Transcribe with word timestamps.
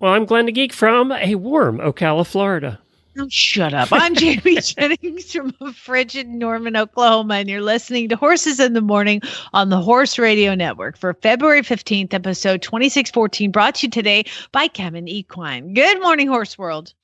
Well, 0.00 0.12
I'm 0.14 0.24
Glenn 0.24 0.46
the 0.46 0.52
Geek 0.52 0.72
from 0.72 1.12
a 1.12 1.34
warm 1.34 1.78
Ocala, 1.78 2.26
Florida. 2.26 2.80
Oh, 3.18 3.26
shut 3.28 3.74
up. 3.74 3.88
I'm 3.92 4.14
Jamie 4.14 4.60
Jennings 4.62 5.32
from 5.32 5.54
a 5.60 5.72
frigid 5.72 6.28
Norman, 6.28 6.76
Oklahoma, 6.76 7.34
and 7.34 7.50
you're 7.50 7.60
listening 7.60 8.08
to 8.08 8.16
Horses 8.16 8.60
in 8.60 8.72
the 8.72 8.80
Morning 8.80 9.20
on 9.52 9.68
the 9.68 9.80
Horse 9.80 10.18
Radio 10.18 10.54
Network 10.54 10.96
for 10.96 11.12
February 11.14 11.60
15th, 11.62 12.14
episode 12.14 12.62
2614, 12.62 13.50
brought 13.50 13.74
to 13.76 13.86
you 13.86 13.90
today 13.90 14.24
by 14.52 14.68
Kemin 14.68 15.08
Equine. 15.08 15.74
Good 15.74 16.00
morning, 16.00 16.28
Horse 16.28 16.56
World. 16.56 16.94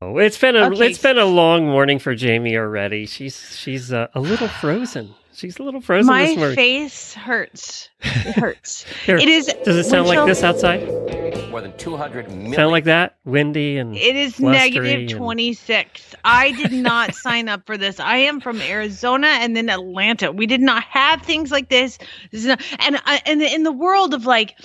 Oh, 0.00 0.18
it's 0.18 0.38
been 0.38 0.56
a 0.56 0.64
Okay. 0.66 0.86
it's 0.88 0.98
been 1.00 1.18
a 1.18 1.26
long 1.26 1.66
morning 1.66 2.00
for 2.00 2.12
Jamie 2.16 2.56
already. 2.56 3.06
She's 3.06 3.56
she's 3.56 3.92
uh, 3.92 4.08
a 4.16 4.20
little 4.20 4.48
frozen. 4.48 5.14
She's 5.34 5.58
a 5.58 5.62
little 5.62 5.80
frozen 5.80 6.06
My 6.12 6.34
this 6.34 6.54
face 6.54 7.14
hurts. 7.14 7.88
It 8.00 8.34
hurts. 8.36 8.84
Here, 9.06 9.16
it 9.16 9.28
is. 9.28 9.46
Does 9.64 9.76
it 9.76 9.84
sound 9.84 10.06
like 10.06 10.18
windshield- 10.18 10.28
this 10.28 10.42
outside? 10.42 11.50
More 11.50 11.60
than 11.60 11.76
200 11.76 12.28
million. 12.30 12.54
Sound 12.54 12.70
like 12.70 12.84
that? 12.84 13.16
Windy 13.24 13.78
and 13.78 13.96
It 13.96 14.16
is 14.16 14.36
blustery 14.36 14.70
negative 14.70 15.00
and- 15.00 15.18
26. 15.18 16.14
I 16.24 16.52
did 16.52 16.72
not 16.72 17.14
sign 17.14 17.48
up 17.48 17.66
for 17.66 17.76
this. 17.76 18.00
I 18.00 18.16
am 18.18 18.40
from 18.40 18.60
Arizona 18.60 19.26
and 19.26 19.56
then 19.56 19.68
Atlanta. 19.68 20.32
We 20.32 20.46
did 20.46 20.60
not 20.60 20.82
have 20.84 21.22
things 21.22 21.50
like 21.50 21.68
this. 21.68 21.98
this 22.30 22.40
is 22.42 22.46
not, 22.46 22.62
and 22.78 22.98
I, 23.04 23.20
and 23.26 23.42
in 23.42 23.62
the 23.64 23.72
world 23.72 24.14
of 24.14 24.24
like 24.26 24.56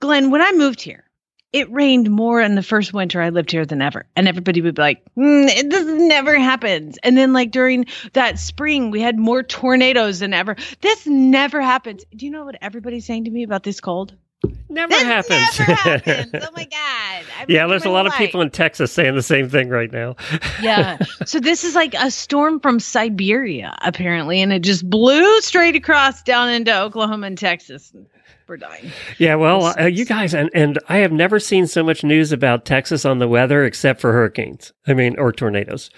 Glenn, 0.00 0.30
when 0.30 0.40
I 0.42 0.52
moved 0.52 0.80
here, 0.80 1.04
it 1.52 1.70
rained 1.70 2.10
more 2.10 2.40
in 2.40 2.54
the 2.54 2.62
first 2.62 2.92
winter 2.92 3.20
I 3.20 3.28
lived 3.28 3.50
here 3.50 3.66
than 3.66 3.82
ever. 3.82 4.06
And 4.16 4.26
everybody 4.26 4.62
would 4.62 4.74
be 4.74 4.82
like, 4.82 5.02
mm, 5.16 5.48
it, 5.48 5.70
this 5.70 5.86
never 5.86 6.38
happens. 6.38 6.98
And 7.02 7.16
then 7.16 7.32
like 7.32 7.50
during 7.50 7.86
that 8.14 8.38
spring, 8.38 8.90
we 8.90 9.00
had 9.00 9.18
more 9.18 9.42
tornadoes 9.42 10.20
than 10.20 10.32
ever. 10.32 10.56
This 10.80 11.06
never 11.06 11.60
happens. 11.60 12.04
Do 12.16 12.24
you 12.24 12.32
know 12.32 12.44
what 12.44 12.56
everybody's 12.62 13.04
saying 13.04 13.24
to 13.24 13.30
me 13.30 13.42
about 13.42 13.64
this 13.64 13.80
cold? 13.80 14.14
never 14.68 14.90
This 14.90 15.02
happens. 15.02 15.58
never 15.58 15.74
happens. 15.74 16.30
Oh 16.34 16.50
my 16.56 16.64
God. 16.64 17.24
I've 17.38 17.50
yeah, 17.50 17.66
there's 17.66 17.84
a 17.84 17.88
my 17.88 17.94
lot 17.94 18.06
of 18.06 18.14
people 18.14 18.40
in 18.40 18.50
Texas 18.50 18.92
saying 18.92 19.14
the 19.14 19.22
same 19.22 19.48
thing 19.48 19.68
right 19.68 19.92
now. 19.92 20.16
yeah. 20.62 20.98
So 21.26 21.38
this 21.38 21.64
is 21.64 21.74
like 21.74 21.94
a 21.94 22.10
storm 22.10 22.60
from 22.60 22.80
Siberia, 22.80 23.76
apparently, 23.82 24.40
and 24.40 24.52
it 24.52 24.60
just 24.60 24.88
blew 24.88 25.40
straight 25.40 25.76
across 25.76 26.22
down 26.22 26.48
into 26.48 26.76
Oklahoma 26.76 27.26
and 27.26 27.38
Texas. 27.38 27.92
Dying. 28.56 28.90
Yeah, 29.18 29.36
well, 29.36 29.74
uh, 29.78 29.86
you 29.86 30.04
guys, 30.04 30.34
and, 30.34 30.50
and 30.54 30.78
I 30.88 30.98
have 30.98 31.12
never 31.12 31.38
seen 31.38 31.66
so 31.66 31.82
much 31.82 32.04
news 32.04 32.32
about 32.32 32.64
Texas 32.64 33.04
on 33.04 33.18
the 33.18 33.28
weather 33.28 33.64
except 33.64 34.00
for 34.00 34.12
hurricanes. 34.12 34.72
I 34.86 34.94
mean, 34.94 35.16
or 35.18 35.32
tornadoes. 35.32 35.90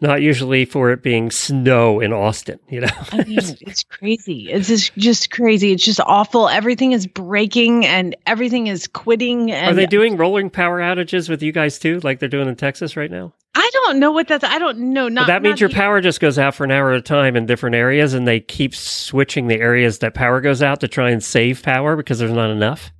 Not 0.00 0.22
usually 0.22 0.64
for 0.64 0.90
it 0.90 1.02
being 1.02 1.30
snow 1.30 2.00
in 2.00 2.12
Austin, 2.12 2.58
you 2.70 2.80
know? 2.80 2.88
I 3.12 3.24
mean, 3.24 3.38
it's 3.60 3.82
crazy. 3.84 4.50
It's 4.50 4.68
just 4.68 4.94
just 4.96 5.30
crazy. 5.30 5.72
It's 5.72 5.84
just 5.84 6.00
awful. 6.00 6.48
Everything 6.48 6.92
is 6.92 7.06
breaking 7.06 7.84
and 7.84 8.16
everything 8.26 8.66
is 8.66 8.86
quitting. 8.86 9.52
And 9.52 9.72
Are 9.72 9.74
they 9.74 9.86
doing 9.86 10.16
rolling 10.16 10.48
power 10.48 10.80
outages 10.80 11.28
with 11.28 11.42
you 11.42 11.52
guys 11.52 11.78
too, 11.78 12.00
like 12.00 12.18
they're 12.18 12.28
doing 12.28 12.48
in 12.48 12.56
Texas 12.56 12.96
right 12.96 13.10
now? 13.10 13.34
I 13.54 13.68
don't 13.72 13.98
know 13.98 14.12
what 14.12 14.28
that's. 14.28 14.44
I 14.44 14.58
don't 14.58 14.78
know. 14.78 15.08
Not 15.08 15.22
Well, 15.22 15.26
that 15.28 15.42
means 15.42 15.54
not 15.54 15.60
your 15.60 15.68
the- 15.70 15.74
power 15.74 16.00
just 16.00 16.20
goes 16.20 16.38
out 16.38 16.54
for 16.54 16.64
an 16.64 16.70
hour 16.70 16.92
at 16.92 16.98
a 16.98 17.02
time 17.02 17.34
in 17.36 17.46
different 17.46 17.74
areas, 17.76 18.14
and 18.14 18.26
they 18.26 18.38
keep 18.40 18.74
switching 18.74 19.48
the 19.48 19.56
areas 19.60 19.98
that 19.98 20.14
power 20.14 20.40
goes 20.40 20.62
out 20.62 20.80
to 20.80 20.88
try 20.88 21.10
and 21.10 21.22
save 21.22 21.62
power 21.62 21.96
because 21.96 22.18
there's 22.20 22.30
not 22.32 22.50
enough. 22.50 22.92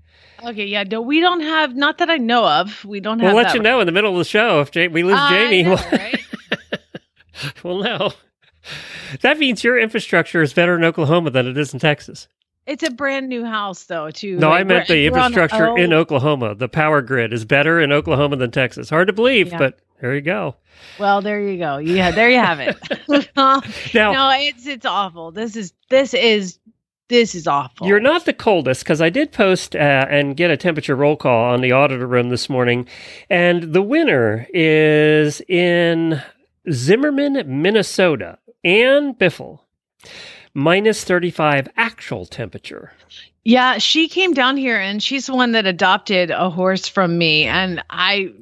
Okay, 0.44 0.64
yeah. 0.66 0.82
No, 0.84 1.02
we 1.02 1.20
don't 1.20 1.40
have. 1.42 1.76
Not 1.76 1.98
that 1.98 2.10
I 2.10 2.16
know 2.16 2.44
of. 2.46 2.84
We 2.84 2.98
don't 3.00 3.20
have. 3.20 3.32
We'll 3.34 3.42
let 3.44 3.54
you 3.54 3.60
know 3.60 3.78
in 3.80 3.86
the 3.86 3.92
middle 3.92 4.10
of 4.12 4.18
the 4.18 4.24
show 4.24 4.60
if 4.60 4.74
Ja- 4.74 4.88
we 4.88 5.02
lose 5.04 5.18
I 5.18 5.30
Jamie. 5.30 5.62
know, 5.62 5.70
we'll, 5.70 5.76
right? 5.92 6.20
we'll 7.62 7.82
know. 7.82 8.12
That 9.22 9.38
means 9.38 9.62
your 9.62 9.78
infrastructure 9.78 10.42
is 10.42 10.52
better 10.52 10.76
in 10.76 10.84
Oklahoma 10.84 11.30
than 11.30 11.46
it 11.46 11.56
is 11.56 11.72
in 11.72 11.78
Texas. 11.80 12.26
It's 12.66 12.82
a 12.82 12.90
brand 12.90 13.28
new 13.28 13.44
house, 13.44 13.84
though. 13.84 14.10
Too. 14.10 14.36
No, 14.38 14.50
I 14.50 14.64
meant 14.64 14.88
the 14.88 15.08
on- 15.08 15.16
infrastructure 15.32 15.76
in. 15.76 15.92
Oklahoma. 15.92 16.54
The 16.54 16.68
power 16.68 17.02
grid 17.02 17.32
is 17.32 17.44
better 17.44 17.80
in 17.80 17.92
Oklahoma 17.92 18.36
than 18.36 18.50
Texas. 18.50 18.90
Hard 18.90 19.06
to 19.08 19.12
believe, 19.12 19.48
Yeah. 19.52 19.58
but 19.58 19.78
there 20.00 20.14
you 20.14 20.20
go. 20.20 20.56
Well, 20.98 21.22
there 21.22 21.40
you 21.40 21.58
go. 21.58 21.78
Yeah, 21.78 22.10
there 22.10 22.30
you 22.30 22.38
have 22.38 22.60
it. 22.60 22.76
Now, 23.36 24.12
no, 24.12 24.30
it's 24.32 24.66
it's 24.66 24.86
awful. 24.86 25.30
This 25.32 25.56
is 25.56 25.72
this 25.88 26.14
is 26.14 26.58
this 27.08 27.34
is 27.34 27.46
awful. 27.46 27.86
You're 27.86 28.00
not 28.00 28.24
the 28.24 28.32
coldest 28.32 28.84
because 28.84 29.00
I 29.00 29.10
did 29.10 29.32
post 29.32 29.74
uh, 29.74 30.06
and 30.08 30.36
get 30.36 30.50
a 30.50 30.56
temperature 30.56 30.94
roll 30.94 31.16
call 31.16 31.52
on 31.52 31.60
the 31.60 31.72
auditor 31.72 32.06
room 32.06 32.28
this 32.28 32.48
morning, 32.48 32.86
and 33.28 33.72
the 33.74 33.82
winner 33.82 34.46
is 34.54 35.40
in 35.48 36.22
Zimmerman, 36.70 37.62
Minnesota. 37.62 38.38
Ann 38.64 39.14
Biffle, 39.14 39.60
minus 40.54 41.04
35 41.04 41.68
actual 41.76 42.26
temperature. 42.26 42.92
Yeah, 43.44 43.78
she 43.78 44.08
came 44.08 44.34
down 44.34 44.56
here 44.56 44.76
and 44.76 45.02
she's 45.02 45.26
the 45.26 45.34
one 45.34 45.52
that 45.52 45.66
adopted 45.66 46.30
a 46.30 46.50
horse 46.50 46.86
from 46.86 47.16
me, 47.16 47.44
and 47.44 47.82
I, 47.88 48.32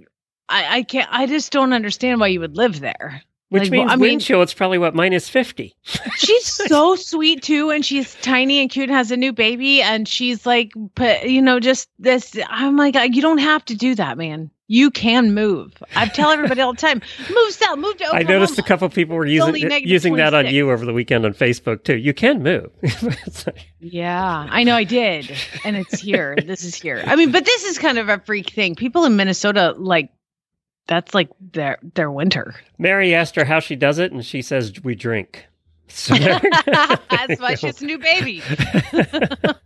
I, 0.48 0.78
I 0.78 0.82
can't. 0.82 1.08
I 1.10 1.26
just 1.26 1.52
don't 1.52 1.72
understand 1.72 2.20
why 2.20 2.28
you 2.28 2.40
would 2.40 2.56
live 2.56 2.80
there. 2.80 3.22
Which 3.50 3.62
Like, 3.62 3.70
means 3.70 3.84
well, 3.86 3.92
I 3.94 3.96
wind 3.96 4.10
mean- 4.10 4.20
chill, 4.20 4.42
it's 4.42 4.52
probably 4.52 4.76
what, 4.76 4.94
minus 4.94 5.26
50. 5.30 5.74
She's 6.16 6.44
so 6.44 6.96
sweet 6.96 7.42
too, 7.42 7.70
and 7.70 7.82
she's 7.82 8.14
tiny 8.16 8.60
and 8.60 8.68
cute, 8.68 8.90
and 8.90 8.96
has 8.96 9.10
a 9.10 9.16
new 9.16 9.32
baby, 9.32 9.80
and 9.80 10.06
she's 10.06 10.44
like, 10.44 10.72
but 10.94 11.30
you 11.30 11.40
know, 11.40 11.58
just 11.58 11.88
this. 11.98 12.36
I'm 12.50 12.76
like, 12.76 12.94
uh, 12.94 13.08
you 13.10 13.22
don't 13.22 13.38
have 13.38 13.64
to 13.66 13.74
do 13.74 13.94
that, 13.94 14.18
man. 14.18 14.50
You 14.70 14.90
can 14.90 15.32
move. 15.32 15.72
I 15.96 16.08
tell 16.08 16.28
everybody 16.28 16.60
all 16.60 16.74
the 16.74 16.78
time, 16.78 17.00
move 17.30 17.52
south, 17.52 17.78
move 17.78 17.96
to 17.96 18.08
I 18.12 18.22
noticed 18.22 18.58
a 18.58 18.62
couple 18.62 18.86
people 18.90 19.16
were 19.16 19.24
using, 19.24 19.56
using 19.88 20.16
that 20.16 20.34
on 20.34 20.48
you 20.48 20.70
over 20.70 20.84
the 20.84 20.92
weekend 20.92 21.24
on 21.24 21.32
Facebook 21.32 21.84
too. 21.84 21.96
You 21.96 22.12
can 22.12 22.42
move. 22.42 22.70
Like- 23.46 23.66
Yeah, 23.80 24.46
I 24.50 24.64
know 24.64 24.74
I 24.74 24.84
did. 24.84 25.34
And 25.64 25.74
it's 25.74 25.98
here. 26.02 26.36
this 26.44 26.64
is 26.64 26.74
here. 26.74 27.02
I 27.06 27.16
mean, 27.16 27.32
but 27.32 27.46
this 27.46 27.64
is 27.64 27.78
kind 27.78 27.96
of 27.96 28.10
a 28.10 28.18
freak 28.26 28.50
thing. 28.50 28.74
People 28.74 29.06
in 29.06 29.16
Minnesota 29.16 29.74
like 29.78 30.10
that's 30.88 31.14
like 31.14 31.28
their 31.52 31.78
their 31.94 32.10
winter. 32.10 32.56
Mary 32.78 33.14
asked 33.14 33.36
her 33.36 33.44
how 33.44 33.60
she 33.60 33.76
does 33.76 33.98
it, 33.98 34.10
and 34.10 34.24
she 34.24 34.42
says, 34.42 34.72
We 34.82 34.96
drink. 34.96 35.46
So 35.86 36.14
that's 36.16 37.40
why 37.40 37.54
she 37.54 37.66
has 37.66 37.80
a 37.80 37.86
new 37.86 37.98
baby. 37.98 38.42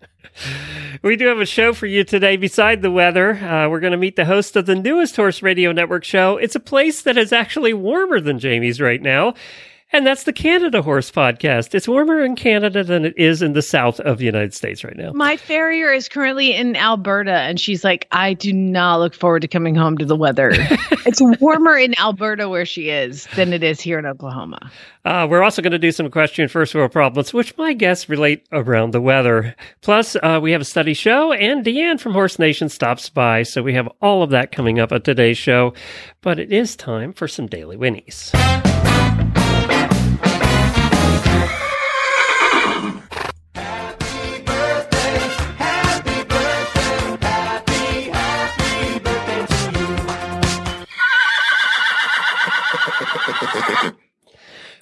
we 1.03 1.17
do 1.17 1.27
have 1.27 1.41
a 1.41 1.47
show 1.47 1.73
for 1.73 1.87
you 1.87 2.05
today. 2.05 2.37
Beside 2.37 2.83
the 2.83 2.91
weather, 2.91 3.35
uh, 3.35 3.69
we're 3.69 3.81
going 3.81 3.93
to 3.93 3.97
meet 3.97 4.17
the 4.17 4.25
host 4.25 4.57
of 4.57 4.67
the 4.67 4.75
newest 4.75 5.17
Horse 5.17 5.43
Radio 5.43 5.73
Network 5.73 6.05
show. 6.05 6.37
It's 6.37 6.55
a 6.55 6.61
place 6.61 7.03
that 7.03 7.17
is 7.17 7.33
actually 7.33 7.75
warmer 7.75 8.21
than 8.21 8.39
Jamie's 8.39 8.81
right 8.81 9.03
now. 9.03 9.35
And 9.95 10.07
that's 10.07 10.23
the 10.23 10.33
Canada 10.33 10.81
Horse 10.81 11.11
Podcast. 11.11 11.75
It's 11.75 11.87
warmer 11.87 12.25
in 12.25 12.35
Canada 12.35 12.83
than 12.83 13.05
it 13.05 13.13
is 13.19 13.43
in 13.43 13.53
the 13.53 13.61
south 13.61 14.01
of 14.01 14.17
the 14.17 14.25
United 14.25 14.55
States 14.55 14.83
right 14.83 14.97
now. 14.97 15.13
My 15.13 15.37
farrier 15.37 15.93
is 15.93 16.09
currently 16.09 16.55
in 16.55 16.77
Alberta 16.77 17.33
and 17.33 17.61
she's 17.61 17.85
like, 17.85 18.09
I 18.11 18.33
do 18.33 18.55
not 18.55 19.01
look 19.01 19.15
forward 19.15 19.43
to 19.43 19.49
coming 19.49 19.75
home 19.75 19.99
to 19.99 20.07
the 20.07 20.17
weather. 20.17 20.53
it's 21.05 21.21
warmer 21.41 21.77
in 21.77 21.95
Alberta 21.99 22.49
where 22.49 22.65
she 22.65 22.89
is 22.89 23.27
than 23.37 23.53
it 23.53 23.63
is 23.63 23.83
here 23.83 23.99
in 23.99 24.07
Oklahoma. 24.07 24.71
Uh, 25.05 25.27
we're 25.29 25.43
also 25.43 25.61
going 25.61 25.73
to 25.73 25.79
do 25.79 25.93
some 25.93 26.11
question 26.11 26.49
first 26.49 26.75
world 26.75 26.93
problems, 26.93 27.35
which 27.35 27.55
my 27.59 27.75
guests 27.75 28.09
relate 28.09 28.47
around 28.51 28.93
the 28.93 29.01
weather. 29.01 29.55
Plus, 29.83 30.17
uh, 30.23 30.39
we 30.41 30.53
have 30.53 30.61
a 30.61 30.65
study 30.65 30.95
show, 30.95 31.33
and 31.33 31.67
DeAnn 31.67 32.01
from 32.01 32.13
Horse 32.13 32.39
Nation 32.39 32.69
stops 32.69 33.11
by. 33.11 33.43
So 33.43 33.63
we 33.63 33.75
have 33.75 33.89
all 34.01 34.23
of 34.23 34.31
that 34.31 34.53
coming 34.53 34.79
up 34.79 34.93
at 34.93 35.05
today's 35.05 35.39
show. 35.39 35.75
But 36.23 36.39
it 36.39 36.51
is 36.51 36.77
time 36.77 37.13
for 37.13 37.29
some 37.29 37.47
daily 37.47 37.77
winnies. 37.77 38.31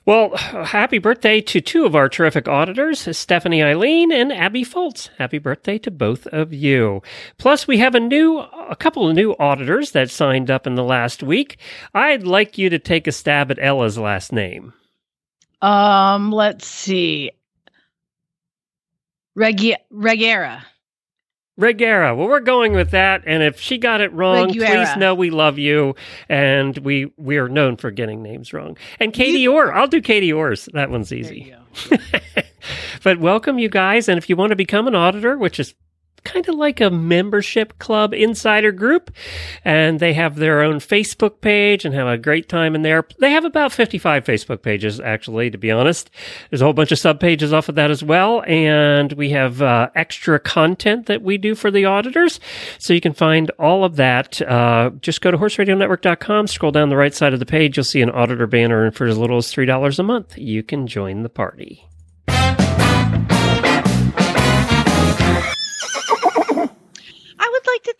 Well, 0.07 0.35
happy 0.37 0.99
birthday 0.99 1.41
to 1.43 1.61
two 1.61 1.85
of 1.85 1.95
our 1.95 2.09
terrific 2.09 2.49
auditors, 2.49 3.17
Stephanie 3.17 3.63
Eileen 3.63 4.11
and 4.11 4.33
Abby 4.33 4.65
Fultz. 4.65 5.11
Happy 5.19 5.39
birthday 5.39 5.79
to 5.79 5.91
both 5.91 6.27
of 6.29 6.55
you. 6.55 7.03
Plus, 7.37 7.69
we 7.69 7.79
have 7.79 7.95
a 7.95 8.01
new, 8.01 8.39
a 8.39 8.75
couple 8.77 9.09
of 9.09 9.15
new 9.15 9.37
auditors 9.39 9.93
that 9.93 10.11
signed 10.11 10.51
up 10.51 10.67
in 10.67 10.75
the 10.75 10.83
last 10.83 11.23
week. 11.23 11.59
I'd 11.93 12.23
like 12.25 12.57
you 12.57 12.71
to 12.71 12.79
take 12.79 13.07
a 13.07 13.13
stab 13.13 13.51
at 13.51 13.59
Ella's 13.61 13.99
last 13.99 14.33
name. 14.33 14.73
Um, 15.61 16.33
let's 16.33 16.67
see. 16.67 17.31
Regi- 19.37 19.77
Regera. 19.93 20.63
Regera. 21.61 22.17
Well, 22.17 22.27
we're 22.27 22.41
going 22.41 22.73
with 22.73 22.91
that, 22.91 23.23
and 23.27 23.43
if 23.43 23.61
she 23.61 23.79
got 23.79 24.01
it 24.01 24.13
wrong, 24.13 24.53
please 24.53 24.97
know 24.97 25.15
we 25.15 25.31
love 25.31 25.59
you, 25.59 25.95
and 26.29 26.77
we 26.79 27.13
we 27.17 27.37
are 27.37 27.49
known 27.49 27.77
for 27.77 27.91
getting 27.91 28.23
names 28.23 28.53
wrong. 28.53 28.77
And 28.99 29.13
Katie 29.13 29.47
Orr, 29.47 29.73
I'll 29.73 29.87
do 29.87 30.01
Katie 30.01 30.33
Orr's. 30.33 30.69
That 30.73 30.91
one's 30.91 31.13
easy. 31.13 31.55
you 31.91 31.99
but 33.05 33.21
welcome, 33.21 33.59
you 33.59 33.69
guys, 33.69 34.09
and 34.09 34.19
if 34.19 34.29
you 34.29 34.37
want 34.37 34.51
to 34.51 34.57
become 34.57 34.89
an 34.89 34.95
auditor, 34.95 35.37
which 35.37 35.61
is 35.61 35.75
kind 36.25 36.49
of 36.49 36.55
like 36.55 36.81
a 36.81 36.91
membership 36.91 37.79
club 37.79 38.15
insider 38.15 38.73
group. 38.73 39.11
And 39.65 40.01
they 40.01 40.13
have 40.15 40.37
their 40.37 40.63
own 40.63 40.77
Facebook 40.77 41.41
page 41.41 41.85
and 41.85 41.95
have 41.95 42.07
a 42.07 42.19
great 42.19 42.49
time 42.49 42.75
in 42.75 42.83
there. 42.83 43.07
They 43.19 43.31
have 43.33 43.45
about 43.45 43.73
55 43.73 44.25
Facebook 44.25 44.63
pages, 44.63 45.01
actually, 45.01 45.51
to 45.51 45.59
be 45.59 45.71
honest. 45.71 46.11
There's 46.49 46.61
a 46.61 46.65
whole 46.65 46.73
bunch 46.73 46.93
of 46.93 46.99
sub 46.99 47.21
pages 47.21 47.53
off 47.53 47.69
of 47.69 47.75
that 47.75 47.91
as 47.91 48.03
well. 48.03 48.43
And 48.47 49.13
we 49.13 49.31
have 49.31 49.63
uh, 49.63 49.91
extra 49.95 50.39
content 50.39 51.07
that 51.07 51.23
we 51.23 51.39
do 51.39 51.55
for 51.55 51.71
the 51.71 51.85
auditors. 51.85 52.41
So 52.79 52.95
you 52.95 53.01
can 53.01 53.13
find 53.13 53.51
all 53.59 53.85
of 53.85 53.97
that. 53.97 54.41
Uh, 54.43 54.91
just 55.01 55.21
go 55.21 55.31
to 55.31 55.39
horseradionetwork.com, 55.39 56.47
scroll 56.47 56.73
down 56.73 56.89
the 56.89 56.97
right 56.97 57.15
side 57.15 57.33
of 57.33 57.41
the 57.41 57.47
page. 57.47 57.77
You'll 57.77 57.85
see 57.85 58.03
an 58.03 58.11
auditor 58.11 58.47
banner. 58.47 58.85
And 58.85 58.95
for 58.95 59.07
as 59.07 59.19
little 59.19 59.39
as 59.39 59.53
$3 59.53 59.99
a 59.99 60.03
month, 60.03 60.39
you 60.39 60.63
can 60.63 60.87
join 60.87 61.23
the 61.23 61.29
party. 61.29 61.87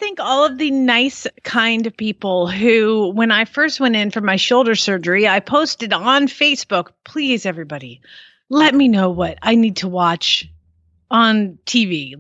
Thank 0.01 0.19
all 0.19 0.47
of 0.47 0.57
the 0.57 0.71
nice, 0.71 1.27
kind 1.45 1.95
people 1.97 2.49
who, 2.49 3.13
when 3.15 3.31
I 3.31 3.45
first 3.45 3.81
went 3.81 3.97
in 3.97 4.11
for 4.11 4.23
my 4.23 4.37
shoulder 4.37 4.75
surgery, 4.75 5.29
I 5.29 5.41
posted 5.41 5.93
on 5.93 6.27
Facebook, 6.27 6.89
please, 7.05 7.45
everybody, 7.45 8.01
let 8.49 8.75
me 8.75 8.89
know 8.89 9.11
what 9.11 9.39
I 9.43 9.55
need 9.55 9.77
to 9.77 9.89
watch 9.89 10.49
on 11.11 11.59
TV, 11.67 12.15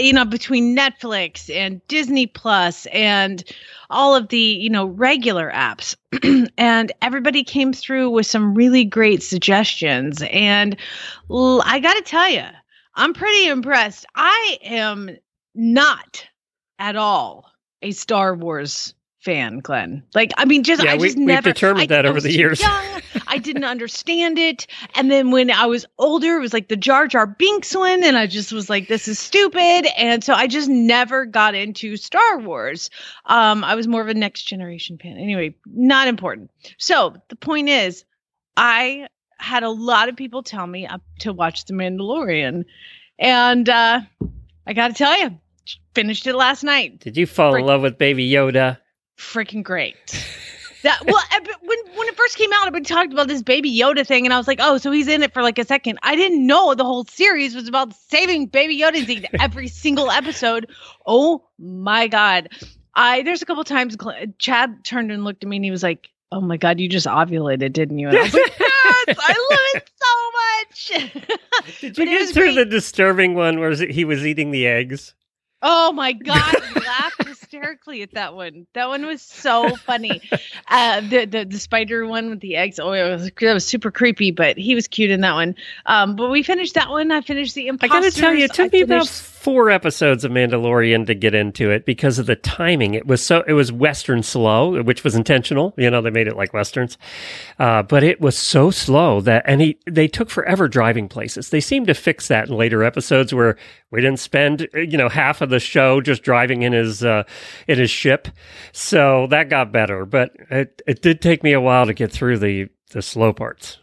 you 0.00 0.12
know, 0.12 0.24
between 0.24 0.74
Netflix 0.74 1.54
and 1.54 1.86
Disney 1.88 2.26
Plus 2.26 2.86
and 2.86 3.44
all 3.90 4.14
of 4.14 4.28
the, 4.28 4.38
you 4.38 4.70
know, 4.70 4.86
regular 4.86 5.50
apps. 5.52 5.94
and 6.56 6.92
everybody 7.02 7.44
came 7.44 7.72
through 7.72 8.08
with 8.10 8.26
some 8.26 8.54
really 8.54 8.84
great 8.84 9.22
suggestions. 9.22 10.22
And 10.30 10.76
I 11.30 11.80
got 11.80 11.94
to 11.94 12.02
tell 12.02 12.30
you, 12.30 12.44
I'm 12.94 13.12
pretty 13.12 13.48
impressed. 13.48 14.06
I 14.14 14.58
am 14.62 15.10
not 15.54 16.24
at 16.78 16.96
all 16.96 17.50
a 17.82 17.90
Star 17.92 18.34
Wars 18.34 18.94
fan, 19.20 19.58
Glenn. 19.58 20.04
Like, 20.14 20.30
I 20.36 20.44
mean, 20.44 20.62
just 20.62 20.84
Yeah, 20.84 20.92
I 20.92 20.96
we- 20.96 21.08
just 21.08 21.18
we've 21.18 21.26
never 21.26 21.52
determined 21.52 21.90
I- 21.92 21.96
that 21.96 22.06
I 22.06 22.08
over 22.08 22.20
the 22.20 22.32
years. 22.32 22.60
Young, 22.60 22.84
I 23.26 23.38
didn't 23.38 23.64
understand 23.64 24.38
it, 24.38 24.66
and 24.94 25.10
then 25.10 25.30
when 25.32 25.50
I 25.50 25.66
was 25.66 25.84
older, 25.98 26.36
it 26.36 26.40
was 26.40 26.52
like 26.52 26.68
the 26.68 26.76
Jar 26.76 27.08
Jar 27.08 27.26
Binks 27.26 27.74
one, 27.74 28.04
and 28.04 28.16
I 28.16 28.26
just 28.28 28.52
was 28.52 28.70
like, 28.70 28.86
"This 28.88 29.08
is 29.08 29.18
stupid," 29.18 29.86
and 29.98 30.22
so 30.22 30.32
I 30.32 30.46
just 30.46 30.68
never 30.68 31.26
got 31.26 31.54
into 31.56 31.96
Star 31.96 32.38
Wars. 32.38 32.88
Um, 33.24 33.64
I 33.64 33.74
was 33.74 33.88
more 33.88 34.00
of 34.00 34.08
a 34.08 34.14
Next 34.14 34.42
Generation 34.44 34.96
fan. 34.98 35.16
Anyway, 35.16 35.56
not 35.66 36.06
important. 36.08 36.50
So 36.78 37.16
the 37.28 37.36
point 37.36 37.68
is, 37.68 38.04
I 38.56 39.08
had 39.38 39.64
a 39.64 39.70
lot 39.70 40.08
of 40.08 40.16
people 40.16 40.42
tell 40.42 40.66
me 40.66 40.86
uh, 40.86 40.98
to 41.20 41.32
watch 41.32 41.64
The 41.64 41.74
Mandalorian, 41.74 42.64
and 43.18 43.68
uh, 43.68 44.00
I 44.66 44.72
got 44.72 44.88
to 44.88 44.94
tell 44.94 45.18
you, 45.18 45.38
finished 45.94 46.26
it 46.26 46.34
last 46.34 46.62
night 46.64 47.00
Did 47.00 47.16
you 47.16 47.26
fall 47.26 47.54
in 47.54 47.64
love 47.66 47.82
with 47.82 47.98
Baby 47.98 48.28
Yoda? 48.30 48.78
freaking 49.18 49.62
great. 49.62 49.96
That 50.82 51.04
well, 51.06 51.16
eh, 51.16 51.38
I- 51.40 51.54
when 51.62 51.78
when 51.96 52.06
it 52.06 52.14
first 52.16 52.36
came 52.36 52.52
out, 52.52 52.66
everybody 52.68 52.84
talked 52.84 53.12
about 53.12 53.26
this 53.26 53.42
Baby 53.42 53.76
Yoda 53.76 54.06
thing, 54.06 54.24
and 54.24 54.32
I 54.32 54.38
was 54.38 54.46
like, 54.46 54.60
oh, 54.62 54.78
so 54.78 54.92
he's 54.92 55.08
in 55.08 55.22
it 55.24 55.32
for 55.32 55.42
like 55.42 55.58
a 55.58 55.64
second. 55.64 55.98
I 56.02 56.14
didn't 56.14 56.46
know 56.46 56.74
the 56.74 56.84
whole 56.84 57.04
series 57.06 57.56
was 57.56 57.66
about 57.66 57.92
saving 58.08 58.46
Baby 58.48 58.78
Yoda 58.78 58.94
He's 58.94 59.08
in 59.08 59.26
every 59.40 59.66
single 59.66 60.10
episode. 60.12 60.70
Oh 61.04 61.42
my 61.58 62.06
god! 62.06 62.50
I 62.94 63.22
there's 63.22 63.42
a 63.42 63.46
couple 63.46 63.64
times 63.64 63.96
Cl- 64.00 64.26
Chad 64.38 64.84
turned 64.84 65.10
and 65.10 65.24
looked 65.24 65.42
at 65.42 65.48
me, 65.48 65.56
and 65.56 65.64
he 65.64 65.72
was 65.72 65.82
like, 65.82 66.08
"Oh 66.30 66.42
my 66.42 66.56
god, 66.58 66.78
you 66.78 66.88
just 66.88 67.06
ovulated, 67.06 67.72
didn't 67.72 67.98
you?" 67.98 68.08
And 68.08 68.18
I 68.18 68.22
was 68.22 68.34
like, 68.34 68.52
"Yes, 68.60 69.16
I 69.18 69.48
love 69.50 69.82
it 69.82 69.90
so 70.92 71.00
much." 71.00 71.80
Did 71.80 71.98
you 71.98 72.04
get 72.04 72.28
through 72.28 72.52
great. 72.52 72.54
the 72.56 72.64
disturbing 72.66 73.34
one 73.34 73.58
where 73.58 73.72
he 73.74 74.04
was 74.04 74.24
eating 74.24 74.52
the 74.52 74.66
eggs? 74.68 75.14
Oh 75.62 75.92
my 75.92 76.12
god, 76.12 76.54
we 76.74 76.80
laughed 76.86 77.26
hysterically 77.26 78.02
at 78.02 78.12
that 78.12 78.34
one. 78.34 78.66
That 78.74 78.88
one 78.88 79.06
was 79.06 79.22
so 79.22 79.74
funny. 79.76 80.20
Uh, 80.68 81.00
the, 81.00 81.24
the 81.24 81.44
the 81.44 81.58
spider 81.58 82.06
one 82.06 82.28
with 82.28 82.40
the 82.40 82.56
eggs. 82.56 82.78
Oh, 82.78 82.92
it 82.92 83.08
was 83.08 83.30
that 83.40 83.54
was 83.54 83.66
super 83.66 83.90
creepy, 83.90 84.30
but 84.30 84.58
he 84.58 84.74
was 84.74 84.86
cute 84.86 85.10
in 85.10 85.22
that 85.22 85.32
one. 85.34 85.54
Um, 85.86 86.14
but 86.14 86.30
we 86.30 86.42
finished 86.42 86.74
that 86.74 86.90
one. 86.90 87.10
I 87.10 87.22
finished 87.22 87.54
the 87.54 87.70
I 87.70 87.88
gotta 87.88 88.10
tell 88.10 88.34
you, 88.34 88.44
it 88.44 88.52
took 88.52 88.66
I 88.74 88.76
me 88.76 88.80
about 88.82 89.08
four 89.08 89.70
episodes 89.70 90.24
of 90.24 90.32
Mandalorian 90.32 91.06
to 91.06 91.14
get 91.14 91.34
into 91.34 91.70
it 91.70 91.86
because 91.86 92.18
of 92.18 92.26
the 92.26 92.36
timing. 92.36 92.94
It 92.94 93.06
was 93.06 93.24
so 93.24 93.42
it 93.46 93.54
was 93.54 93.72
Western 93.72 94.22
slow, 94.22 94.82
which 94.82 95.04
was 95.04 95.14
intentional. 95.14 95.72
You 95.78 95.88
know, 95.88 96.02
they 96.02 96.10
made 96.10 96.28
it 96.28 96.36
like 96.36 96.52
westerns, 96.52 96.98
uh, 97.58 97.82
but 97.82 98.02
it 98.02 98.20
was 98.20 98.36
so 98.36 98.70
slow 98.70 99.20
that 99.22 99.44
and 99.46 99.60
he 99.62 99.78
they 99.86 100.08
took 100.08 100.28
forever 100.28 100.68
driving 100.68 101.08
places. 101.08 101.48
They 101.48 101.60
seemed 101.60 101.86
to 101.86 101.94
fix 101.94 102.28
that 102.28 102.48
in 102.48 102.56
later 102.56 102.84
episodes 102.84 103.32
where 103.32 103.56
we 103.96 104.02
didn't 104.02 104.20
spend 104.20 104.68
you 104.74 104.98
know 104.98 105.08
half 105.08 105.40
of 105.40 105.48
the 105.48 105.58
show 105.58 106.02
just 106.02 106.22
driving 106.22 106.60
in 106.60 106.74
his 106.74 107.02
uh, 107.02 107.22
in 107.66 107.78
his 107.78 107.90
ship, 107.90 108.28
so 108.72 109.26
that 109.28 109.48
got 109.48 109.72
better. 109.72 110.04
But 110.04 110.36
it 110.50 110.82
it 110.86 111.00
did 111.00 111.22
take 111.22 111.42
me 111.42 111.54
a 111.54 111.60
while 111.62 111.86
to 111.86 111.94
get 111.94 112.12
through 112.12 112.38
the 112.38 112.68
the 112.90 113.00
slow 113.00 113.32
parts. 113.32 113.78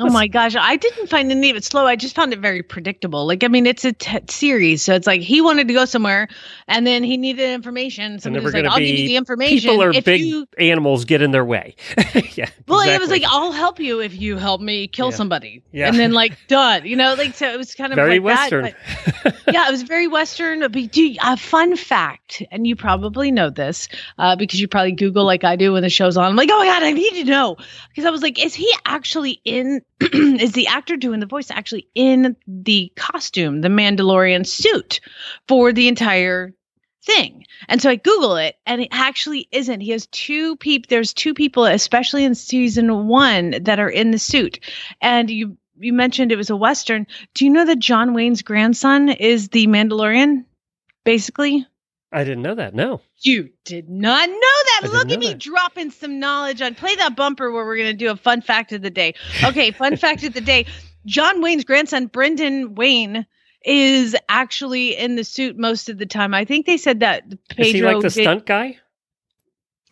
Oh 0.00 0.10
my 0.10 0.26
gosh, 0.28 0.56
I 0.56 0.76
didn't 0.76 1.08
find 1.08 1.30
any 1.30 1.50
of 1.50 1.56
it 1.56 1.64
slow. 1.64 1.86
I 1.86 1.96
just 1.96 2.14
found 2.14 2.32
it 2.32 2.38
very 2.38 2.62
predictable. 2.62 3.26
Like, 3.26 3.44
I 3.44 3.48
mean, 3.48 3.66
it's 3.66 3.84
a 3.84 3.92
t- 3.92 4.18
series, 4.28 4.82
so 4.82 4.94
it's 4.94 5.06
like 5.06 5.20
he 5.20 5.40
wanted 5.40 5.68
to 5.68 5.74
go 5.74 5.84
somewhere, 5.84 6.28
and 6.68 6.86
then 6.86 7.02
he 7.02 7.16
needed 7.16 7.50
information. 7.50 8.18
So 8.20 8.28
there 8.30 8.40
Somebody 8.40 8.44
like, 8.44 8.52
going 8.52 8.64
to 8.64 8.70
"I'll 8.70 8.78
give 8.78 8.88
you 8.88 8.96
be 8.96 9.06
the 9.08 9.16
information 9.16 9.70
people 9.70 9.82
or 9.82 9.90
if 9.90 10.04
big 10.04 10.20
you." 10.20 10.46
animals 10.58 11.04
get 11.04 11.22
in 11.22 11.30
their 11.30 11.44
way. 11.44 11.76
yeah. 12.34 12.50
Well, 12.68 12.80
it 12.80 13.00
was 13.00 13.10
like, 13.10 13.24
"I'll 13.26 13.52
help 13.52 13.80
you 13.80 14.00
if 14.00 14.20
you 14.20 14.36
help 14.36 14.60
me 14.60 14.86
kill 14.88 15.10
Yeah. 15.10 15.16
somebody," 15.16 15.62
Yeah. 15.72 15.88
and 15.88 15.98
then 15.98 16.12
like 16.22 16.36
done. 16.48 16.84
You 16.86 16.96
know, 16.96 17.14
like 17.14 17.34
so 17.34 17.48
it 17.50 17.56
was 17.58 17.74
kind 17.74 17.92
of 17.92 17.96
very 17.96 18.18
like 18.20 18.36
western. 18.36 18.64
That, 18.64 18.74
but- 19.24 19.54
yeah, 19.54 19.68
it 19.68 19.70
was 19.70 19.82
very 19.82 20.08
Western. 20.08 20.60
But 20.60 20.90
do 20.92 21.14
a 21.22 21.36
fun 21.36 21.76
fact, 21.76 22.42
and 22.50 22.66
you 22.66 22.76
probably 22.76 23.30
know 23.30 23.50
this 23.50 23.88
uh, 24.18 24.36
because 24.36 24.60
you 24.60 24.68
probably 24.68 24.92
Google 24.92 25.24
like 25.24 25.44
I 25.44 25.56
do 25.56 25.72
when 25.72 25.82
the 25.82 25.88
show's 25.90 26.16
on. 26.16 26.24
I'm 26.26 26.36
like, 26.36 26.48
oh 26.52 26.58
my 26.58 26.66
god, 26.66 26.82
I 26.82 26.92
need 26.92 27.10
to 27.12 27.24
know 27.24 27.56
because 27.88 28.04
I 28.04 28.10
was 28.10 28.22
like, 28.22 28.44
is 28.44 28.54
he 28.54 28.70
actually 28.84 29.40
in? 29.44 29.53
is 30.00 30.52
the 30.52 30.66
actor 30.66 30.96
doing 30.96 31.20
the 31.20 31.26
voice 31.26 31.50
actually 31.50 31.88
in 31.94 32.36
the 32.46 32.92
costume, 32.96 33.60
the 33.60 33.68
Mandalorian 33.68 34.46
suit 34.46 35.00
for 35.48 35.72
the 35.72 35.88
entire 35.88 36.52
thing? 37.04 37.44
And 37.68 37.80
so 37.80 37.90
I 37.90 37.96
Google 37.96 38.36
it, 38.36 38.56
and 38.66 38.82
it 38.82 38.88
actually 38.90 39.48
isn't. 39.52 39.80
He 39.80 39.90
has 39.92 40.06
two 40.08 40.56
people. 40.56 40.86
There's 40.90 41.12
two 41.14 41.34
people, 41.34 41.64
especially 41.64 42.24
in 42.24 42.34
season 42.34 43.06
one, 43.06 43.62
that 43.62 43.78
are 43.78 43.90
in 43.90 44.10
the 44.10 44.18
suit, 44.18 44.60
and 45.00 45.30
you. 45.30 45.56
You 45.76 45.92
mentioned 45.92 46.30
it 46.30 46.36
was 46.36 46.50
a 46.50 46.56
western. 46.56 47.04
Do 47.34 47.44
you 47.44 47.50
know 47.50 47.64
that 47.64 47.80
John 47.80 48.14
Wayne's 48.14 48.42
grandson 48.42 49.08
is 49.08 49.48
the 49.48 49.66
Mandalorian? 49.66 50.44
Basically, 51.02 51.66
I 52.14 52.24
didn't 52.24 52.42
know 52.42 52.54
that. 52.54 52.74
No. 52.74 53.00
you 53.20 53.50
did 53.64 53.88
not 53.90 54.28
know 54.28 54.34
that. 54.36 54.80
I 54.84 54.86
Look 54.88 55.08
know 55.08 55.14
at 55.14 55.18
me 55.20 55.28
that. 55.28 55.38
dropping 55.38 55.90
some 55.90 56.18
knowledge 56.20 56.62
on. 56.62 56.74
Play 56.74 56.94
that 56.96 57.16
bumper 57.16 57.50
where 57.52 57.64
we're 57.66 57.76
going 57.76 57.90
to 57.90 57.96
do 58.04 58.10
a 58.10 58.16
fun 58.16 58.40
fact 58.40 58.72
of 58.72 58.82
the 58.82 58.90
day. 58.90 59.14
Okay, 59.42 59.70
fun 59.72 59.96
fact 60.06 60.22
of 60.24 60.32
the 60.32 60.40
day. 60.40 60.66
John 61.06 61.42
Wayne's 61.42 61.64
grandson, 61.64 62.06
Brendan 62.06 62.74
Wayne, 62.76 63.26
is 63.64 64.16
actually 64.28 64.96
in 64.96 65.16
the 65.16 65.24
suit 65.24 65.58
most 65.58 65.88
of 65.88 65.98
the 65.98 66.06
time. 66.06 66.34
I 66.34 66.44
think 66.44 66.66
they 66.66 66.76
said 66.76 67.00
that 67.00 67.24
Pedro 67.48 67.64
Is 67.66 67.72
he 67.72 67.82
like 67.82 67.96
the 67.96 68.02
did- 68.10 68.22
stunt 68.22 68.46
guy? 68.46 68.78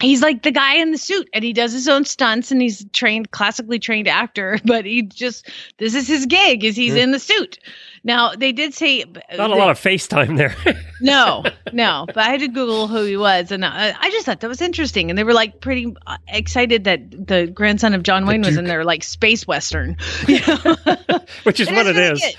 he's 0.00 0.20
like 0.20 0.42
the 0.42 0.50
guy 0.50 0.74
in 0.76 0.90
the 0.90 0.98
suit 0.98 1.28
and 1.32 1.44
he 1.44 1.52
does 1.52 1.72
his 1.72 1.86
own 1.86 2.04
stunts 2.04 2.50
and 2.50 2.60
he's 2.60 2.84
trained 2.92 3.30
classically 3.30 3.78
trained 3.78 4.08
actor 4.08 4.58
but 4.64 4.84
he 4.84 5.02
just 5.02 5.48
this 5.78 5.94
is 5.94 6.08
his 6.08 6.26
gig 6.26 6.64
is 6.64 6.74
he's 6.74 6.94
Hmm. 6.94 6.98
in 6.98 7.10
the 7.12 7.20
suit 7.20 7.58
now 8.04 8.34
they 8.34 8.52
did 8.52 8.74
say 8.74 9.04
Not 9.36 9.50
a 9.50 9.54
lot 9.54 9.70
of 9.70 9.78
FaceTime 9.78 10.36
there. 10.36 10.56
no 11.00 11.44
no 11.72 12.04
but 12.06 12.18
i 12.18 12.30
had 12.30 12.40
to 12.40 12.48
google 12.48 12.86
who 12.88 13.04
he 13.04 13.16
was 13.16 13.50
and 13.50 13.64
I, 13.64 13.94
I 13.98 14.10
just 14.10 14.26
thought 14.26 14.40
that 14.40 14.48
was 14.48 14.60
interesting 14.60 15.10
and 15.10 15.18
they 15.18 15.24
were 15.24 15.32
like 15.32 15.60
pretty 15.60 15.94
uh, 16.06 16.16
excited 16.28 16.84
that 16.84 17.10
the 17.10 17.46
grandson 17.48 17.94
of 17.94 18.02
john 18.02 18.26
wayne 18.26 18.42
was 18.42 18.56
in 18.56 18.64
there 18.66 18.84
like 18.84 19.02
space 19.02 19.46
western 19.46 19.96
you 20.28 20.40
know? 20.46 20.76
Which 21.42 21.60
is 21.60 21.68
It 21.68 21.74
what 21.74 21.86
is 21.86 22.22
it 22.22 22.36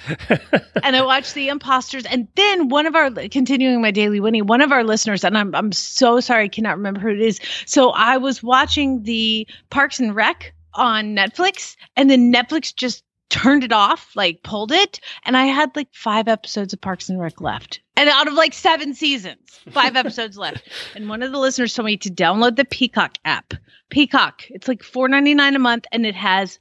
and 0.83 0.95
I 0.95 1.01
watched 1.01 1.33
the 1.33 1.47
imposters, 1.47 2.05
and 2.05 2.27
then 2.35 2.69
one 2.69 2.85
of 2.85 2.95
our 2.95 3.09
continuing 3.29 3.81
my 3.81 3.91
daily 3.91 4.19
Winnie, 4.19 4.41
one 4.41 4.61
of 4.61 4.71
our 4.71 4.83
listeners, 4.83 5.23
and 5.23 5.37
I'm 5.37 5.55
I'm 5.55 5.71
so 5.71 6.19
sorry, 6.19 6.45
I 6.45 6.47
cannot 6.49 6.77
remember 6.77 6.99
who 6.99 7.09
it 7.09 7.21
is. 7.21 7.39
So 7.65 7.91
I 7.91 8.17
was 8.17 8.43
watching 8.43 9.03
the 9.03 9.47
Parks 9.69 9.99
and 9.99 10.13
Rec 10.15 10.53
on 10.73 11.15
Netflix, 11.15 11.75
and 11.95 12.09
then 12.09 12.31
Netflix 12.31 12.75
just 12.75 13.03
turned 13.29 13.63
it 13.63 13.71
off, 13.71 14.15
like 14.15 14.43
pulled 14.43 14.71
it, 14.71 14.99
and 15.25 15.35
I 15.35 15.45
had 15.45 15.75
like 15.75 15.89
five 15.93 16.27
episodes 16.27 16.73
of 16.73 16.81
Parks 16.81 17.09
and 17.09 17.19
Rec 17.19 17.41
left. 17.41 17.81
And 17.95 18.09
out 18.09 18.27
of 18.27 18.33
like 18.33 18.53
seven 18.53 18.93
seasons, 18.93 19.59
five 19.71 19.95
episodes 19.95 20.37
left. 20.37 20.67
And 20.95 21.09
one 21.09 21.23
of 21.23 21.31
the 21.31 21.39
listeners 21.39 21.73
told 21.73 21.85
me 21.85 21.97
to 21.97 22.09
download 22.09 22.55
the 22.55 22.65
Peacock 22.65 23.17
app. 23.25 23.53
Peacock. 23.89 24.43
It's 24.49 24.67
like 24.67 24.81
$4.99 24.81 25.55
a 25.55 25.59
month 25.59 25.85
and 25.91 26.05
it 26.05 26.15
has 26.15 26.59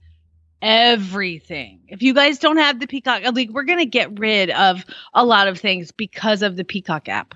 everything. 0.61 1.81
If 1.88 2.02
you 2.02 2.14
guys 2.14 2.38
don't 2.38 2.59
have 2.59 2.78
the 2.78 2.87
Peacock, 2.87 3.23
like 3.35 3.50
we're 3.50 3.64
gonna 3.64 3.85
get 3.85 4.19
rid 4.19 4.50
of 4.50 4.85
a 5.12 5.25
lot 5.25 5.49
of 5.49 5.59
things 5.59 5.90
because 5.90 6.42
of 6.42 6.57
the 6.57 6.64
Peacock 6.64 7.09
app. 7.09 7.35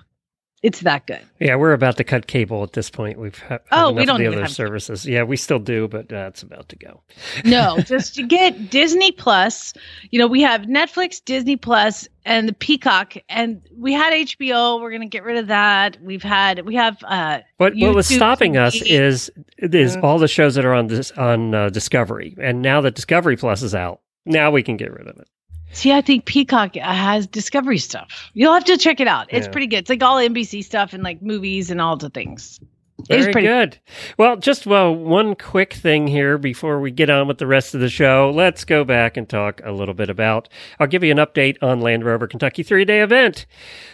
It's 0.63 0.79
that 0.81 1.05
good. 1.05 1.21
Yeah, 1.39 1.55
we're 1.55 1.73
about 1.73 1.97
to 1.97 2.03
cut 2.03 2.25
cable 2.25 2.63
at 2.63 2.73
this 2.73 2.89
point. 2.89 3.19
We've 3.19 3.37
ha- 3.37 3.59
Oh, 3.71 3.91
we 3.91 4.05
don't 4.05 4.15
of 4.15 4.19
the 4.21 4.27
other 4.27 4.37
have 4.37 4.45
cable. 4.47 4.55
services. 4.55 5.05
Yeah, 5.05 5.21
we 5.21 5.37
still 5.37 5.59
do, 5.59 5.87
but 5.87 6.09
that's 6.09 6.41
about 6.41 6.67
to 6.69 6.75
go. 6.75 7.03
No, 7.45 7.77
just 7.85 8.15
to 8.15 8.23
get 8.23 8.71
Disney 8.71 9.11
Plus. 9.11 9.73
You 10.09 10.17
know, 10.17 10.25
we 10.25 10.41
have 10.41 10.61
Netflix, 10.61 11.23
Disney 11.23 11.57
Plus, 11.57 12.07
and 12.25 12.49
the 12.49 12.53
Peacock, 12.53 13.13
and 13.29 13.61
we 13.77 13.93
had 13.93 14.13
HBO. 14.13 14.81
We're 14.81 14.91
gonna 14.91 15.05
get 15.05 15.23
rid 15.23 15.37
of 15.37 15.45
that. 15.47 15.97
We've 16.01 16.23
had 16.23 16.65
we 16.65 16.73
have 16.73 16.97
uh 17.03 17.41
What 17.57 17.73
what 17.75 17.93
was 17.93 18.09
YouTube 18.09 18.15
stopping 18.15 18.57
us 18.57 18.81
is 18.81 19.29
is 19.59 19.93
Yeah. 19.95 20.01
all 20.01 20.17
the 20.17 20.27
shows 20.27 20.55
that 20.55 20.65
are 20.65 20.73
on 20.73 20.87
this 20.87 21.11
on 21.11 21.53
uh, 21.53 21.69
Discovery, 21.69 22.35
and 22.41 22.63
now 22.63 22.81
that 22.81 22.95
Discovery 22.95 23.37
Plus 23.37 23.61
is 23.61 23.75
out, 23.75 24.01
now 24.25 24.49
we 24.49 24.63
can 24.63 24.75
get 24.75 24.91
rid 24.91 25.07
of 25.07 25.17
it. 25.19 25.27
See, 25.71 25.91
I 25.91 26.01
think 26.01 26.25
Peacock 26.25 26.75
has 26.75 27.27
Discovery 27.27 27.77
stuff. 27.77 28.29
You'll 28.33 28.53
have 28.53 28.65
to 28.65 28.77
check 28.77 28.99
it 28.99 29.07
out. 29.07 29.27
It's 29.29 29.47
Yeah. 29.47 29.51
pretty 29.51 29.67
good. 29.67 29.77
It's 29.79 29.89
like 29.89 30.03
all 30.03 30.17
NBC 30.17 30.63
stuff 30.63 30.93
and 30.93 31.03
like 31.03 31.21
movies 31.21 31.69
and 31.71 31.81
all 31.81 31.97
the 31.97 32.09
things. 32.09 32.59
Very 33.07 33.21
it's 33.21 33.31
pretty 33.31 33.47
good. 33.47 33.77
Well, 34.17 34.37
just 34.37 34.65
well, 34.65 34.93
one 34.93 35.35
quick 35.35 35.73
thing 35.73 36.07
here 36.07 36.39
before 36.39 36.79
we 36.79 36.89
get 36.89 37.11
on 37.11 37.27
with 37.27 37.37
the 37.37 37.45
rest 37.45 37.75
of 37.75 37.79
the 37.79 37.89
show. 37.89 38.31
Let's 38.33 38.65
go 38.65 38.83
back 38.83 39.17
and 39.17 39.29
talk 39.29 39.61
a 39.63 39.71
little 39.71 39.93
bit 39.93 40.09
about. 40.09 40.49
I'll 40.79 40.87
give 40.87 41.03
you 41.03 41.11
an 41.11 41.17
update 41.19 41.57
on 41.61 41.79
Land 41.79 42.03
Rover 42.03 42.25
Kentucky 42.27 42.63
three 42.63 42.85
day 42.85 43.01
event. 43.01 43.45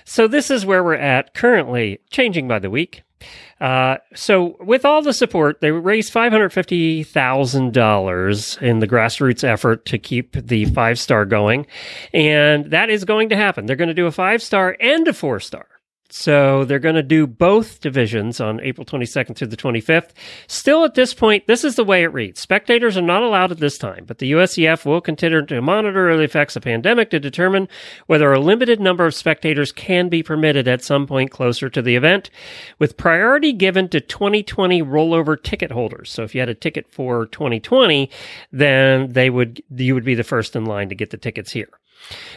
So 0.05 0.25
this 0.27 0.49
is 0.49 0.65
where 0.65 0.81
we're 0.83 0.93
at 0.95 1.33
currently, 1.33 1.99
changing 2.11 2.47
by 2.47 2.59
the 2.59 2.69
week. 2.69 3.03
Uh, 3.61 3.97
so 4.13 4.57
with 4.59 4.83
all 4.83 5.01
the 5.01 5.13
support, 5.13 5.61
they 5.61 5.71
raised 5.71 6.11
five 6.11 6.31
hundred 6.31 6.49
fifty 6.51 7.03
thousand 7.03 7.73
dollars 7.73 8.57
in 8.61 8.79
the 8.79 8.87
grassroots 8.87 9.43
effort 9.43 9.85
to 9.85 9.97
keep 9.97 10.33
the 10.33 10.65
five 10.65 10.99
star 10.99 11.25
going, 11.25 11.65
and 12.13 12.71
that 12.71 12.89
is 12.89 13.05
going 13.05 13.29
to 13.29 13.35
happen. 13.35 13.65
They're 13.65 13.75
going 13.75 13.87
to 13.87 13.93
do 13.93 14.05
a 14.07 14.11
five 14.11 14.41
star 14.41 14.75
and 14.79 15.07
a 15.07 15.13
four 15.13 15.39
star. 15.39 15.65
So 16.15 16.63
they're 16.63 16.77
going 16.77 16.93
to 16.93 17.01
do 17.01 17.25
both 17.25 17.79
divisions 17.79 18.39
on 18.39 18.61
April 18.61 18.85
22nd 18.85 19.35
through 19.35 19.47
the 19.47 19.57
25th. 19.57 20.11
Still 20.45 20.85
at 20.85 20.93
this 20.93 21.11
point, 21.11 21.47
this 21.47 21.63
is 21.63 21.75
the 21.75 21.83
way 21.83 22.03
it 22.03 22.13
reads. 22.13 22.39
Spectators 22.39 22.95
are 22.95 23.01
not 23.01 23.23
allowed 23.23 23.51
at 23.51 23.57
this 23.57 23.79
time, 23.79 24.05
but 24.05 24.19
the 24.19 24.31
USEF 24.33 24.85
will 24.85 25.01
continue 25.01 25.43
to 25.43 25.59
monitor 25.59 26.15
the 26.15 26.21
effects 26.21 26.55
of 26.55 26.61
pandemic 26.61 27.09
to 27.09 27.19
determine 27.19 27.67
whether 28.05 28.31
a 28.31 28.39
limited 28.39 28.79
number 28.79 29.07
of 29.07 29.15
spectators 29.15 29.71
can 29.71 30.07
be 30.07 30.21
permitted 30.21 30.67
at 30.67 30.83
some 30.83 31.07
point 31.07 31.31
closer 31.31 31.67
to 31.67 31.81
the 31.81 31.95
event, 31.95 32.29
with 32.77 32.95
priority 32.95 33.51
given 33.51 33.89
to 33.89 33.99
2020 33.99 34.83
rollover 34.83 35.41
ticket 35.41 35.71
holders. 35.71 36.11
So 36.11 36.21
if 36.21 36.35
you 36.35 36.41
had 36.41 36.49
a 36.49 36.53
ticket 36.53 36.87
for 36.91 37.25
2020, 37.25 38.07
then 38.51 39.11
they 39.13 39.31
would 39.31 39.63
you 39.75 39.95
would 39.95 40.05
be 40.05 40.13
the 40.13 40.23
first 40.23 40.55
in 40.55 40.65
line 40.65 40.89
to 40.89 40.95
get 40.95 41.09
the 41.09 41.17
tickets 41.17 41.51
here. 41.51 41.69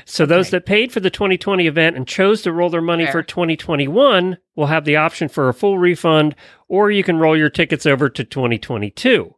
So 0.05 0.27
those 0.27 0.51
that 0.51 0.67
paid 0.67 0.93
for 0.93 1.01
the 1.01 1.11
2020 1.11 1.67
event 1.67 1.97
and 1.97 2.07
chose 2.07 2.43
to 2.43 2.53
roll 2.53 2.71
their 2.71 2.81
money 2.81 3.05
Fair. 3.05 3.13
for 3.13 3.23
2021 3.23 4.39
will 4.55 4.67
have 4.67 4.85
the 4.85 4.97
option 4.97 5.29
for 5.29 5.49
a 5.49 5.55
full 5.55 5.79
refund, 5.79 6.35
or 6.69 6.91
you 6.91 7.03
can 7.03 7.19
roll 7.19 7.37
your 7.37 7.51
tickets 7.51 7.87
over 7.87 8.09
to 8.09 8.25
2022. 8.25 9.35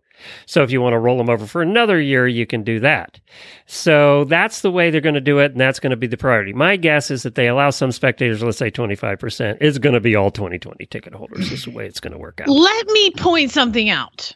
So 0.46 0.62
if 0.62 0.70
you 0.70 0.80
want 0.80 0.94
to 0.94 0.98
roll 0.98 1.16
them 1.16 1.30
over 1.30 1.46
for 1.46 1.62
another 1.62 2.00
year, 2.00 2.26
you 2.26 2.46
can 2.46 2.62
do 2.62 2.80
that. 2.80 3.20
So 3.66 4.24
that's 4.24 4.62
the 4.62 4.70
way 4.70 4.90
they're 4.90 5.00
going 5.00 5.14
to 5.14 5.20
do 5.20 5.38
it, 5.38 5.52
and 5.52 5.60
that's 5.60 5.80
going 5.80 5.90
to 5.90 5.96
be 5.96 6.06
the 6.06 6.16
priority. 6.16 6.52
My 6.52 6.76
guess 6.76 7.10
is 7.10 7.22
that 7.22 7.34
they 7.34 7.48
allow 7.48 7.70
some 7.70 7.92
spectators, 7.92 8.42
let's 8.42 8.58
say 8.58 8.70
25%, 8.70 9.62
is 9.62 9.78
going 9.78 9.94
to 9.94 10.00
be 10.00 10.16
all 10.16 10.30
2020 10.30 10.86
ticket 10.86 11.14
holders. 11.14 11.50
This 11.50 11.60
is 11.60 11.64
the 11.64 11.70
way 11.70 11.86
it's 11.86 12.00
going 12.00 12.12
to 12.12 12.18
work 12.18 12.40
out. 12.40 12.48
Let 12.48 12.86
me 12.88 13.10
point 13.12 13.50
something 13.50 13.88
out. 13.88 14.34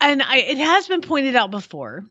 And 0.00 0.22
I, 0.22 0.38
it 0.38 0.58
has 0.58 0.88
been 0.88 1.02
pointed 1.02 1.36
out 1.36 1.50
before. 1.50 2.04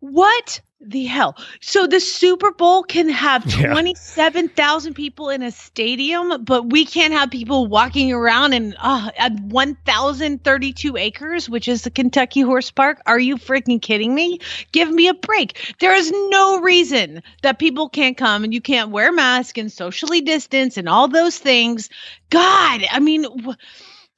What 0.00 0.60
the 0.80 1.04
hell? 1.06 1.36
So 1.60 1.86
the 1.86 2.00
Super 2.00 2.52
Bowl 2.52 2.82
can 2.82 3.08
have 3.08 3.44
Yeah. 3.56 3.72
27,000 3.72 4.94
people 4.94 5.30
in 5.30 5.42
a 5.42 5.50
stadium, 5.50 6.44
but 6.44 6.70
we 6.70 6.84
can't 6.84 7.12
have 7.14 7.30
people 7.30 7.66
walking 7.66 8.12
around 8.12 8.52
in 8.52 8.74
uh, 8.78 9.10
at 9.16 9.32
1,032 9.40 10.96
acres, 10.96 11.48
which 11.48 11.68
is 11.68 11.82
the 11.82 11.90
Kentucky 11.90 12.42
Horse 12.42 12.70
Park. 12.70 13.00
Are 13.06 13.18
you 13.18 13.36
freaking 13.36 13.80
kidding 13.80 14.14
me? 14.14 14.38
Give 14.72 14.90
me 14.90 15.08
a 15.08 15.14
break. 15.14 15.74
There 15.80 15.94
is 15.94 16.12
no 16.12 16.60
reason 16.60 17.22
that 17.42 17.58
people 17.58 17.88
can't 17.88 18.16
come 18.16 18.44
and 18.44 18.52
you 18.52 18.60
can't 18.60 18.90
wear 18.90 19.12
masks 19.12 19.58
and 19.58 19.72
socially 19.72 20.20
distance 20.20 20.76
and 20.76 20.88
all 20.88 21.08
those 21.08 21.38
things. 21.38 21.88
God, 22.30 22.84
I 22.90 23.00
mean, 23.00 23.26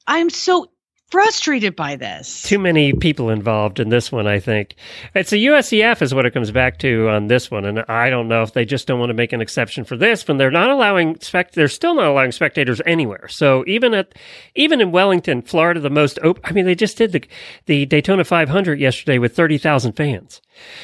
I'm 0.07 0.29
so 0.29 0.71
frustrated 1.09 1.75
by 1.75 1.95
this. 1.95 2.43
too 2.43 2.59
many 2.59 2.93
people 2.93 3.29
involved 3.29 3.79
in 3.79 3.89
this 3.89 4.11
one, 4.11 4.27
I 4.27 4.39
think. 4.39 4.75
It's 5.15 5.33
a 5.33 5.37
USEF 5.37 6.01
is 6.01 6.13
what 6.13 6.25
it 6.25 6.31
comes 6.31 6.51
back 6.51 6.79
to 6.79 7.09
on 7.09 7.27
this 7.27 7.49
one. 7.49 7.65
And 7.65 7.83
I 7.87 8.09
don't 8.09 8.27
know 8.27 8.43
if 8.43 8.53
they 8.53 8.65
just 8.65 8.87
don't 8.87 8.99
want 8.99 9.09
to 9.09 9.15
make 9.15 9.33
an 9.33 9.41
exception 9.41 9.83
for 9.83 9.97
this 9.97 10.27
when 10.27 10.37
they're 10.37 10.51
not 10.51 10.69
allowing 10.69 11.19
spect 11.19 11.55
they're 11.55 11.67
still 11.67 11.95
not 11.95 12.05
allowing 12.05 12.31
spectators 12.31 12.81
anywhere. 12.85 13.27
So 13.27 13.63
even 13.67 13.93
at 13.93 14.13
even 14.55 14.81
in 14.81 14.91
Wellington, 14.91 15.41
Florida, 15.41 15.79
the 15.79 15.89
most 15.89 16.19
open 16.21 16.43
I 16.45 16.51
mean, 16.51 16.65
they 16.65 16.75
just 16.75 16.97
did 16.97 17.11
the 17.11 17.23
the 17.65 17.85
Daytona 17.85 18.23
500 18.23 18.79
yesterday 18.79 19.17
with 19.17 19.35
30,000 19.35 19.93
fans. 19.93 20.41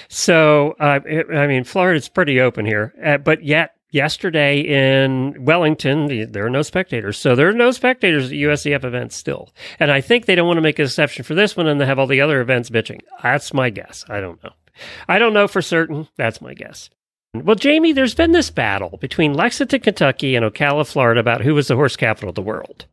So 0.08 0.76
uh, 0.80 1.00
it, 1.06 1.28
I 1.30 1.48
mean, 1.48 1.64
Florida's 1.64 2.10
pretty 2.10 2.40
open 2.40 2.66
here, 2.66 2.94
uh, 3.04 3.18
but 3.18 3.44
yet 3.44 3.75
yesterday 3.96 4.60
in 4.60 5.36
Wellington, 5.44 6.32
there 6.32 6.46
are 6.46 6.50
no 6.50 6.62
spectators. 6.62 7.18
So 7.18 7.36
there 7.36 7.48
are 7.48 7.54
no 7.54 7.72
spectators 7.72 8.26
at 8.26 8.32
USEF 8.34 8.84
events 8.84 9.16
still. 9.16 9.50
And 9.80 9.90
I 9.92 10.02
think 10.02 10.26
they 10.26 10.36
don't 10.36 10.48
want 10.48 10.58
to 10.58 10.62
make 10.62 10.78
an 10.78 10.86
exception 10.86 11.24
for 11.24 11.34
this 11.34 11.56
one 11.58 11.66
and 11.68 11.80
they 11.82 11.86
have 11.86 11.98
all 11.98 12.06
the 12.08 12.22
other 12.22 12.42
events 12.42 12.70
bitching. 12.70 13.00
That's 13.24 13.54
my 13.54 13.70
guess. 13.70 14.06
I 14.10 14.20
don't 14.20 14.44
know. 14.44 14.52
I 15.08 15.18
don't 15.18 15.34
know 15.34 15.48
for 15.48 15.62
certain. 15.62 16.08
That's 16.18 16.42
my 16.42 16.54
guess. 16.54 16.90
Well, 17.34 17.56
Jamie, 17.56 17.92
there's 17.94 18.16
been 18.16 18.32
this 18.34 18.50
battle 18.50 18.98
between 19.02 19.34
Lexington, 19.34 19.80
Kentucky 19.82 20.36
and 20.36 20.46
Ocala, 20.46 20.88
Florida 20.90 21.20
about 21.20 21.42
who 21.42 21.54
was 21.56 21.68
the 21.68 21.76
horse 21.76 21.96
capital 21.96 22.30
of 22.30 22.36
the 22.36 22.42
world. 22.42 22.86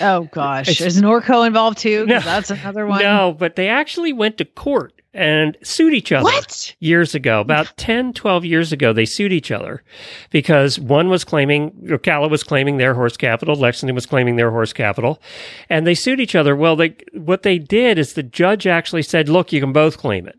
Oh 0.00 0.22
gosh, 0.32 0.68
It's- 0.68 0.96
is 0.96 1.02
Norco 1.02 1.46
involved 1.46 1.78
too? 1.78 2.06
No. 2.06 2.20
that's 2.20 2.50
another 2.50 2.86
one. 2.86 3.02
No, 3.02 3.34
but 3.38 3.56
they 3.56 3.68
actually 3.68 4.12
went 4.12 4.38
to 4.38 4.44
court 4.44 4.99
and 5.12 5.56
sued 5.62 5.92
each 5.92 6.12
other. 6.12 6.24
What? 6.24 6.74
years 6.78 7.14
ago, 7.14 7.40
about 7.40 7.76
10, 7.76 8.12
12 8.12 8.44
years 8.44 8.72
ago, 8.72 8.92
they 8.92 9.04
sued 9.04 9.32
each 9.32 9.50
other 9.50 9.82
because 10.30 10.78
one 10.78 11.08
was 11.08 11.24
claiming, 11.24 11.72
Ocala 11.86 12.30
was 12.30 12.42
claiming 12.42 12.76
their 12.76 12.94
horse 12.94 13.16
capital, 13.16 13.56
Lexington 13.56 13.94
was 13.94 14.06
claiming 14.06 14.36
their 14.36 14.50
horse 14.50 14.72
capital, 14.72 15.20
and 15.68 15.86
they 15.86 15.94
sued 15.94 16.20
each 16.20 16.34
other. 16.34 16.54
Well, 16.54 16.76
they, 16.76 16.96
what 17.12 17.42
they 17.42 17.58
did 17.58 17.98
is 17.98 18.12
the 18.12 18.22
judge 18.22 18.66
actually 18.66 19.02
said, 19.02 19.28
look, 19.28 19.52
you 19.52 19.60
can 19.60 19.72
both 19.72 19.98
claim 19.98 20.28
it. 20.28 20.38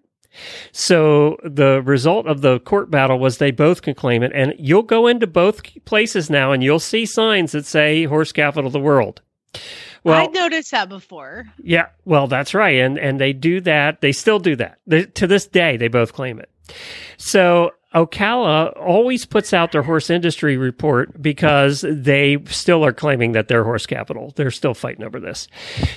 So 0.71 1.37
the 1.43 1.81
result 1.81 2.25
of 2.25 2.41
the 2.41 2.61
court 2.61 2.89
battle 2.89 3.19
was 3.19 3.37
they 3.37 3.51
both 3.51 3.81
can 3.81 3.93
claim 3.93 4.23
it, 4.23 4.31
and 4.33 4.53
you'll 4.57 4.83
go 4.83 5.07
into 5.07 5.27
both 5.27 5.61
places 5.85 6.29
now 6.29 6.53
and 6.53 6.63
you'll 6.63 6.79
see 6.79 7.05
signs 7.05 7.51
that 7.51 7.65
say 7.65 8.05
horse 8.05 8.31
capital 8.31 8.67
of 8.67 8.73
the 8.73 8.79
world. 8.79 9.21
Well, 10.03 10.23
I 10.23 10.27
noticed 10.27 10.71
that 10.71 10.89
before. 10.89 11.45
yeah, 11.63 11.89
well, 12.05 12.27
that's 12.27 12.53
right, 12.53 12.77
and 12.77 12.97
and 12.97 13.19
they 13.19 13.33
do 13.33 13.61
that. 13.61 14.01
They 14.01 14.11
still 14.11 14.39
do 14.39 14.55
that 14.55 14.79
they, 14.87 15.05
to 15.05 15.27
this 15.27 15.45
day. 15.45 15.77
They 15.77 15.87
both 15.87 16.13
claim 16.13 16.39
it. 16.39 16.49
So 17.17 17.71
Ocala 17.93 18.71
always 18.79 19.25
puts 19.25 19.53
out 19.53 19.73
their 19.73 19.81
horse 19.81 20.09
industry 20.09 20.55
report 20.55 21.21
because 21.21 21.83
they 21.87 22.37
still 22.45 22.85
are 22.85 22.93
claiming 22.93 23.33
that 23.33 23.49
they're 23.49 23.65
horse 23.65 23.85
capital. 23.85 24.31
They're 24.37 24.49
still 24.49 24.73
fighting 24.73 25.03
over 25.03 25.19
this. 25.19 25.49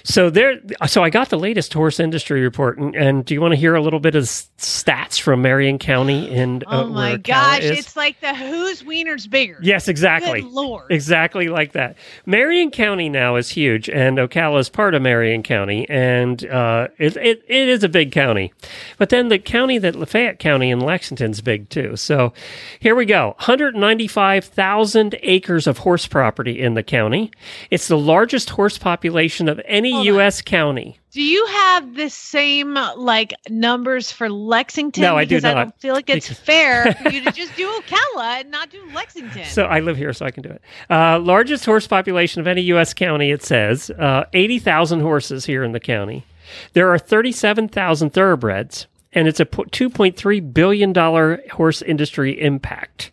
So 0.03 0.29
there. 0.29 0.61
So 0.87 1.05
I 1.05 1.11
got 1.11 1.29
the 1.29 1.39
latest 1.39 1.73
horse 1.73 2.01
industry 2.01 2.41
report, 2.41 2.79
and, 2.79 2.97
and 2.97 3.25
do 3.25 3.33
you 3.33 3.41
want 3.41 3.53
to 3.53 3.57
hear 3.57 3.77
a 3.77 3.81
little 3.81 4.01
bit 4.01 4.17
of 4.17 4.25
stats 4.25 5.21
from 5.21 5.43
Marion 5.43 5.79
County? 5.79 6.35
And 6.35 6.65
Oh 6.67 6.81
uh, 6.81 6.89
my 6.89 7.17
gosh, 7.17 7.63
it's 7.63 7.97
like 7.97 8.21
the 8.21 8.35
whose 8.35 8.85
wiener's 8.85 9.29
bigger. 9.29 9.59
Yes, 9.63 9.87
exactly. 9.87 10.43
Good 10.43 10.51
lord. 10.51 10.91
Exactly 10.91 11.49
like 11.49 11.73
that. 11.73 11.97
Marion 12.27 12.73
County 12.73 13.09
now 13.09 13.37
is 13.37 13.51
huge, 13.51 13.89
and 13.89 14.19
Ocala 14.19 14.59
is 14.59 14.69
part 14.69 14.95
of 14.95 15.03
Marion 15.03 15.45
County, 15.45 15.89
and 15.89 16.45
uh, 16.47 16.89
it, 16.99 17.17
it 17.17 17.45
it 17.47 17.69
is 17.69 17.85
a 17.85 17.89
big 17.89 18.11
county. 18.11 18.53
But 18.99 19.11
then 19.11 19.29
the 19.29 19.39
county 19.39 19.79
that 19.79 19.95
Lafayette 19.95 20.41
County 20.41 20.73
and 20.73 20.83
Lexington's 20.83 21.41
big 21.41 21.69
too. 21.69 21.84
So 21.97 22.33
here 22.81 22.95
we 22.95 23.05
go: 23.05 23.35
195,000 23.39 25.17
acres 25.23 25.67
of 25.67 25.79
horse 25.79 26.07
property 26.07 26.61
in 26.61 26.75
the 26.75 26.83
county. 26.83 27.31
It's 27.71 27.89
the 27.89 27.99
largest 27.99 28.51
horse 28.51 28.79
population 28.79 29.49
of 29.49 29.61
any 29.65 29.93
Hold 29.93 30.01
on. 30.01 30.15
U.S. 30.15 30.43
county. 30.43 30.99
Do 31.13 31.23
you 31.23 31.47
have 31.47 31.95
the 31.95 32.11
same 32.11 32.75
like 32.75 33.35
numbers 33.49 34.11
for 34.11 34.29
Lexington? 34.29 35.03
No, 35.03 35.17
I 35.17 35.25
do 35.25 35.37
because 35.37 35.45
I 35.45 35.55
don't 35.55 35.81
feel 35.81 35.95
like 35.95 36.11
it's 36.11 36.29
fair 36.33 36.93
for 36.95 37.09
you 37.11 37.23
to 37.23 37.31
just 37.31 37.55
do 37.57 37.69
Ocala 37.69 38.41
and 38.41 38.51
not 38.51 38.71
do 38.71 38.83
Lexington. 38.93 39.45
So 39.45 39.65
I 39.67 39.79
live 39.79 39.97
here, 39.97 40.13
so 40.13 40.27
I 40.27 40.33
can 40.33 40.43
do 40.43 40.49
it. 40.51 40.61
Uh, 40.91 41.21
largest 41.21 41.65
horse 41.67 41.87
population 41.87 42.41
of 42.41 42.49
any 42.49 42.63
U.S. 42.63 42.95
county, 42.95 43.31
it 43.31 43.45
says. 43.45 43.91
Uh, 43.91 44.25
80,000 44.33 45.01
horses 45.01 45.47
here 45.47 45.63
in 45.63 45.71
the 45.71 45.79
county. 45.79 46.25
There 46.73 46.93
are 46.93 46.99
37,000 46.99 48.11
thoroughbreds, 48.13 48.87
and 49.15 49.29
it's 49.29 49.41
a 49.41 49.45
$2.3 49.47 50.53
billion 50.55 50.95
horse 51.51 51.83
industry 51.83 52.41
impact. 52.41 53.13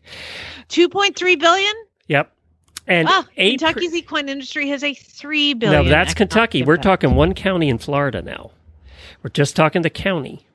2.3 0.70 1.40
billion? 1.40 1.74
Yep. 2.08 2.32
And 2.88 3.08
Wow, 3.08 3.26
eight 3.38 3.60
per- 3.60 3.68
Kentucky's 3.68 3.94
equine 3.94 4.28
industry 4.28 4.68
has 4.70 4.84
a 4.84 4.94
3 4.94 5.54
billion. 5.54 5.84
No, 5.86 5.90
that's 5.90 6.14
Kentucky. 6.14 6.64
We're 6.64 6.78
talking 6.78 7.16
one 7.16 7.34
county 7.34 7.70
in 7.70 7.78
Florida 7.78 8.22
now. 8.22 8.52
We're 9.24 9.30
just 9.30 9.56
talking 9.56 9.84
the 9.84 9.90
county. 9.90 10.46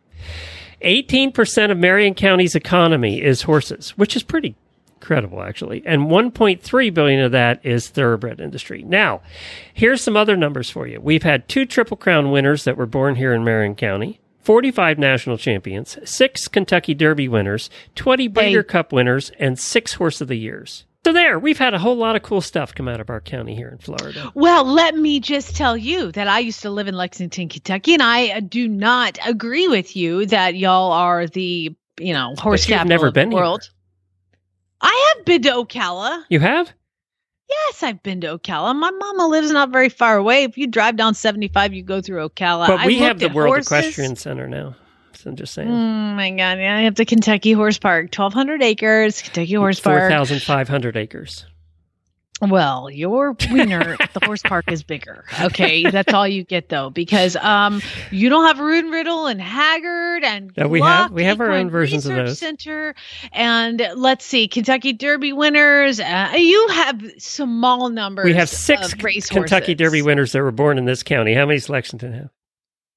18% 0.82 1.70
of 1.70 1.78
Marion 1.78 2.14
County's 2.14 2.54
economy 2.54 3.22
is 3.22 3.42
horses, 3.42 3.90
which 3.90 4.16
is 4.16 4.22
pretty 4.22 4.54
incredible, 4.96 5.42
actually. 5.42 5.82
And 5.86 6.02
1.3 6.02 6.92
billion 6.94 7.20
of 7.20 7.32
that 7.32 7.64
is 7.64 7.88
thoroughbred 7.88 8.40
industry. 8.40 8.82
Now, 8.82 9.22
here's 9.72 10.02
some 10.02 10.16
other 10.16 10.36
numbers 10.36 10.68
for 10.68 10.86
you. 10.86 11.00
We've 11.00 11.22
had 11.22 11.48
two 11.48 11.64
Triple 11.64 11.96
Crown 11.96 12.30
winners 12.30 12.64
that 12.64 12.76
were 12.76 12.86
born 12.86 13.14
here 13.14 13.32
in 13.32 13.44
Marion 13.44 13.74
County. 13.76 14.20
45 14.46 14.96
national 14.96 15.38
champions, 15.38 15.98
six 16.04 16.46
Kentucky 16.46 16.94
Derby 16.94 17.26
winners, 17.26 17.68
20 17.96 18.28
Breeder 18.28 18.60
Hey. 18.60 18.64
Cup 18.68 18.92
winners, 18.92 19.32
and 19.40 19.58
six 19.58 19.94
Horse 19.94 20.20
of 20.20 20.28
the 20.28 20.36
Years. 20.38 20.84
So 21.04 21.12
there, 21.12 21.36
we've 21.40 21.58
had 21.58 21.74
a 21.74 21.80
whole 21.80 21.96
lot 21.96 22.14
of 22.14 22.22
cool 22.22 22.40
stuff 22.40 22.72
come 22.72 22.86
out 22.86 23.00
of 23.00 23.10
our 23.10 23.20
county 23.20 23.56
here 23.56 23.68
in 23.68 23.78
Florida. 23.78 24.30
Well, 24.36 24.64
let 24.64 24.94
me 24.96 25.18
just 25.18 25.56
tell 25.56 25.76
you 25.76 26.12
that 26.12 26.28
I 26.28 26.38
used 26.38 26.62
to 26.62 26.70
live 26.70 26.86
in 26.86 26.94
Lexington, 26.94 27.48
Kentucky, 27.48 27.94
and 27.94 28.02
I 28.04 28.38
do 28.38 28.68
not 28.68 29.18
agree 29.26 29.66
with 29.66 29.96
you 29.96 30.26
that 30.26 30.54
y'all 30.54 30.92
are 30.92 31.26
the 31.26 31.74
you 31.98 32.12
know 32.12 32.34
horse 32.38 32.66
capital 32.66 32.88
never 32.88 33.06
of 33.08 33.14
the 33.14 33.20
been 33.20 33.32
here. 33.32 33.40
world. 33.40 33.68
I 34.80 35.14
have 35.16 35.24
been 35.24 35.42
to 35.42 35.50
Ocala. 35.50 36.22
You 36.28 36.38
have? 36.38 36.72
Yes, 37.48 37.82
I've 37.82 38.02
been 38.02 38.20
to 38.22 38.38
Ocala. 38.38 38.74
My 38.74 38.90
mama 38.90 39.28
lives 39.28 39.50
not 39.50 39.70
very 39.70 39.88
far 39.88 40.16
away. 40.16 40.44
If 40.44 40.58
you 40.58 40.66
drive 40.66 40.96
down 40.96 41.14
75, 41.14 41.74
you 41.74 41.82
go 41.82 42.00
through 42.00 42.28
Ocala. 42.28 42.66
But 42.66 42.86
we 42.86 42.98
have 42.98 43.18
the 43.18 43.28
World 43.28 43.48
horses. 43.48 43.66
Equestrian 43.66 44.16
Center 44.16 44.48
now. 44.48 44.74
So 45.14 45.30
I'm 45.30 45.36
just 45.36 45.54
saying. 45.54 45.68
Oh 45.68 45.72
my 45.72 46.30
god! 46.30 46.58
Yeah, 46.58 46.76
I 46.76 46.82
have 46.82 46.94
the 46.94 47.06
Kentucky 47.06 47.52
Horse 47.52 47.78
Park, 47.78 48.06
1,200 48.06 48.62
acres. 48.62 49.22
Kentucky 49.22 49.54
Horse 49.54 49.80
Park. 49.80 50.10
4,500 50.10 50.96
acres. 50.96 51.46
Well, 52.42 52.90
your 52.90 53.34
wiener, 53.50 53.96
the 54.12 54.20
horse 54.26 54.42
park 54.42 54.70
is 54.70 54.82
bigger. 54.82 55.24
Okay, 55.40 55.88
that's 55.90 56.12
all 56.12 56.28
you 56.28 56.44
get 56.44 56.68
though, 56.68 56.90
because 56.90 57.34
um, 57.36 57.80
you 58.10 58.28
don't 58.28 58.44
have 58.44 58.58
and 58.60 58.90
Riddle 58.92 59.26
and 59.26 59.40
Hagyard 59.40 60.22
and 60.22 60.70
we 60.70 60.80
have- 60.82 61.12
we 61.12 61.24
have 61.24 61.40
our 61.40 61.50
own 61.52 61.70
versions 61.70 62.04
of 62.04 62.14
those. 62.14 62.38
Center, 62.38 62.94
and 63.32 63.80
let's 63.96 64.26
see, 64.26 64.48
Kentucky 64.48 64.92
Derby 64.92 65.32
winners. 65.32 65.98
Uh, 65.98 66.32
you 66.36 66.68
have 66.68 67.02
small 67.18 67.88
numbers. 67.88 68.24
We 68.26 68.34
have 68.34 68.50
six 68.50 68.92
Kentucky. 69.30 69.74
Derby 69.74 70.02
winners 70.02 70.32
that 70.32 70.42
were 70.42 70.52
born 70.52 70.76
in 70.76 70.84
this 70.84 71.02
county. 71.02 71.32
How 71.32 71.46
many 71.46 71.58
does 71.58 71.70
Lexington 71.70 72.12
have? 72.12 72.30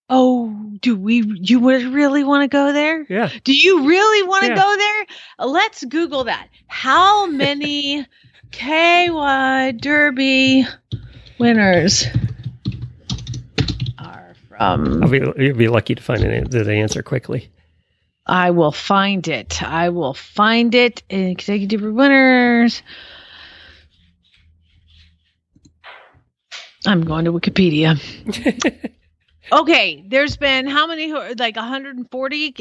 Oh, 0.09 0.53
do 0.81 0.95
we? 0.97 1.21
You 1.39 1.59
would 1.59 1.83
really 1.83 2.23
want 2.23 2.41
to 2.43 2.47
go 2.47 2.73
there? 2.73 3.05
Yeah. 3.09 3.29
Do 3.43 3.53
you 3.53 3.87
really 3.87 4.27
want 4.27 4.43
to 4.43 4.49
Yeah. 4.49 4.55
go 4.55 4.75
there? 4.77 5.47
Let's 5.47 5.85
Google 5.85 6.23
that. 6.25 6.49
How 6.67 7.25
many 7.31 8.05
KY 8.51 9.73
Derby 9.77 10.65
winners 11.37 12.05
are 13.97 14.35
from? 14.47 15.03
I'll 15.03 15.09
be, 15.09 15.19
you'll 15.19 15.57
be 15.57 15.67
lucky 15.67 15.95
to 15.95 16.01
find 16.01 16.23
an, 16.23 16.49
the 16.49 16.73
answer 16.73 17.03
quickly. 17.03 17.49
I 18.25 18.51
will 18.51 18.71
find 18.71 19.27
it. 19.27 19.63
I 19.63 19.89
will 19.89 20.13
find 20.13 20.75
it 20.75 21.01
in 21.09 21.35
Kentucky 21.35 21.67
Derby 21.67 21.89
winners. 21.89 22.83
I'm 26.85 27.03
going 27.03 27.25
to 27.25 27.33
Wikipedia. 27.33 27.99
Okay, 29.51 30.03
there's 30.07 30.37
been 30.37 30.67
how 30.67 30.87
many? 30.87 31.11
Like 31.11 31.55
140. 31.55 32.55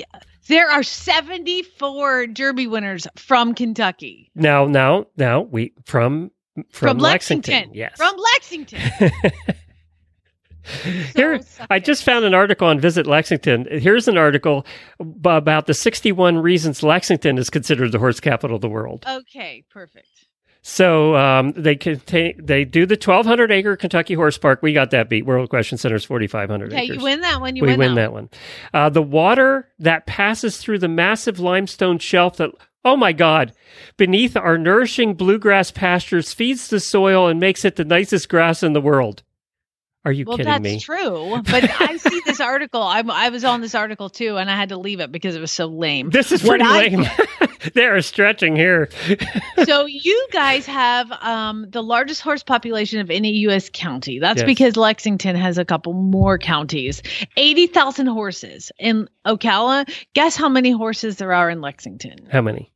There 0.49 0.71
are 0.71 0.83
74 0.83 2.27
Derby 2.29 2.67
winners 2.67 3.07
from 3.17 3.55
Kentucky. 3.55 4.31
Now, 4.35 4.67
now, 4.67 5.07
now, 5.17 5.43
we 5.43 5.73
from 5.85 6.31
from, 6.71 6.89
From 6.89 6.99
Lexington. 6.99 7.71
Yes. 7.73 7.97
From 7.97 8.17
Lexington. 8.17 8.81
Here, 11.15 11.41
So 11.41 11.65
I 11.71 11.79
just 11.79 12.05
found 12.05 12.25
an 12.27 12.35
article 12.35 12.69
on 12.69 12.79
Visit 12.79 13.07
Lexington. 13.07 13.67
Here's 13.71 14.07
an 14.07 14.19
article 14.19 14.67
about 15.25 15.67
the 15.67 15.73
61 15.75 16.39
reasons 16.39 16.83
Lexington 16.83 17.39
is 17.39 17.49
considered 17.49 17.93
the 17.93 17.99
horse 17.99 18.21
capital 18.21 18.57
of 18.57 18.61
the 18.61 18.69
world. 18.69 19.05
Okay, 19.09 19.65
perfect. 19.71 20.28
So 20.71 21.17
um, 21.17 21.53
they 21.57 21.77
contain, 21.77 22.35
they 22.39 22.67
do 22.67 22.85
the 22.85 22.93
1,200 22.97 23.51
acre 23.51 23.75
Kentucky 23.75 24.13
Horse 24.13 24.37
Park. 24.37 24.61
We 24.61 24.75
got 24.75 24.91
that 24.91 25.09
beat. 25.09 25.25
World 25.25 25.47
Equestrian 25.47 25.79
Center's 25.79 26.05
4,500 26.05 26.71
Okay, 26.75 26.83
acres. 26.85 26.97
you 26.99 27.03
win 27.03 27.23
that 27.23 27.41
one. 27.41 27.57
You 27.57 27.63
we 27.63 27.75
win, 27.75 27.95
that. 27.95 28.03
that 28.03 28.13
one. 28.13 28.29
Uh, 28.75 28.91
the 28.91 29.01
water 29.01 29.67
that 29.79 30.05
passes 30.05 30.59
through 30.59 30.81
the 30.81 30.87
massive 30.89 31.41
limestone 31.41 31.99
shelf 31.99 32.37
that, 32.37 32.51
oh 32.85 32.97
my 32.99 33.13
God, 33.13 33.55
beneath 33.97 34.37
our 34.37 34.59
nourishing 34.59 35.15
bluegrass 35.15 35.71
pastures 35.71 36.35
feeds 36.35 36.69
the 36.69 36.81
soil 36.81 37.29
and 37.29 37.41
makes 37.41 37.65
it 37.65 37.77
the 37.77 37.85
nicest 37.87 38.29
grass 38.29 38.63
in 38.63 38.75
the 38.75 38.81
world. 38.83 39.23
Are 40.05 40.13
you 40.13 40.27
Well, 40.27 40.37
kidding 40.37 40.53
that's 40.53 40.63
me? 40.63 40.73
That's 40.73 40.85
true. 40.85 41.43
But 41.51 41.81
I 41.81 41.97
see 41.97 42.21
this 42.27 42.41
article. 42.41 42.83
I, 42.83 43.03
I 43.09 43.31
was 43.31 43.43
on 43.43 43.63
this 43.63 43.75
article 43.75 44.11
too, 44.11 44.37
and 44.37 44.51
I 44.51 44.55
had 44.57 44.69
to 44.69 44.77
leave 44.77 45.01
it 45.01 45.11
because 45.13 45.35
it 45.35 45.41
was 45.41 45.51
so 45.51 45.65
lame. 45.65 46.11
This 46.11 46.31
is 46.31 46.45
What 46.45 46.61
pretty 46.61 46.65
I- 46.65 46.97
lame. 46.97 47.48
they 47.75 47.85
are 47.87 48.01
stretching 48.03 48.57
here. 48.57 48.89
so 49.65 49.87
you 49.87 50.29
guys 50.33 50.67
have 50.67 51.11
um, 51.23 51.67
the 51.71 51.83
largest 51.83 52.21
horse 52.21 52.43
population 52.43 53.01
of 53.01 53.11
any 53.11 53.31
U.S. 53.49 53.71
county. 53.73 54.19
That's 54.19 54.39
Yes. 54.41 54.47
because 54.47 54.77
Lexington 54.77 55.37
has 55.37 55.59
a 55.59 55.65
couple 55.65 55.93
more 55.93 56.39
counties. 56.39 57.03
Eighty 57.37 57.67
thousand 57.67 58.07
horses 58.09 58.71
in 58.79 59.09
Ocala. 59.27 59.89
Guess 60.15 60.37
how 60.37 60.49
many 60.49 60.71
horses 60.71 61.17
there 61.17 61.33
are 61.33 61.51
in 61.51 61.61
Lexington? 61.61 62.29
How 62.31 62.41
many? 62.43 62.71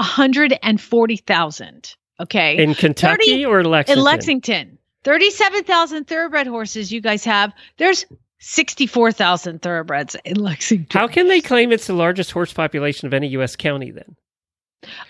hundred 0.00 0.56
and 0.62 0.80
forty 0.80 1.16
thousand. 1.16 1.96
Okay, 2.20 2.56
In 2.62 2.74
Kentucky 2.74 3.30
30 3.42 3.46
or 3.46 3.64
Lexington? 3.64 3.98
in 3.98 4.04
Lexington, 4.04 4.78
thirty-seven 5.04 5.64
thousand 5.64 6.06
thoroughbred 6.08 6.46
horses. 6.48 6.92
You 6.92 7.00
guys 7.00 7.24
have. 7.24 7.52
There's 7.76 8.04
sixty-four 8.40 9.12
thousand 9.12 9.62
thoroughbreds 9.62 10.16
in 10.24 10.36
Lexington. 10.36 10.86
How 10.98 11.08
can 11.08 11.28
they 11.28 11.40
claim 11.40 11.72
it's 11.72 11.86
the 11.86 11.94
largest 11.94 12.30
horse 12.32 12.52
population 12.52 13.06
of 13.06 13.14
any 13.14 13.28
U.S. 13.28 13.56
county 13.56 13.90
then? 13.90 14.16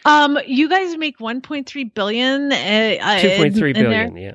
Um, 0.06 0.38
you 0.46 0.68
guys 0.68 0.96
make 0.96 1.18
1.3 1.18 1.92
billion. 1.94 2.50
Uh, 2.50 2.54
uh, 2.56 3.18
2.3 3.20 3.44
in 3.44 3.52
there? 3.52 3.72
billion, 3.74 4.16
yeah. 4.16 4.32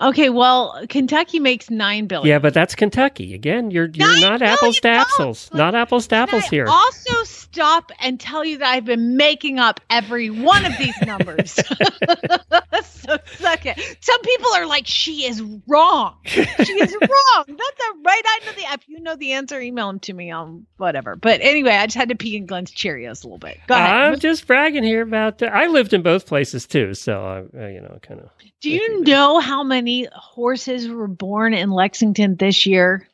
Okay, 0.00 0.28
well, 0.28 0.84
Kentucky 0.88 1.38
makes 1.38 1.70
nine 1.70 2.08
billion. 2.08 2.26
Yeah, 2.26 2.40
but 2.40 2.52
that's 2.52 2.74
Kentucky. 2.74 3.32
Again, 3.32 3.70
you're 3.70 3.88
you're 3.94 4.08
Nine 4.08 4.20
not 4.20 4.42
apples 4.42 4.80
to 4.80 4.88
apples. 4.88 5.48
dollars. 5.48 5.54
Not 5.54 5.74
apples 5.76 6.08
to 6.08 6.16
apples 6.16 6.44
here. 6.46 6.66
Also, 6.68 7.22
stop 7.54 7.92
and 8.00 8.18
tell 8.18 8.44
you 8.44 8.58
that 8.58 8.68
I've 8.68 8.84
been 8.84 9.16
making 9.16 9.58
up 9.58 9.80
every 9.88 10.30
one 10.30 10.64
of 10.64 10.76
these 10.78 11.00
numbers. 11.02 11.52
so 12.82 13.16
suck 13.36 13.66
it. 13.66 13.96
Some 14.00 14.20
people 14.22 14.50
are 14.54 14.66
like, 14.66 14.86
"She 14.86 15.24
is 15.24 15.42
wrong. 15.66 16.16
She 16.24 16.42
is 16.42 16.96
wrong." 17.00 17.44
That's 17.46 17.58
a 17.58 17.98
right. 18.04 18.22
I 18.24 18.40
know 18.44 18.52
the. 18.52 18.74
If 18.74 18.88
you 18.88 19.00
know 19.00 19.16
the 19.16 19.32
answer, 19.32 19.60
email 19.60 19.86
them 19.88 20.00
to 20.00 20.12
me 20.12 20.30
on 20.30 20.66
whatever. 20.76 21.16
But 21.16 21.40
anyway, 21.40 21.72
I 21.72 21.86
just 21.86 21.96
had 21.96 22.08
to 22.08 22.16
pee 22.16 22.36
in 22.36 22.46
Glenn's 22.46 22.72
Cheerios 22.72 23.24
a 23.24 23.26
little 23.26 23.38
bit. 23.38 23.58
Go 23.66 23.74
ahead. 23.74 23.90
I'm 23.90 24.18
just 24.18 24.46
bragging 24.46 24.84
here 24.84 25.02
about. 25.02 25.38
The, 25.38 25.54
I 25.54 25.66
lived 25.66 25.92
in 25.92 26.02
both 26.02 26.26
places 26.26 26.66
too, 26.66 26.94
so 26.94 27.24
I, 27.24 27.58
uh, 27.58 27.68
you 27.68 27.80
know, 27.80 27.98
kind 28.02 28.20
of. 28.20 28.30
Do 28.60 28.70
you 28.70 29.02
know 29.02 29.38
how 29.38 29.62
many 29.62 30.08
horses 30.12 30.88
were 30.88 31.08
born 31.08 31.54
in 31.54 31.70
Lexington 31.70 32.36
this 32.36 32.66
year? 32.66 33.08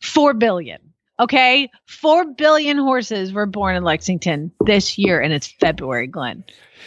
Four 0.00 0.34
billion. 0.34 0.89
Okay. 1.20 1.70
Four 1.86 2.32
billion 2.34 2.78
horses 2.78 3.32
were 3.32 3.46
born 3.46 3.76
in 3.76 3.84
Lexington 3.84 4.50
this 4.64 4.96
year, 4.96 5.20
and 5.20 5.32
it's 5.32 5.46
February, 5.46 6.06
Glenn. 6.06 6.44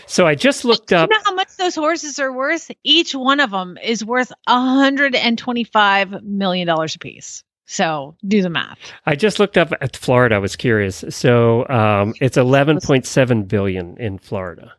So 0.07 0.25
I 0.25 0.33
just 0.35 0.65
looked 0.65 0.87
Do 0.87 0.95
you 0.95 1.01
up. 1.01 1.09
know 1.11 1.19
how 1.23 1.35
much 1.35 1.55
those 1.57 1.75
horses 1.75 2.19
are 2.19 2.33
worth? 2.33 2.71
Each 2.83 3.13
one 3.13 3.39
of 3.39 3.51
them 3.51 3.77
is 3.83 4.03
worth 4.03 4.31
$125 4.49 6.23
million 6.23 6.67
a 6.69 6.87
piece. 6.99 7.43
So 7.65 8.15
do 8.27 8.41
the 8.41 8.49
math. 8.49 8.77
I 9.05 9.15
just 9.15 9.39
looked 9.39 9.57
up 9.57 9.71
at 9.79 9.95
Florida. 9.95 10.35
I 10.35 10.39
was 10.39 10.55
curious. 10.55 11.05
So 11.09 11.67
um, 11.69 12.13
it's 12.19 12.37
11.7 12.37 13.47
billion 13.47 13.97
in 13.97 14.17
Florida. 14.17 14.73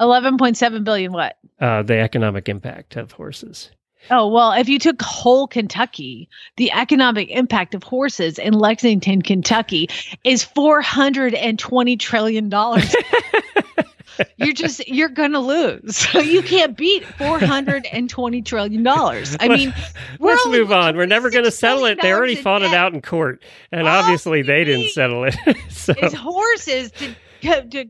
11.7 0.00 0.84
billion 0.84 1.12
what? 1.12 1.36
Uh, 1.60 1.82
the 1.82 1.98
economic 1.98 2.48
impact 2.48 2.96
of 2.96 3.12
horses. 3.12 3.70
Oh, 4.10 4.28
well, 4.28 4.52
if 4.52 4.68
you 4.68 4.78
took 4.78 5.00
whole 5.02 5.46
Kentucky, 5.46 6.28
the 6.56 6.72
economic 6.72 7.30
impact 7.30 7.74
of 7.74 7.82
horses 7.82 8.38
in 8.38 8.54
Lexington, 8.54 9.22
Kentucky 9.22 9.88
is 10.24 10.44
$420 10.44 11.98
trillion. 11.98 12.50
you're 14.36 14.52
just, 14.54 14.86
you're 14.88 15.08
going 15.08 15.32
to 15.32 15.40
lose. 15.40 15.96
So 15.96 16.20
you 16.20 16.42
can't 16.42 16.76
beat 16.76 17.02
$420 17.02 18.44
trillion. 18.44 18.86
I 18.86 19.48
mean, 19.48 19.74
Let's 20.20 20.46
move 20.46 20.72
on. 20.72 20.96
We're 20.96 21.06
never 21.06 21.30
going 21.30 21.44
to 21.44 21.50
settle 21.50 21.84
it. 21.86 22.00
They 22.00 22.12
already 22.12 22.36
fought 22.36 22.62
it 22.62 22.72
out 22.72 22.94
in 22.94 23.02
court, 23.02 23.42
and 23.72 23.88
All 23.88 24.02
obviously 24.02 24.42
they 24.42 24.64
didn't 24.64 24.90
settle 24.90 25.24
it. 25.24 25.36
so, 25.68 25.94
It's 25.96 26.14
horses 26.14 26.92
to, 26.92 27.14
to 27.46 27.84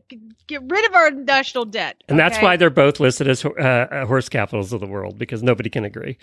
get 0.47 0.61
rid 0.63 0.85
of 0.85 0.95
our 0.95 1.11
national 1.11 1.65
debt. 1.65 2.03
and 2.07 2.17
that's 2.17 2.41
why 2.41 2.55
they're 2.55 2.69
both 2.69 2.99
listed 2.99 3.27
as 3.27 3.43
uh, 3.43 4.05
horse 4.07 4.29
capitals 4.29 4.73
of 4.73 4.79
the 4.79 4.87
world 4.87 5.17
because 5.17 5.43
nobody 5.43 5.69
can 5.69 5.85
agree. 5.85 6.17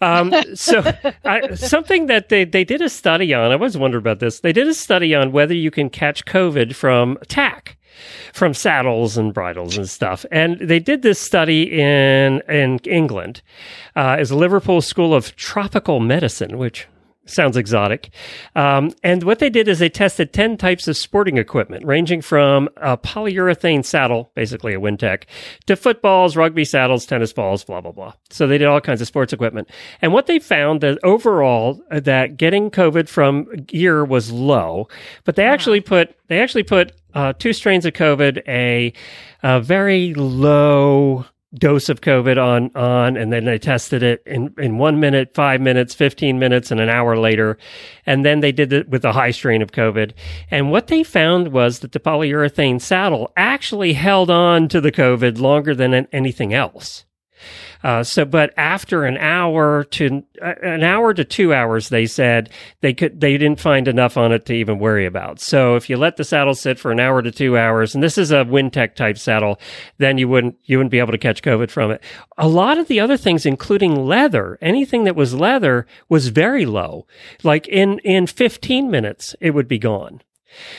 Um, 0.00 0.32
so, 0.54 0.82
I, 1.24 1.54
something 1.54 2.06
that 2.06 2.28
they, 2.28 2.44
they 2.44 2.64
did 2.64 2.80
a 2.80 2.88
study 2.88 3.34
on, 3.34 3.52
I 3.52 3.56
was 3.56 3.76
wondering 3.76 4.02
about 4.02 4.20
this. 4.20 4.40
They 4.40 4.52
did 4.52 4.68
a 4.68 4.74
study 4.74 5.14
on 5.14 5.32
whether 5.32 5.54
you 5.54 5.70
can 5.70 5.90
catch 5.90 6.24
COVID 6.24 6.74
from 6.74 7.18
tack, 7.28 7.76
from 8.32 8.54
saddles 8.54 9.16
and 9.16 9.32
bridles 9.32 9.76
and 9.76 9.88
stuff. 9.88 10.24
And 10.30 10.58
they 10.60 10.78
did 10.78 11.02
this 11.02 11.20
study 11.20 11.62
in 11.70 12.42
in 12.48 12.78
England. 12.84 13.42
Uh, 13.96 14.16
is 14.18 14.32
Liverpool 14.32 14.80
School 14.80 15.14
of 15.14 15.34
Tropical 15.36 16.00
Medicine, 16.00 16.58
which 16.58 16.88
sounds 17.26 17.56
exotic. 17.56 18.10
Um, 18.54 18.92
and 19.02 19.22
what 19.22 19.38
they 19.38 19.50
did 19.50 19.68
is 19.68 19.78
they 19.78 19.88
tested 19.88 20.32
10 20.32 20.56
types 20.56 20.88
of 20.88 20.96
sporting 20.96 21.38
equipment, 21.38 21.84
ranging 21.84 22.20
from 22.20 22.68
a 22.76 22.96
polyurethane 22.96 23.84
saddle, 23.84 24.30
basically 24.34 24.74
a 24.74 24.80
Wintec, 24.80 25.24
to 25.66 25.76
footballs, 25.76 26.36
rugby 26.36 26.64
saddles, 26.64 27.06
tennis 27.06 27.32
balls, 27.32 27.64
blah, 27.64 27.80
blah, 27.80 27.92
blah. 27.92 28.12
So 28.30 28.46
they 28.46 28.58
did 28.58 28.68
all 28.68 28.80
kinds 28.80 29.00
of 29.00 29.06
sports 29.06 29.32
equipment. 29.32 29.68
And 30.02 30.12
what 30.12 30.26
they 30.26 30.38
found 30.38 30.80
that 30.82 30.98
overall, 31.02 31.80
uh, 31.90 32.00
that 32.00 32.36
getting 32.36 32.70
COVID 32.70 33.08
from 33.08 33.44
gear 33.66 34.04
was 34.04 34.30
low, 34.30 34.88
but 35.24 35.36
they 35.36 35.46
actually 35.46 35.80
put, 35.80 36.14
they 36.28 36.40
actually 36.40 36.64
put 36.64 36.92
uh, 37.14 37.32
two 37.32 37.52
strains 37.52 37.86
of 37.86 37.92
COVID, 37.92 38.42
a, 38.48 38.92
a 39.42 39.60
very 39.60 40.14
low 40.14 41.26
dose 41.54 41.88
of 41.88 42.00
COVID 42.00 42.42
on 42.42 42.70
on, 42.74 43.16
and 43.16 43.32
then 43.32 43.44
they 43.44 43.58
tested 43.58 44.02
it 44.02 44.22
in 44.26 44.54
in 44.58 44.78
one 44.78 45.00
minute, 45.00 45.34
five 45.34 45.60
minutes, 45.60 45.94
fifteen 45.94 46.38
minutes, 46.38 46.70
and 46.70 46.80
an 46.80 46.88
hour 46.88 47.16
later, 47.16 47.58
and 48.06 48.24
then 48.24 48.40
they 48.40 48.52
did 48.52 48.72
it 48.72 48.88
with 48.88 49.04
a 49.04 49.12
high 49.12 49.30
strain 49.30 49.62
of 49.62 49.72
COVID. 49.72 50.12
And 50.50 50.70
what 50.70 50.88
they 50.88 51.02
found 51.02 51.48
was 51.48 51.80
that 51.80 51.92
the 51.92 52.00
polyurethane 52.00 52.80
saddle 52.80 53.32
actually 53.36 53.92
held 53.94 54.30
on 54.30 54.68
to 54.68 54.80
the 54.80 54.92
COVID 54.92 55.38
longer 55.38 55.74
than 55.74 55.94
anything 56.12 56.52
else. 56.52 57.04
Uh, 57.82 58.02
so, 58.02 58.24
but 58.24 58.52
after 58.56 59.04
an 59.04 59.16
hour 59.18 59.84
to 59.84 60.22
uh, 60.42 60.54
an 60.62 60.82
hour 60.82 61.12
to 61.12 61.24
two 61.24 61.52
hours, 61.52 61.88
they 61.88 62.06
said 62.06 62.50
they 62.80 62.94
could 62.94 63.20
they 63.20 63.36
didn't 63.36 63.60
find 63.60 63.88
enough 63.88 64.16
on 64.16 64.32
it 64.32 64.46
to 64.46 64.54
even 64.54 64.78
worry 64.78 65.06
about. 65.06 65.40
So, 65.40 65.76
if 65.76 65.90
you 65.90 65.96
let 65.96 66.16
the 66.16 66.24
saddle 66.24 66.54
sit 66.54 66.78
for 66.78 66.90
an 66.90 67.00
hour 67.00 67.22
to 67.22 67.30
two 67.30 67.56
hours, 67.58 67.94
and 67.94 68.02
this 68.02 68.18
is 68.18 68.30
a 68.30 68.44
Wintec 68.44 68.94
type 68.94 69.18
saddle, 69.18 69.60
then 69.98 70.18
you 70.18 70.28
wouldn't 70.28 70.56
you 70.64 70.78
wouldn't 70.78 70.92
be 70.92 70.98
able 70.98 71.12
to 71.12 71.18
catch 71.18 71.42
COVID 71.42 71.70
from 71.70 71.90
it. 71.90 72.02
A 72.38 72.48
lot 72.48 72.78
of 72.78 72.88
the 72.88 73.00
other 73.00 73.16
things, 73.16 73.44
including 73.44 74.06
leather, 74.06 74.58
anything 74.60 75.04
that 75.04 75.16
was 75.16 75.34
leather, 75.34 75.86
was 76.08 76.28
very 76.28 76.66
low. 76.66 77.06
Like 77.42 77.68
in 77.68 77.98
in 78.00 78.26
15 78.26 78.90
minutes, 78.90 79.36
it 79.40 79.50
would 79.50 79.68
be 79.68 79.78
gone. 79.78 80.22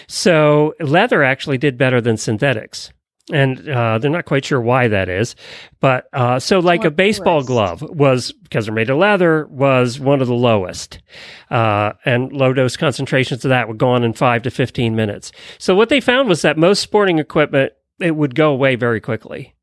So 0.08 0.74
leather 0.80 1.24
actually 1.24 1.58
did 1.58 1.78
better 1.78 2.02
than 2.02 2.18
synthetics 2.18 2.92
and 3.32 3.68
uh, 3.68 3.98
they're 3.98 4.12
not 4.12 4.26
quite 4.26 4.46
sure 4.46 4.62
why 4.62 4.88
that 4.88 5.10
is. 5.10 5.36
But 5.80 6.08
uh, 6.14 6.40
so, 6.40 6.60
like 6.60 6.86
a 6.86 6.92
baseball 6.92 7.44
glove 7.44 7.82
was 7.82 8.32
because 8.32 8.66
they're 8.66 8.76
made 8.76 8.90
of 8.90 8.98
leather 8.98 9.48
was 9.48 10.00
one 10.00 10.22
of 10.22 10.28
the 10.28 10.36
lowest, 10.36 11.00
uh, 11.50 11.94
and 12.06 12.32
low 12.32 12.54
dose 12.54 12.78
concentrations 12.78 13.44
of 13.46 13.50
that 13.50 13.68
would 13.68 13.78
go 13.78 13.90
on 13.90 14.04
in 14.04 14.14
five 14.14 14.44
to 14.44 14.52
fifteen 14.52 14.96
minutes. 14.96 15.32
So 15.58 15.76
what 15.76 15.90
they 15.90 16.02
found 16.02 16.30
was 16.30 16.42
that 16.44 16.58
most 16.58 16.82
sporting 16.82 17.20
equipment 17.20 17.74
it 18.00 18.16
would 18.16 18.36
go 18.36 18.52
away 18.52 18.76
very 18.76 19.00
quickly. 19.00 19.56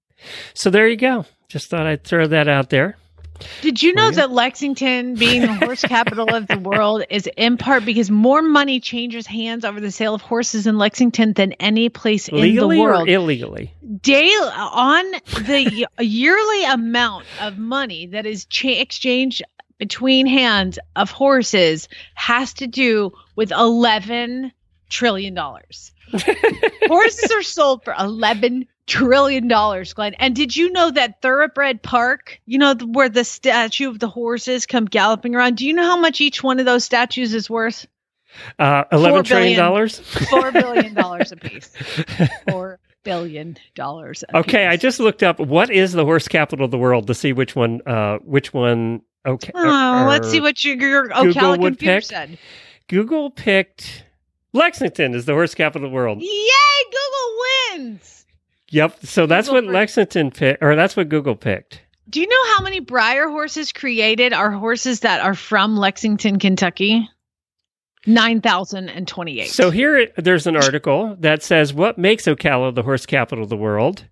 So 0.54 0.70
there 0.70 0.88
you 0.88 0.96
go. 0.96 1.26
Just 1.48 1.68
thought 1.68 1.86
I'd 1.86 2.04
throw 2.04 2.26
that 2.28 2.48
out 2.48 2.70
there. 2.70 2.96
Did 3.60 3.82
you 3.82 3.94
know 3.94 4.10
that 4.10 4.30
Lexington, 4.30 5.14
being 5.14 5.42
the 5.42 5.54
horse 5.54 5.82
capital 5.82 6.34
of 6.34 6.46
the 6.48 6.58
world, 6.58 7.04
is 7.10 7.28
in 7.36 7.56
part 7.56 7.84
because 7.84 8.10
more 8.10 8.42
money 8.42 8.80
changes 8.80 9.26
hands 9.26 9.64
over 9.64 9.80
the 9.80 9.90
sale 9.90 10.14
of 10.14 10.22
horses 10.22 10.66
in 10.66 10.78
Lexington 10.78 11.32
than 11.34 11.52
any 11.54 11.88
place 11.88 12.30
Legally 12.30 12.76
in 12.76 12.82
the 12.82 12.82
world? 12.82 13.08
or 13.08 13.12
illegally? 13.12 13.72
Daily 14.00 14.32
on 14.54 15.04
the 15.46 15.86
yearly 16.00 16.64
amount 16.64 17.26
of 17.40 17.58
money 17.58 18.06
that 18.06 18.26
is 18.26 18.44
cha- 18.46 18.68
exchanged 18.68 19.42
between 19.78 20.26
hands 20.26 20.78
of 20.96 21.10
horses 21.10 21.88
has 22.14 22.54
to 22.54 22.66
do 22.66 23.12
with 23.36 23.50
eleven 23.52 24.52
trillion 24.88 25.34
dollars. 25.34 25.92
horses 26.12 27.30
are 27.32 27.42
sold 27.42 27.82
for 27.84 27.94
eleven 27.98 28.66
trillion 28.86 29.48
dollars, 29.48 29.92
Glenn. 29.92 30.14
And 30.14 30.34
did 30.34 30.56
you 30.56 30.70
know 30.72 30.90
that 30.90 31.22
Thoroughbred 31.22 31.82
Park, 31.82 32.40
you 32.46 32.58
know, 32.58 32.74
where 32.74 33.08
the 33.08 33.24
statue 33.24 33.88
of 33.88 33.98
the 33.98 34.08
horses 34.08 34.66
come 34.66 34.86
galloping 34.86 35.34
around, 35.34 35.56
do 35.56 35.66
you 35.66 35.72
know 35.72 35.84
how 35.84 35.96
much 35.96 36.20
each 36.20 36.42
one 36.42 36.58
of 36.58 36.66
those 36.66 36.84
statues 36.84 37.34
is 37.34 37.48
worth? 37.48 37.86
Uh, 38.58 38.84
eleven 38.90 39.24
trillion 39.24 39.58
dollars. 39.58 39.98
Four 39.98 40.52
billion 40.52 40.94
dollars 40.94 41.32
a 41.32 41.36
piece. 41.36 41.70
Four 42.48 42.78
billion 43.04 43.58
dollars. 43.74 44.24
Okay, 44.32 44.66
I 44.66 44.76
just 44.76 45.00
looked 45.00 45.22
up 45.22 45.38
what 45.38 45.70
is 45.70 45.92
the 45.92 46.04
horse 46.04 46.28
capital 46.28 46.64
of 46.64 46.70
the 46.70 46.78
world 46.78 47.06
to 47.08 47.14
see 47.14 47.32
which 47.32 47.54
one. 47.54 47.82
Uh, 47.86 48.18
which 48.18 48.54
one? 48.54 49.02
Okay. 49.26 49.52
Oh, 49.54 50.06
let's 50.08 50.30
see 50.30 50.40
what 50.40 50.64
your, 50.64 50.76
your 50.76 51.08
Ocala 51.10 51.56
computer 51.56 52.00
pick. 52.00 52.04
said. 52.04 52.38
Google 52.88 53.30
picked 53.30 54.04
Lexington 54.52 55.14
is 55.14 55.24
the 55.24 55.32
horse 55.32 55.54
capital 55.54 55.86
of 55.86 55.92
the 55.92 55.94
world. 55.94 56.20
Yay! 56.20 56.84
Google 56.90 57.84
wins. 57.88 58.21
Yep. 58.72 59.04
So 59.04 59.26
that's 59.26 59.48
Google 59.48 59.66
what 59.66 59.72
Lexington 59.74 60.30
picked, 60.30 60.62
or 60.62 60.74
that's 60.74 60.96
what 60.96 61.10
Google 61.10 61.36
picked. 61.36 61.82
Do 62.08 62.20
you 62.20 62.26
know 62.26 62.54
how 62.56 62.64
many 62.64 62.80
Breyer 62.80 63.30
horses 63.30 63.70
created 63.70 64.32
are 64.32 64.50
horses 64.50 65.00
that 65.00 65.20
are 65.20 65.34
from 65.34 65.76
Lexington, 65.76 66.38
Kentucky? 66.38 67.08
9,028. 68.06 69.48
So 69.48 69.70
here 69.70 70.08
there's 70.16 70.46
an 70.46 70.56
article 70.56 71.16
that 71.20 71.42
says 71.42 71.72
what 71.72 71.98
makes 71.98 72.24
Ocala 72.24 72.74
the 72.74 72.82
horse 72.82 73.06
capital 73.06 73.44
of 73.44 73.50
the 73.50 73.56
world. 73.56 74.06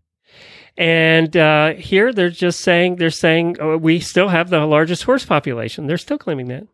And 0.77 1.37
uh, 1.37 1.75
here 1.75 2.13
they're 2.13 2.31
just 2.31 2.61
saying 2.61 2.97
they're 2.97 3.11
saying 3.11 3.57
oh, 3.61 3.77
we 3.77 3.99
still 3.99 4.29
have 4.29 4.51
the 4.51 4.65
largest 4.67 5.03
horse 5.05 5.25
population. 5.25 5.87
They're 5.87 5.99
still 5.99 6.19
claiming 6.19 6.49
that. 6.49 6.67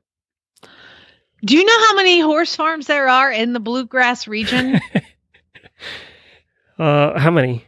Do 1.44 1.57
you 1.57 1.64
know 1.64 1.87
how 1.87 1.94
many 1.94 2.20
horse 2.20 2.55
farms 2.57 2.87
there 2.87 3.09
are 3.09 3.31
in 3.31 3.53
the 3.53 3.61
bluegrass 3.61 4.27
region? 4.27 4.81
uh, 6.79 7.18
how 7.18 7.31
many? 7.31 7.65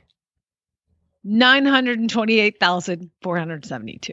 928,472. 1.28 4.12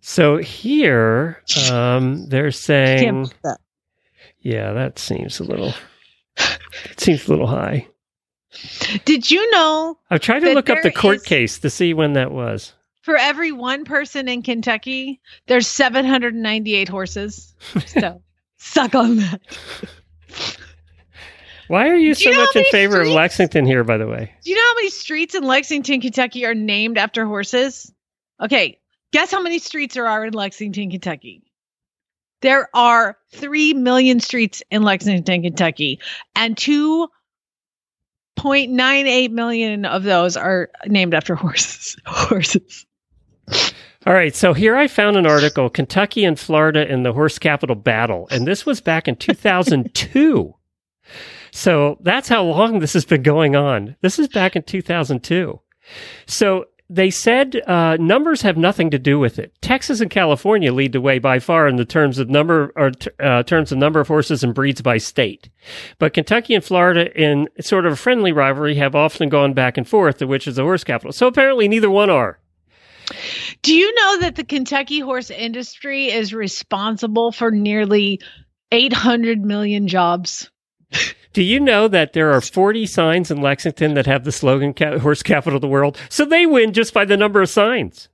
so 0.00 0.38
here, 0.38 1.40
um, 1.70 2.26
they're 2.28 2.50
saying, 2.50 3.30
that. 3.44 3.58
yeah, 4.40 4.72
that 4.72 4.98
seems 4.98 5.38
a 5.38 5.44
little, 5.44 5.72
it 6.36 6.98
seems 6.98 7.26
a 7.26 7.30
little 7.30 7.46
high. 7.46 7.86
Did 9.04 9.30
you 9.30 9.48
know? 9.52 9.96
I've 10.10 10.20
tried 10.20 10.40
to 10.40 10.52
look 10.54 10.70
up 10.70 10.82
the 10.82 10.90
court 10.90 11.24
case 11.24 11.60
to 11.60 11.70
see 11.70 11.94
when 11.94 12.14
that 12.14 12.32
was. 12.32 12.72
For 13.02 13.16
every 13.16 13.52
one 13.52 13.84
person 13.84 14.28
in 14.28 14.42
Kentucky, 14.42 15.20
there's 15.46 15.66
798 15.66 16.88
horses. 16.88 17.54
So 17.86 18.22
suck 18.58 18.94
on 18.94 19.16
that. 19.16 19.40
Why 21.70 21.88
are 21.88 21.94
you 21.94 22.14
so 22.14 22.30
you 22.30 22.36
much 22.36 22.56
in 22.56 22.64
favor 22.72 22.96
streets? 22.96 23.10
of 23.10 23.14
Lexington 23.14 23.64
here, 23.64 23.84
by 23.84 23.96
the 23.96 24.08
way? 24.08 24.32
Do 24.42 24.50
you 24.50 24.56
know 24.56 24.62
how 24.70 24.74
many 24.74 24.90
streets 24.90 25.36
in 25.36 25.44
Lexington, 25.44 26.00
Kentucky 26.00 26.44
are 26.44 26.52
named 26.52 26.98
after 26.98 27.24
horses? 27.24 27.92
Okay, 28.42 28.80
guess 29.12 29.30
how 29.30 29.40
many 29.40 29.60
streets 29.60 29.94
there 29.94 30.08
are 30.08 30.24
in 30.24 30.32
Lexington, 30.32 30.90
Kentucky? 30.90 31.44
There 32.40 32.68
are 32.74 33.16
3 33.34 33.74
million 33.74 34.18
streets 34.18 34.64
in 34.72 34.82
Lexington, 34.82 35.42
Kentucky, 35.42 36.00
and 36.34 36.56
2.98 36.56 39.30
million 39.30 39.84
of 39.84 40.02
those 40.02 40.36
are 40.36 40.70
named 40.86 41.14
after 41.14 41.34
horses. 41.36 41.96
horses. 42.04 42.84
All 44.06 44.12
right, 44.12 44.34
so 44.34 44.54
here 44.54 44.74
I 44.74 44.88
found 44.88 45.16
an 45.16 45.26
article 45.26 45.70
Kentucky 45.70 46.24
and 46.24 46.36
Florida 46.36 46.92
in 46.92 47.04
the 47.04 47.12
horse 47.12 47.38
capital 47.38 47.76
battle, 47.76 48.26
and 48.32 48.44
this 48.44 48.66
was 48.66 48.80
back 48.80 49.06
in 49.06 49.14
2002. 49.14 50.52
So 51.52 51.98
that's 52.00 52.28
how 52.28 52.44
long 52.44 52.78
this 52.78 52.92
has 52.92 53.04
been 53.04 53.22
going 53.22 53.56
on. 53.56 53.96
This 54.00 54.18
is 54.18 54.28
back 54.28 54.56
in 54.56 54.62
2002. 54.62 55.60
So 56.26 56.66
they 56.90 57.10
said 57.10 57.62
uh, 57.68 57.96
numbers 58.00 58.42
have 58.42 58.56
nothing 58.56 58.90
to 58.90 58.98
do 58.98 59.18
with 59.18 59.38
it. 59.38 59.54
Texas 59.62 60.00
and 60.00 60.10
California 60.10 60.72
lead 60.72 60.92
the 60.92 61.00
way 61.00 61.20
by 61.20 61.38
far 61.38 61.68
in 61.68 61.76
the 61.76 61.84
terms 61.84 62.18
of 62.18 62.28
number 62.28 62.72
or 62.74 62.90
uh, 63.20 63.44
terms 63.44 63.70
of 63.70 63.78
number 63.78 64.00
of 64.00 64.08
horses 64.08 64.42
and 64.42 64.54
breeds 64.54 64.82
by 64.82 64.98
state. 64.98 65.48
But 66.00 66.14
Kentucky 66.14 66.52
and 66.54 66.64
Florida, 66.64 67.16
in 67.20 67.48
sort 67.60 67.86
of 67.86 67.92
a 67.92 67.96
friendly 67.96 68.32
rivalry, 68.32 68.74
have 68.74 68.96
often 68.96 69.28
gone 69.28 69.54
back 69.54 69.78
and 69.78 69.86
forth 69.88 70.20
which 70.20 70.48
is 70.48 70.56
the 70.56 70.62
horse 70.62 70.82
capital. 70.82 71.12
So 71.12 71.28
apparently, 71.28 71.68
neither 71.68 71.90
one 71.90 72.10
are. 72.10 72.40
Do 73.62 73.74
you 73.74 73.94
know 73.94 74.20
that 74.20 74.34
the 74.34 74.44
Kentucky 74.44 74.98
horse 74.98 75.30
industry 75.30 76.10
is 76.10 76.34
responsible 76.34 77.30
for 77.30 77.52
nearly 77.52 78.20
800 78.72 79.44
million 79.44 79.86
jobs? 79.86 80.50
Do 81.32 81.42
you 81.42 81.60
know 81.60 81.86
that 81.88 82.12
there 82.12 82.32
are 82.32 82.40
40 82.40 82.86
signs 82.86 83.30
in 83.30 83.40
Lexington 83.40 83.94
that 83.94 84.06
have 84.06 84.24
the 84.24 84.32
slogan 84.32 84.74
"Horse 85.00 85.22
Capital 85.22 85.56
of 85.56 85.60
the 85.60 85.68
World"? 85.68 85.98
So 86.08 86.24
they 86.24 86.46
win 86.46 86.72
just 86.72 86.92
by 86.92 87.04
the 87.04 87.16
number 87.16 87.40
of 87.40 87.48
signs. 87.48 88.08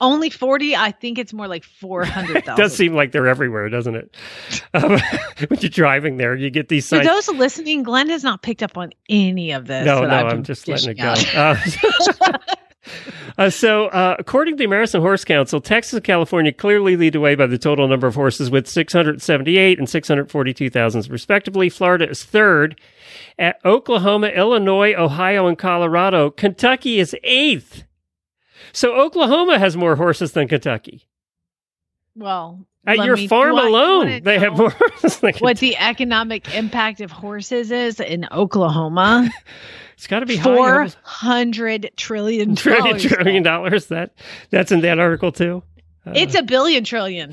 Only 0.00 0.28
40? 0.28 0.76
I 0.76 0.90
think 0.90 1.18
it's 1.18 1.32
more 1.32 1.48
like 1.48 1.64
400,000. 1.64 2.56
does 2.56 2.76
seem 2.76 2.94
like 2.94 3.12
they're 3.12 3.26
everywhere, 3.26 3.68
doesn't 3.68 3.94
it? 3.94 4.16
Um, 4.74 4.98
when 5.48 5.60
you're 5.60 5.68
driving 5.68 6.16
there, 6.16 6.34
you 6.34 6.48
get 6.48 6.68
these 6.68 6.86
signs. 6.86 7.06
For 7.06 7.12
those 7.12 7.28
listening, 7.28 7.82
Glenn 7.82 8.08
has 8.08 8.24
not 8.24 8.42
picked 8.42 8.62
up 8.62 8.78
on 8.78 8.90
any 9.10 9.52
of 9.52 9.66
this. 9.66 9.84
No, 9.84 10.00
no, 10.00 10.08
I'm 10.08 10.42
just 10.44 10.66
letting 10.66 10.90
it 10.90 10.94
go. 10.98 11.14
Uh, 11.34 12.38
uh, 13.38 13.50
so, 13.50 13.86
uh, 13.88 14.16
according 14.18 14.54
to 14.54 14.58
the 14.58 14.64
American 14.64 15.00
Horse 15.00 15.24
Council, 15.24 15.60
Texas 15.60 15.94
and 15.94 16.04
California 16.04 16.52
clearly 16.52 16.96
lead 16.96 17.14
the 17.14 17.20
way 17.20 17.34
by 17.34 17.46
the 17.46 17.58
total 17.58 17.88
number 17.88 18.06
of 18.06 18.14
horses 18.14 18.50
with 18.50 18.68
678 18.68 19.78
and 19.78 19.88
642,000 19.88 21.10
respectively. 21.10 21.68
Florida 21.68 22.08
is 22.08 22.24
third. 22.24 22.80
At 23.38 23.60
Oklahoma, 23.64 24.28
Illinois, 24.28 24.94
Ohio, 24.94 25.46
and 25.46 25.58
Colorado, 25.58 26.30
Kentucky 26.30 26.98
is 26.98 27.16
eighth. 27.22 27.84
So 28.72 28.94
Oklahoma 28.94 29.58
has 29.58 29.76
more 29.76 29.96
horses 29.96 30.32
than 30.32 30.48
Kentucky. 30.48 31.08
Well, 32.14 32.66
At 32.86 32.98
let 32.98 33.06
your 33.06 33.16
farm 33.28 33.52
do 33.54 33.58
I- 33.58 33.66
you 33.66 33.72
wanna 33.72 33.78
alone, 34.10 34.22
they 34.24 34.38
have 34.38 34.56
more. 34.56 34.72
What 35.40 35.58
the 35.58 35.76
economic 35.76 36.52
impact 36.54 37.00
of 37.00 37.10
horses 37.12 37.70
is 37.70 38.00
in 38.00 38.26
Oklahoma? 38.32 39.30
it's 39.96 40.06
got 40.08 40.20
to 40.20 40.26
be 40.26 40.36
Four 40.38 40.88
hundred 41.04 41.90
trillion 41.96 42.54
Trillion, 42.56 42.84
dollars. 42.84 43.02
trillion 43.04 43.42
dollars. 43.44 43.86
That 43.86 44.12
that's 44.50 44.72
in 44.72 44.80
that 44.80 44.98
article 44.98 45.30
too. 45.32 45.62
Uh, 46.06 46.12
It's 46.16 46.34
a 46.34 46.42
billion 46.42 46.82
trillion. 46.82 47.32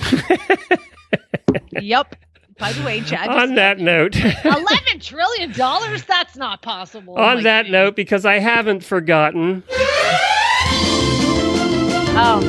yep. 1.72 2.16
By 2.60 2.74
the 2.74 2.84
way, 2.84 3.00
Chad. 3.02 3.30
on 3.30 3.56
that 3.56 3.80
note. 3.80 4.16
eleven 4.18 5.00
trillion 5.00 5.52
dollars? 5.54 6.04
That's 6.04 6.36
not 6.36 6.62
possible. 6.62 7.16
on 7.18 7.42
that 7.44 7.70
note, 7.70 7.96
because 7.96 8.26
I 8.26 8.38
haven't 8.40 8.84
forgotten, 8.84 9.64
Oh, 12.22 12.42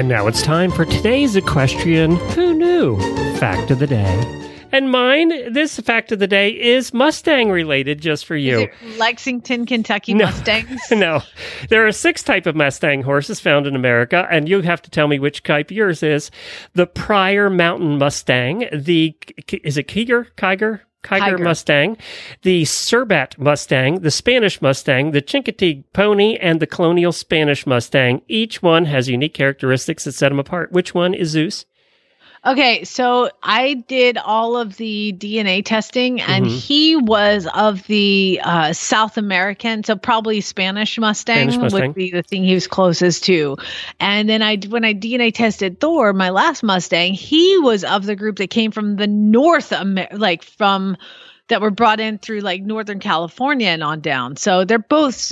and 0.00 0.08
now 0.08 0.26
it's 0.26 0.40
time 0.40 0.70
for 0.70 0.86
today's 0.86 1.36
equestrian 1.36 2.16
Who 2.30 2.54
Knew 2.54 2.96
Fact 3.36 3.70
of 3.70 3.80
the 3.80 3.86
Day. 3.86 4.48
And 4.72 4.90
mine, 4.90 5.52
this 5.52 5.78
fact 5.78 6.10
of 6.10 6.18
the 6.18 6.26
day 6.26 6.48
is 6.48 6.94
Mustang 6.94 7.50
related, 7.50 8.00
just 8.00 8.24
for 8.24 8.34
you. 8.34 8.70
Lexington, 8.96 9.66
Kentucky 9.66 10.14
No. 10.14 10.24
Mustangs. 10.24 10.80
no, 10.90 11.20
there 11.68 11.86
are 11.86 11.92
six 11.92 12.22
type 12.22 12.46
of 12.46 12.56
Mustang 12.56 13.02
horses 13.02 13.40
found 13.40 13.66
in 13.66 13.76
America, 13.76 14.26
and 14.30 14.48
you 14.48 14.62
have 14.62 14.80
to 14.80 14.90
tell 14.90 15.06
me 15.06 15.18
which 15.18 15.42
type 15.42 15.70
yours 15.70 16.02
is. 16.02 16.30
The 16.72 16.86
Pryor 16.86 17.50
Mountain 17.50 17.98
Mustang, 17.98 18.70
the 18.72 19.14
is 19.62 19.76
it 19.76 19.86
Kiger, 19.86 20.28
Kiger, 20.38 20.80
Kiger 21.02 21.36
Kiger. 21.36 21.40
Mustang, 21.40 21.96
the 22.42 22.62
Surbat 22.62 23.38
Mustang, 23.38 24.00
the 24.00 24.10
Spanish 24.10 24.60
Mustang, 24.60 25.12
the 25.12 25.22
Chincoteague 25.22 25.84
Pony, 25.92 26.36
and 26.36 26.60
the 26.60 26.66
Colonial 26.66 27.12
Spanish 27.12 27.66
Mustang. 27.66 28.22
Each 28.28 28.62
one 28.62 28.84
has 28.84 29.08
unique 29.08 29.34
characteristics 29.34 30.04
that 30.04 30.12
set 30.12 30.28
them 30.28 30.38
apart. 30.38 30.72
Which 30.72 30.94
one 30.94 31.14
is 31.14 31.30
Zeus? 31.30 31.64
Okay, 32.46 32.84
so 32.84 33.28
I 33.42 33.74
did 33.74 34.16
all 34.16 34.56
of 34.56 34.78
the 34.78 35.12
DNA 35.12 35.62
testing, 35.62 36.22
and 36.22 36.46
Mhm. 36.46 36.58
he 36.58 36.96
was 36.96 37.46
of 37.54 37.86
the 37.86 38.40
uh, 38.42 38.72
South 38.72 39.18
American, 39.18 39.84
so 39.84 39.94
probably 39.94 40.40
Spanish 40.40 40.98
Mustang, 40.98 41.50
Spanish 41.50 41.58
Mustang. 41.58 41.88
would 41.88 41.94
be 41.94 42.10
the 42.10 42.22
thing 42.22 42.42
he 42.44 42.54
was 42.54 42.66
closest 42.66 43.24
to. 43.24 43.58
And 44.00 44.26
then 44.26 44.40
I, 44.42 44.56
when 44.56 44.86
I 44.86 44.94
DNA 44.94 45.34
tested 45.34 45.80
Thor, 45.80 46.14
my 46.14 46.30
last 46.30 46.62
Mustang, 46.62 47.12
he 47.12 47.58
was 47.58 47.84
of 47.84 48.06
the 48.06 48.16
group 48.16 48.38
that 48.38 48.48
came 48.48 48.70
from 48.70 48.96
the 48.96 49.06
North, 49.06 49.70
Amer- 49.70 50.08
like 50.12 50.42
from 50.42 50.96
that 51.48 51.60
were 51.60 51.70
brought 51.70 52.00
in 52.00 52.16
through 52.16 52.40
like 52.40 52.62
Northern 52.62 53.00
California 53.00 53.68
and 53.68 53.82
on 53.82 54.00
down. 54.00 54.36
So 54.36 54.64
they're 54.64 54.78
both. 54.78 55.30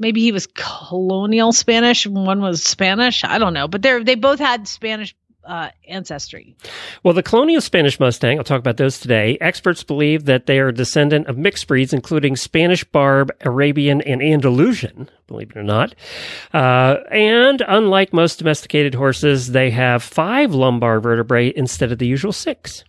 Maybe 0.00 0.20
he 0.22 0.32
was 0.32 0.48
colonial 0.52 1.52
Spanish, 1.52 2.04
one 2.08 2.40
was 2.42 2.64
Spanish. 2.64 3.22
I 3.22 3.38
don't 3.38 3.54
know, 3.54 3.68
but 3.68 3.80
they're 3.82 4.02
they 4.02 4.16
both 4.16 4.40
had 4.40 4.66
Spanish 4.66 5.14
uh, 5.46 5.70
ancestry. 5.88 6.56
Well, 7.02 7.14
the 7.14 7.22
colonial 7.22 7.60
Spanish 7.60 8.00
Mustang, 8.00 8.38
I'll 8.38 8.44
talk 8.44 8.58
about 8.58 8.76
those 8.76 8.98
today. 8.98 9.38
Experts 9.40 9.82
believe 9.82 10.24
that 10.24 10.46
they 10.46 10.58
are 10.58 10.68
a 10.68 10.74
descendant 10.74 11.26
of 11.26 11.38
mixed 11.38 11.66
breeds, 11.66 11.92
including 11.92 12.36
Spanish 12.36 12.84
Barb, 12.84 13.30
Arabian, 13.42 14.00
and 14.02 14.22
Andalusian, 14.22 15.10
believe 15.26 15.50
it 15.50 15.56
or 15.56 15.62
not. 15.62 15.94
Uh, 16.52 16.96
and 17.10 17.62
unlike 17.66 18.12
most 18.12 18.38
domesticated 18.38 18.94
horses, 18.94 19.52
they 19.52 19.70
have 19.70 20.02
five 20.02 20.54
lumbar 20.54 21.00
vertebrae 21.00 21.52
instead 21.54 21.92
of 21.92 21.98
the 21.98 22.06
usual 22.06 22.32
six. 22.32 22.84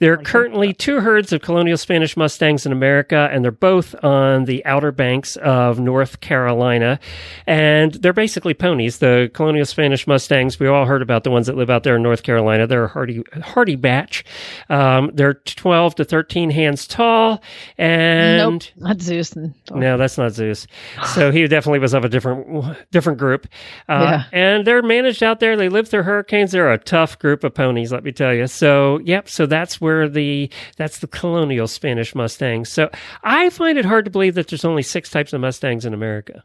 There 0.00 0.14
are 0.14 0.16
currently 0.16 0.72
two 0.72 1.00
herds 1.00 1.32
of 1.32 1.42
colonial 1.42 1.76
Spanish 1.76 2.16
Mustangs 2.16 2.64
in 2.66 2.72
America, 2.72 3.28
and 3.30 3.44
they're 3.44 3.52
both 3.52 3.94
on 4.02 4.46
the 4.46 4.64
outer 4.64 4.92
banks 4.92 5.36
of 5.36 5.78
North 5.78 6.20
Carolina. 6.20 6.98
And 7.46 7.92
they're 7.92 8.14
basically 8.14 8.54
ponies. 8.54 8.98
The 8.98 9.30
colonial 9.34 9.66
Spanish 9.66 10.06
Mustangs, 10.06 10.58
we 10.58 10.66
all 10.68 10.86
heard 10.86 11.02
about 11.02 11.24
the 11.24 11.30
ones 11.30 11.46
that 11.48 11.56
live 11.56 11.68
out 11.68 11.82
there 11.84 11.96
in 11.96 12.02
North 12.02 12.22
Carolina. 12.22 12.66
They're 12.66 12.84
a 12.84 12.88
hardy, 12.88 13.22
hardy 13.42 13.76
batch. 13.76 14.24
Um, 14.70 15.10
they're 15.12 15.34
12 15.34 15.96
to 15.96 16.04
13 16.06 16.48
hands 16.50 16.86
tall. 16.86 17.42
And 17.76 18.38
nope, 18.38 18.62
not 18.76 19.00
Zeus. 19.02 19.36
No, 19.70 19.98
that's 19.98 20.16
not 20.16 20.32
Zeus. 20.32 20.66
So 21.14 21.30
he 21.30 21.46
definitely 21.46 21.78
was 21.78 21.92
of 21.92 22.04
a 22.04 22.08
different 22.08 22.90
different 22.90 23.18
group. 23.18 23.46
Uh, 23.88 23.98
Yeah. 24.00 24.24
And 24.32 24.66
they're 24.66 24.82
managed 24.82 25.22
out 25.22 25.40
there. 25.40 25.56
They 25.56 25.68
live 25.68 25.88
through 25.88 26.04
hurricanes. 26.04 26.52
They're 26.52 26.72
a 26.72 26.78
tough 26.78 27.18
group 27.18 27.44
of 27.44 27.52
ponies, 27.54 27.92
let 27.92 28.02
me 28.02 28.12
tell 28.12 28.32
you. 28.32 28.46
So, 28.46 28.98
yep. 29.00 29.28
So 29.28 29.44
that's 29.44 29.78
where 29.80 29.89
the 30.08 30.50
that's 30.76 30.98
the 30.98 31.06
colonial 31.06 31.68
Spanish 31.68 32.14
Mustang. 32.14 32.64
So 32.64 32.90
I 33.22 33.50
find 33.50 33.78
it 33.78 33.84
hard 33.84 34.04
to 34.04 34.10
believe 34.10 34.34
that 34.34 34.48
there's 34.48 34.64
only 34.64 34.82
six 34.82 35.10
types 35.10 35.32
of 35.32 35.40
Mustangs 35.40 35.84
in 35.84 35.94
America. 35.94 36.44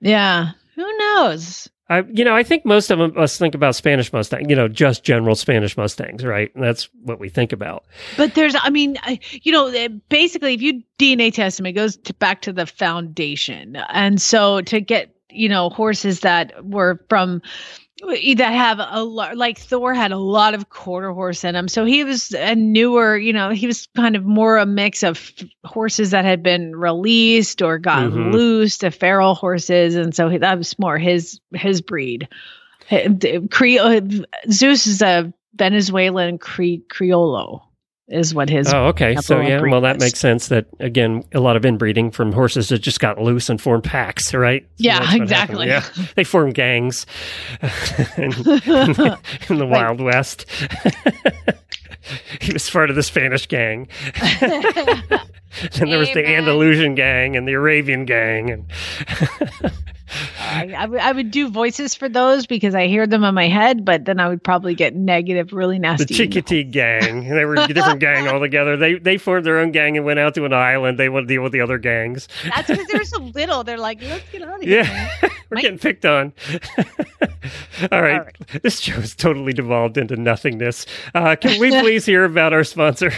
Yeah, 0.00 0.52
who 0.74 0.98
knows? 0.98 1.68
I, 1.88 2.02
you 2.10 2.24
know, 2.24 2.34
I 2.34 2.42
think 2.42 2.64
most 2.64 2.90
of 2.90 3.16
us 3.18 3.36
think 3.36 3.54
about 3.54 3.74
Spanish 3.74 4.10
Mustang, 4.10 4.48
you 4.48 4.56
know, 4.56 4.68
just 4.68 5.04
general 5.04 5.34
Spanish 5.34 5.76
Mustangs, 5.76 6.24
right? 6.24 6.54
And 6.54 6.64
that's 6.64 6.88
what 7.02 7.20
we 7.20 7.28
think 7.28 7.52
about. 7.52 7.84
But 8.16 8.34
there's, 8.34 8.54
I 8.58 8.70
mean, 8.70 8.96
I, 9.02 9.20
you 9.42 9.52
know, 9.52 9.66
eh, 9.66 9.88
basically, 10.08 10.54
if 10.54 10.62
you 10.62 10.82
DNA 10.98 11.32
test 11.32 11.58
them, 11.58 11.66
it 11.66 11.72
goes 11.72 11.98
to, 11.98 12.14
back 12.14 12.40
to 12.42 12.54
the 12.54 12.64
foundation, 12.64 13.76
and 13.90 14.20
so 14.20 14.62
to 14.62 14.80
get, 14.80 15.14
you 15.30 15.48
know, 15.48 15.68
horses 15.68 16.20
that 16.20 16.64
were 16.64 17.04
from 17.10 17.42
that 18.00 18.52
have 18.52 18.78
a 18.80 19.02
lot 19.04 19.36
like 19.36 19.58
Thor 19.58 19.94
had 19.94 20.12
a 20.12 20.18
lot 20.18 20.54
of 20.54 20.68
quarter 20.68 21.12
horse 21.12 21.44
in 21.44 21.54
him. 21.54 21.68
So 21.68 21.84
he 21.84 22.04
was 22.04 22.32
a 22.32 22.54
newer, 22.54 23.16
you 23.16 23.32
know, 23.32 23.50
he 23.50 23.66
was 23.66 23.86
kind 23.96 24.16
of 24.16 24.24
more 24.24 24.56
a 24.58 24.66
mix 24.66 25.02
of 25.02 25.32
horses 25.64 26.10
that 26.10 26.24
had 26.24 26.42
been 26.42 26.74
released 26.76 27.62
or 27.62 27.78
gotten 27.78 28.10
Mhm. 28.10 28.32
loose 28.32 28.78
to 28.78 28.90
feral 28.90 29.34
horses. 29.34 29.94
And 29.94 30.14
so 30.14 30.28
he, 30.28 30.38
that 30.38 30.58
was 30.58 30.78
more 30.78 30.98
his, 30.98 31.40
his 31.54 31.80
breed. 31.80 32.28
Cre- 32.90 33.78
Zeus 34.50 34.86
is 34.86 35.00
a 35.00 35.32
Venezuelan 35.54 36.38
Cre- 36.38 36.82
Criollo 36.92 37.62
is 38.08 38.34
what 38.34 38.50
his, 38.50 38.72
Oh, 38.72 38.86
okay. 38.86 39.16
So 39.16 39.40
yeah, 39.40 39.60
well, 39.62 39.80
that 39.80 39.98
makes 39.98 40.18
sense. 40.18 40.48
That 40.48 40.66
again, 40.78 41.24
a 41.32 41.40
lot 41.40 41.56
of 41.56 41.64
inbreeding 41.64 42.10
from 42.10 42.32
horses 42.32 42.68
that 42.68 42.80
just 42.80 43.00
got 43.00 43.18
loose 43.18 43.48
and 43.48 43.60
formed 43.60 43.84
packs, 43.84 44.34
right? 44.34 44.66
Yeah, 44.76 45.00
that's 45.00 45.12
what 45.12 45.22
exactly. 45.22 45.66
Yeah, 45.68 45.84
they 46.14 46.24
form 46.24 46.50
gangs 46.50 47.06
in, 48.16 48.24
in 49.48 49.58
the 49.58 49.66
Wild 49.68 50.00
West. 50.00 50.46
he 52.40 52.52
was 52.52 52.68
part 52.68 52.90
of 52.90 52.96
the 52.96 53.02
Spanish 53.02 53.46
gang. 53.46 53.88
and 54.30 55.90
there 55.90 55.98
was 55.98 56.12
the 56.12 56.26
Andalusian 56.26 56.94
gang 56.94 57.36
and 57.36 57.48
the 57.48 57.54
Arabian 57.54 58.04
gang, 58.04 58.50
and 58.50 58.70
I, 60.38 60.88
I 61.00 61.12
would- 61.12 61.30
do 61.30 61.48
voices 61.48 61.94
for 61.94 62.08
those 62.08 62.46
because 62.46 62.74
I 62.74 62.86
hear 62.86 63.06
them 63.06 63.24
in 63.24 63.34
my 63.34 63.48
head, 63.48 63.84
but 63.84 64.04
then 64.04 64.20
I 64.20 64.28
would 64.28 64.44
probably 64.44 64.74
get 64.74 64.94
negative, 64.94 65.52
really 65.52 65.78
nasty. 65.78 66.04
the. 66.04 66.14
Chickatee 66.14 66.70
gang. 66.70 67.28
They 67.28 67.44
were 67.44 67.54
a 67.54 67.66
different 67.66 67.98
gang 68.00 68.28
altogether. 68.32 68.76
They 68.76 68.94
they 68.98 69.16
formed 69.16 69.46
their 69.46 69.58
own 69.58 69.72
gang 69.72 69.96
and 69.96 70.04
went 70.04 70.18
out 70.20 70.34
to 70.34 70.44
an 70.44 70.52
island. 70.52 70.98
They 70.98 71.08
want 71.08 71.26
to 71.28 71.34
deal 71.34 71.42
with 71.42 71.52
the 71.52 71.60
other 71.62 71.78
gangs. 71.78 72.28
That's 72.44 72.68
because 72.68 72.86
they're 72.88 73.04
so 73.04 73.18
little. 73.34 73.64
They're 73.64 73.78
like, 73.78 74.02
let's 74.02 74.30
get 74.30 74.42
out 74.42 74.56
of 74.56 74.60
here. 74.62 74.82
Yeah, 74.82 75.28
we're 75.50 75.60
getting 75.62 75.78
picked 75.78 76.04
on. 76.04 76.32
All 77.90 78.02
right. 78.02 78.20
All 78.20 78.60
This 78.62 78.80
show 78.80 78.92
has 79.00 79.14
totally 79.14 79.52
devolved 79.52 79.96
into 79.98 80.16
nothingness. 80.16 80.86
Uh, 81.14 81.36
can 81.36 81.58
we 81.58 81.70
please 81.70 82.06
hear 82.06 82.24
about 82.24 82.52
our 82.52 82.64
sponsor? 82.64 83.12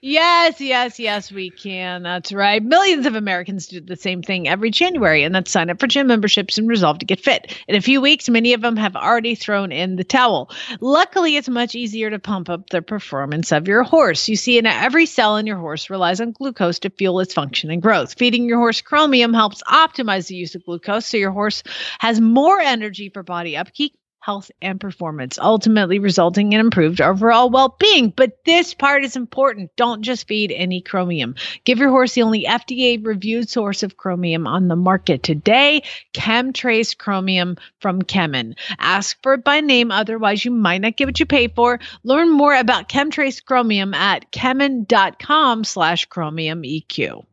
Yes, 0.00 0.60
yes, 0.60 0.98
yes, 0.98 1.30
we 1.30 1.50
can. 1.50 2.02
That's 2.04 2.32
right. 2.32 2.62
Millions 2.62 3.04
of 3.04 3.14
Americans 3.16 3.66
do 3.66 3.80
the 3.80 3.96
same 3.96 4.22
thing 4.22 4.48
every 4.48 4.70
January, 4.70 5.22
and 5.24 5.34
that's 5.34 5.50
sign 5.50 5.68
up 5.68 5.78
for 5.78 5.86
memberships 6.06 6.58
and 6.58 6.68
resolve 6.68 6.98
to 6.98 7.06
get 7.06 7.20
fit. 7.20 7.56
In 7.68 7.76
a 7.76 7.80
few 7.80 8.00
weeks, 8.00 8.28
many 8.28 8.52
of 8.52 8.60
them 8.60 8.76
have 8.76 8.96
already 8.96 9.34
thrown 9.34 9.72
in 9.72 9.96
the 9.96 10.04
towel. 10.04 10.50
Luckily, 10.80 11.36
it's 11.36 11.48
much 11.48 11.74
easier 11.74 12.10
to 12.10 12.18
pump 12.18 12.48
up 12.48 12.70
the 12.70 12.82
performance 12.82 13.52
of 13.52 13.68
your 13.68 13.82
horse. 13.82 14.28
You 14.28 14.36
see, 14.36 14.58
in 14.58 14.66
every 14.66 15.06
cell 15.06 15.36
in 15.36 15.46
your 15.46 15.58
horse 15.58 15.90
relies 15.90 16.20
on 16.20 16.32
glucose 16.32 16.80
to 16.80 16.90
fuel 16.90 17.20
its 17.20 17.34
function 17.34 17.70
and 17.70 17.82
growth. 17.82 18.14
Feeding 18.18 18.44
your 18.48 18.58
horse 18.58 18.80
chromium 18.80 19.34
helps 19.34 19.62
optimize 19.62 20.28
the 20.28 20.36
use 20.36 20.54
of 20.54 20.64
glucose 20.64 21.06
so 21.06 21.16
your 21.16 21.32
horse 21.32 21.62
has 21.98 22.20
more 22.20 22.60
energy 22.60 23.08
for 23.08 23.22
body 23.22 23.56
upkeep 23.56 23.94
health 24.24 24.50
and 24.62 24.80
performance, 24.80 25.38
ultimately 25.38 25.98
resulting 25.98 26.54
in 26.54 26.60
improved 26.60 27.02
overall 27.02 27.50
well 27.50 27.76
being. 27.78 28.08
But 28.08 28.42
this 28.46 28.72
part 28.72 29.04
is 29.04 29.16
important. 29.16 29.76
Don't 29.76 30.00
just 30.00 30.26
feed 30.26 30.50
any 30.50 30.80
chromium. 30.80 31.34
Give 31.64 31.76
your 31.78 31.90
horse 31.90 32.14
the 32.14 32.22
only 32.22 32.44
FDA 32.44 33.04
reviewed 33.04 33.50
source 33.50 33.82
of 33.82 33.98
chromium 33.98 34.46
on 34.46 34.68
the 34.68 34.76
market 34.76 35.22
today 35.22 35.82
Kemtrace 36.14 36.96
Chromium 36.96 37.58
from 37.80 38.00
Kemin. 38.00 38.56
Ask 38.78 39.22
for 39.22 39.34
it 39.34 39.44
by 39.44 39.60
name, 39.60 39.90
otherwise, 39.90 40.42
you 40.42 40.52
might 40.52 40.80
not 40.80 40.96
get 40.96 41.06
what 41.06 41.20
you 41.20 41.26
pay 41.26 41.48
for. 41.48 41.78
Learn 42.02 42.30
more 42.30 42.54
about 42.54 42.88
Kemtrace 42.88 43.44
Chromium 43.44 43.92
at 43.92 44.32
kemin.com 44.32 45.64
slash 45.64 46.06
chromium 46.06 46.62
EQ. 46.62 47.26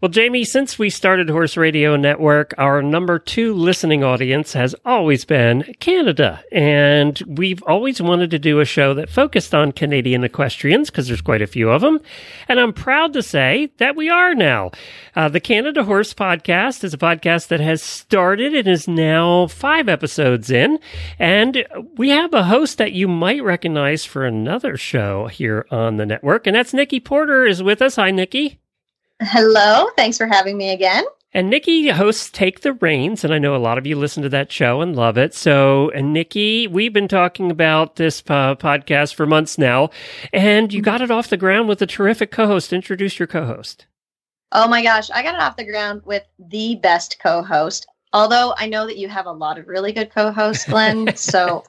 Well, 0.00 0.08
Jamie, 0.08 0.44
since 0.44 0.78
we 0.78 0.88
started 0.88 1.28
Horse 1.28 1.58
Radio 1.58 1.94
Network, 1.94 2.54
our 2.56 2.80
number 2.80 3.18
two 3.18 3.52
listening 3.52 4.02
audience 4.02 4.54
has 4.54 4.74
always 4.82 5.26
been 5.26 5.74
Canada. 5.78 6.42
And 6.50 7.22
we've 7.26 7.62
always 7.64 8.00
wanted 8.00 8.30
to 8.30 8.38
do 8.38 8.60
a 8.60 8.64
show 8.64 8.94
that 8.94 9.10
focused 9.10 9.54
on 9.54 9.72
Canadian 9.72 10.24
equestrians 10.24 10.88
because 10.88 11.06
there's 11.06 11.20
quite 11.20 11.42
a 11.42 11.46
few 11.46 11.68
of 11.68 11.82
them. 11.82 12.00
And 12.48 12.58
I'm 12.58 12.72
proud 12.72 13.12
to 13.12 13.22
say 13.22 13.72
that 13.76 13.94
we 13.94 14.08
are 14.08 14.34
now. 14.34 14.70
Uh, 15.14 15.28
the 15.28 15.38
Canada 15.38 15.84
Horse 15.84 16.14
Podcast 16.14 16.82
is 16.82 16.94
a 16.94 16.98
podcast 16.98 17.48
that 17.48 17.60
has 17.60 17.82
started 17.82 18.54
and 18.54 18.68
is 18.68 18.88
now 18.88 19.48
five 19.48 19.86
episodes 19.86 20.50
in. 20.50 20.78
And 21.18 21.66
we 21.98 22.08
have 22.08 22.32
a 22.32 22.44
host 22.44 22.78
that 22.78 22.92
you 22.92 23.06
might 23.06 23.44
recognize 23.44 24.06
for 24.06 24.24
another 24.24 24.78
show 24.78 25.26
here 25.26 25.66
on 25.70 25.98
the 25.98 26.06
network. 26.06 26.46
And 26.46 26.56
that's 26.56 26.72
Nikki 26.72 27.00
Porter 27.00 27.44
is 27.44 27.62
with 27.62 27.82
us. 27.82 27.96
Hi, 27.96 28.10
Nikki. 28.10 28.59
Hello. 29.20 29.88
Thanks 29.96 30.16
for 30.16 30.26
having 30.26 30.56
me 30.56 30.70
again. 30.70 31.04
And 31.32 31.48
Nikki 31.48 31.88
hosts 31.88 32.28
Take 32.28 32.62
the 32.62 32.72
Reins, 32.72 33.22
and 33.22 33.32
I 33.32 33.38
know 33.38 33.54
a 33.54 33.58
lot 33.58 33.78
of 33.78 33.86
you 33.86 33.94
listen 33.94 34.24
to 34.24 34.28
that 34.30 34.50
show 34.50 34.80
and 34.80 34.96
love 34.96 35.16
it. 35.16 35.32
So, 35.32 35.90
and 35.90 36.12
Nikki, 36.12 36.66
we've 36.66 36.92
been 36.92 37.06
talking 37.06 37.52
about 37.52 37.96
this 37.96 38.20
uh, 38.28 38.56
podcast 38.56 39.14
for 39.14 39.26
months 39.26 39.56
now, 39.56 39.90
and 40.32 40.72
you 40.72 40.82
got 40.82 41.02
it 41.02 41.10
off 41.10 41.28
the 41.28 41.36
ground 41.36 41.68
with 41.68 41.80
a 41.82 41.86
terrific 41.86 42.32
co 42.32 42.48
host. 42.48 42.72
Introduce 42.72 43.20
your 43.20 43.28
co 43.28 43.44
host. 43.44 43.86
Oh 44.50 44.66
my 44.66 44.82
gosh, 44.82 45.08
I 45.10 45.22
got 45.22 45.36
it 45.36 45.40
off 45.40 45.56
the 45.56 45.64
ground 45.64 46.02
with 46.04 46.24
the 46.40 46.74
best 46.82 47.18
co 47.22 47.44
host. 47.44 47.86
Although 48.12 48.54
I 48.56 48.66
know 48.66 48.86
that 48.86 48.98
you 48.98 49.08
have 49.08 49.26
a 49.26 49.32
lot 49.32 49.56
of 49.56 49.68
really 49.68 49.92
good 49.92 50.10
co 50.12 50.32
hosts, 50.32 50.64
Glenn. 50.64 51.14
so 51.16 51.62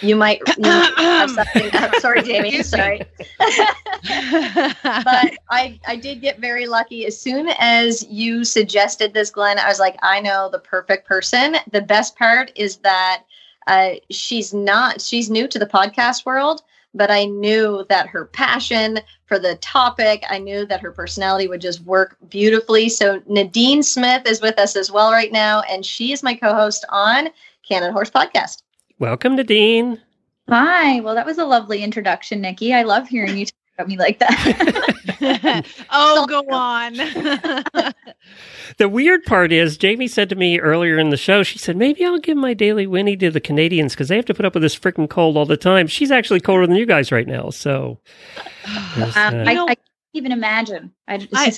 you 0.00 0.16
might, 0.16 0.40
you 0.56 0.62
might 0.64 0.94
have 0.96 1.30
something. 1.30 1.70
I'm 1.72 2.00
sorry, 2.00 2.22
Jamie. 2.22 2.62
Sorry. 2.62 3.02
but 3.38 5.34
I, 5.50 5.78
I 5.86 5.96
did 6.00 6.20
get 6.20 6.38
very 6.38 6.66
lucky. 6.66 7.06
As 7.06 7.20
soon 7.20 7.48
as 7.58 8.06
you 8.08 8.44
suggested 8.44 9.14
this, 9.14 9.30
Glenn, 9.30 9.58
I 9.58 9.68
was 9.68 9.78
like, 9.78 9.96
I 10.02 10.20
know 10.20 10.48
the 10.50 10.58
perfect 10.58 11.06
person. 11.06 11.56
The 11.70 11.80
best 11.80 12.16
part 12.16 12.52
is 12.54 12.76
that 12.78 13.24
uh, 13.66 13.92
she's 14.10 14.52
not, 14.52 15.00
she's 15.00 15.30
new 15.30 15.48
to 15.48 15.58
the 15.58 15.66
podcast 15.66 16.26
world, 16.26 16.62
but 16.92 17.10
I 17.10 17.24
knew 17.24 17.84
that 17.88 18.06
her 18.08 18.26
passion 18.26 19.00
for 19.26 19.38
the 19.38 19.56
topic, 19.56 20.22
I 20.28 20.38
knew 20.38 20.66
that 20.66 20.80
her 20.80 20.92
personality 20.92 21.48
would 21.48 21.60
just 21.60 21.80
work 21.80 22.16
beautifully. 22.28 22.88
So 22.88 23.22
Nadine 23.26 23.82
Smith 23.82 24.28
is 24.28 24.40
with 24.40 24.58
us 24.58 24.76
as 24.76 24.92
well 24.92 25.10
right 25.10 25.32
now, 25.32 25.62
and 25.62 25.84
she 25.84 26.12
is 26.12 26.22
my 26.22 26.34
co 26.34 26.54
host 26.54 26.84
on 26.90 27.30
Canada 27.66 27.92
Horse 27.92 28.10
Podcast. 28.10 28.63
Welcome, 29.04 29.36
Nadine. 29.36 30.00
Hi. 30.48 31.00
Well, 31.00 31.14
that 31.14 31.26
was 31.26 31.36
a 31.36 31.44
lovely 31.44 31.82
introduction, 31.82 32.40
Nikki. 32.40 32.72
I 32.72 32.84
love 32.84 33.06
hearing 33.06 33.36
you 33.36 33.44
talk 33.44 33.54
about 33.76 33.88
me 33.88 33.98
like 33.98 34.18
that. 34.18 35.66
oh, 35.90 36.26
go 36.26 36.42
on. 36.48 36.94
the 38.78 38.88
weird 38.88 39.22
part 39.24 39.52
is, 39.52 39.76
Jamie 39.76 40.08
said 40.08 40.30
to 40.30 40.36
me 40.36 40.58
earlier 40.58 40.98
in 40.98 41.10
the 41.10 41.18
show, 41.18 41.42
she 41.42 41.58
said, 41.58 41.76
maybe 41.76 42.02
I'll 42.02 42.18
give 42.18 42.38
my 42.38 42.54
daily 42.54 42.86
Winnie 42.86 43.18
to 43.18 43.30
the 43.30 43.42
Canadians 43.42 43.92
because 43.92 44.08
they 44.08 44.16
have 44.16 44.24
to 44.24 44.32
put 44.32 44.46
up 44.46 44.54
with 44.54 44.62
this 44.62 44.78
freaking 44.78 45.10
cold 45.10 45.36
all 45.36 45.44
the 45.44 45.58
time. 45.58 45.86
She's 45.86 46.10
actually 46.10 46.40
colder 46.40 46.66
than 46.66 46.76
you 46.76 46.86
guys 46.86 47.12
right 47.12 47.28
now. 47.28 47.50
So, 47.50 47.98
um, 48.66 49.12
I, 49.14 49.54
I, 49.68 49.74
can't 49.74 49.78
even 50.14 50.32
imagine. 50.32 50.94
I, 51.06 51.28
I, 51.34 51.52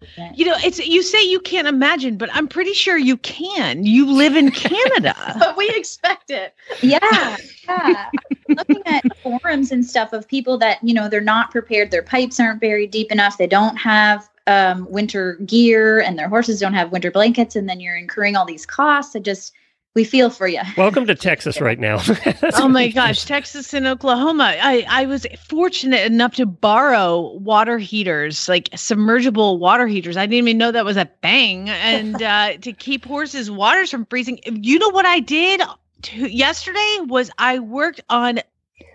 just, 0.00 0.38
you 0.38 0.46
know, 0.46 0.54
it's 0.64 0.78
you 0.78 1.02
say 1.02 1.22
you 1.22 1.40
can't 1.40 1.68
imagine, 1.68 2.16
but 2.16 2.30
I'm 2.32 2.48
pretty 2.48 2.72
sure 2.72 2.96
you 2.96 3.16
can. 3.18 3.84
You 3.84 4.10
live 4.10 4.34
in 4.36 4.50
Canada. 4.50 5.14
but 5.38 5.56
we 5.56 5.68
expect 5.70 6.30
it. 6.30 6.54
Yeah. 6.82 7.36
Yeah. 7.68 8.10
Looking 8.48 8.82
at 8.86 9.16
forums 9.18 9.72
and 9.72 9.84
stuff 9.84 10.12
of 10.12 10.26
people 10.26 10.58
that, 10.58 10.82
you 10.82 10.94
know, 10.94 11.08
they're 11.08 11.20
not 11.20 11.50
prepared, 11.50 11.90
their 11.90 12.02
pipes 12.02 12.40
aren't 12.40 12.60
buried 12.60 12.90
deep 12.90 13.12
enough, 13.12 13.38
they 13.38 13.46
don't 13.46 13.76
have 13.76 14.28
um, 14.46 14.90
winter 14.90 15.34
gear 15.46 16.00
and 16.00 16.18
their 16.18 16.28
horses 16.28 16.60
don't 16.60 16.74
have 16.74 16.92
winter 16.92 17.10
blankets, 17.10 17.54
and 17.54 17.68
then 17.68 17.78
you're 17.78 17.96
incurring 17.96 18.36
all 18.36 18.44
these 18.44 18.66
costs. 18.66 19.14
It 19.14 19.22
just 19.22 19.52
we 19.94 20.04
feel 20.04 20.30
for 20.30 20.46
you. 20.46 20.60
Welcome 20.76 21.06
to 21.06 21.14
Texas 21.14 21.60
right 21.60 21.78
now. 21.78 22.00
oh 22.54 22.68
my 22.68 22.88
gosh, 22.88 23.24
Texas 23.24 23.74
and 23.74 23.86
Oklahoma. 23.86 24.54
I, 24.60 24.84
I 24.88 25.06
was 25.06 25.26
fortunate 25.48 26.04
enough 26.04 26.34
to 26.36 26.46
borrow 26.46 27.32
water 27.34 27.78
heaters, 27.78 28.48
like 28.48 28.70
submergible 28.70 29.58
water 29.58 29.86
heaters. 29.86 30.16
I 30.16 30.26
didn't 30.26 30.48
even 30.48 30.58
know 30.58 30.70
that 30.70 30.84
was 30.84 30.96
a 30.96 31.10
thing. 31.22 31.68
And 31.70 32.22
uh, 32.22 32.56
to 32.58 32.72
keep 32.72 33.04
horses' 33.04 33.50
waters 33.50 33.90
from 33.90 34.06
freezing. 34.06 34.38
You 34.44 34.78
know 34.78 34.90
what 34.90 35.06
I 35.06 35.20
did 35.20 35.62
to, 36.02 36.32
yesterday 36.32 36.98
was 37.06 37.30
I 37.38 37.58
worked 37.58 38.00
on 38.08 38.40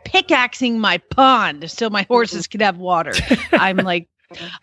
pickaxing 0.06 0.80
my 0.80 0.98
pond 0.98 1.70
so 1.70 1.90
my 1.90 2.04
horses 2.04 2.48
could 2.48 2.62
have 2.62 2.78
water. 2.78 3.14
I'm 3.52 3.78
like 3.78 4.08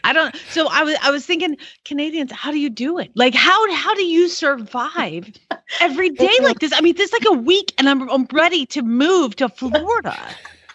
I 0.05 0.13
don't. 0.13 0.35
So 0.51 0.69
I 0.69 0.83
was 0.83 0.97
I 1.03 1.11
was 1.11 1.25
thinking, 1.25 1.57
Canadians, 1.85 2.33
how 2.33 2.51
do 2.51 2.59
you 2.59 2.71
do 2.71 2.99
it? 2.99 3.13
Like 3.15 3.35
how 3.35 3.73
how 3.73 3.95
do 3.95 4.05
you 4.05 4.29
survive 4.29 5.31
every 5.81 6.11
day 6.25 6.33
like 6.43 6.59
this? 6.59 6.73
I 6.75 6.81
mean, 6.81 6.97
this 6.97 7.13
is 7.13 7.13
like 7.13 7.27
a 7.29 7.41
week, 7.41 7.73
and 7.79 7.89
I'm 7.89 8.09
I'm 8.11 8.27
ready 8.33 8.67
to 8.67 8.83
move 8.83 9.37
to 9.37 9.49
Florida. 9.49 10.17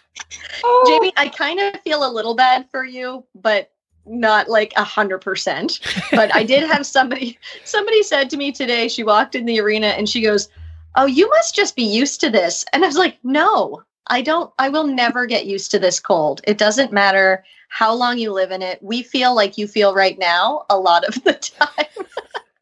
oh. 0.64 0.84
Jamie, 0.86 1.12
I 1.16 1.28
kind 1.28 1.60
of 1.60 1.80
feel 1.82 2.08
a 2.08 2.10
little 2.10 2.34
bad 2.34 2.68
for 2.70 2.84
you, 2.84 3.24
but 3.34 3.70
not 4.06 4.48
like 4.48 4.72
a 4.76 4.84
hundred 4.84 5.18
percent. 5.18 5.80
But 6.12 6.34
I 6.34 6.42
did 6.42 6.68
have 6.68 6.86
somebody 6.86 7.38
somebody 7.64 8.02
said 8.02 8.30
to 8.30 8.36
me 8.36 8.52
today. 8.52 8.88
She 8.88 9.04
walked 9.04 9.34
in 9.34 9.44
the 9.44 9.60
arena 9.60 9.88
and 9.88 10.08
she 10.08 10.22
goes, 10.22 10.48
"Oh, 10.96 11.06
you 11.06 11.28
must 11.28 11.54
just 11.54 11.76
be 11.76 11.84
used 11.84 12.20
to 12.22 12.30
this." 12.30 12.64
And 12.72 12.84
I 12.84 12.86
was 12.86 12.96
like, 12.96 13.18
"No, 13.22 13.82
I 14.06 14.22
don't. 14.22 14.52
I 14.58 14.70
will 14.70 14.86
never 14.86 15.26
get 15.26 15.46
used 15.46 15.70
to 15.72 15.78
this 15.78 16.00
cold. 16.00 16.40
It 16.44 16.58
doesn't 16.58 16.92
matter." 16.92 17.44
How 17.68 17.94
long 17.94 18.18
you 18.18 18.32
live 18.32 18.50
in 18.50 18.62
it. 18.62 18.82
We 18.82 19.02
feel 19.02 19.34
like 19.34 19.58
you 19.58 19.68
feel 19.68 19.94
right 19.94 20.18
now 20.18 20.64
a 20.68 20.78
lot 20.78 21.04
of 21.04 21.22
the 21.24 21.32
time. 21.58 22.06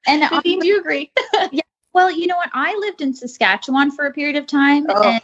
and 0.06 0.24
I 0.30 0.40
do 0.40 0.66
you 0.66 0.78
agree? 0.78 1.10
yeah. 1.52 1.62
Well, 1.92 2.10
you 2.10 2.26
know 2.26 2.36
what? 2.36 2.50
I 2.52 2.76
lived 2.76 3.00
in 3.00 3.14
Saskatchewan 3.14 3.90
for 3.90 4.06
a 4.06 4.12
period 4.12 4.36
of 4.36 4.46
time, 4.46 4.84
oh. 4.90 5.02
and 5.02 5.22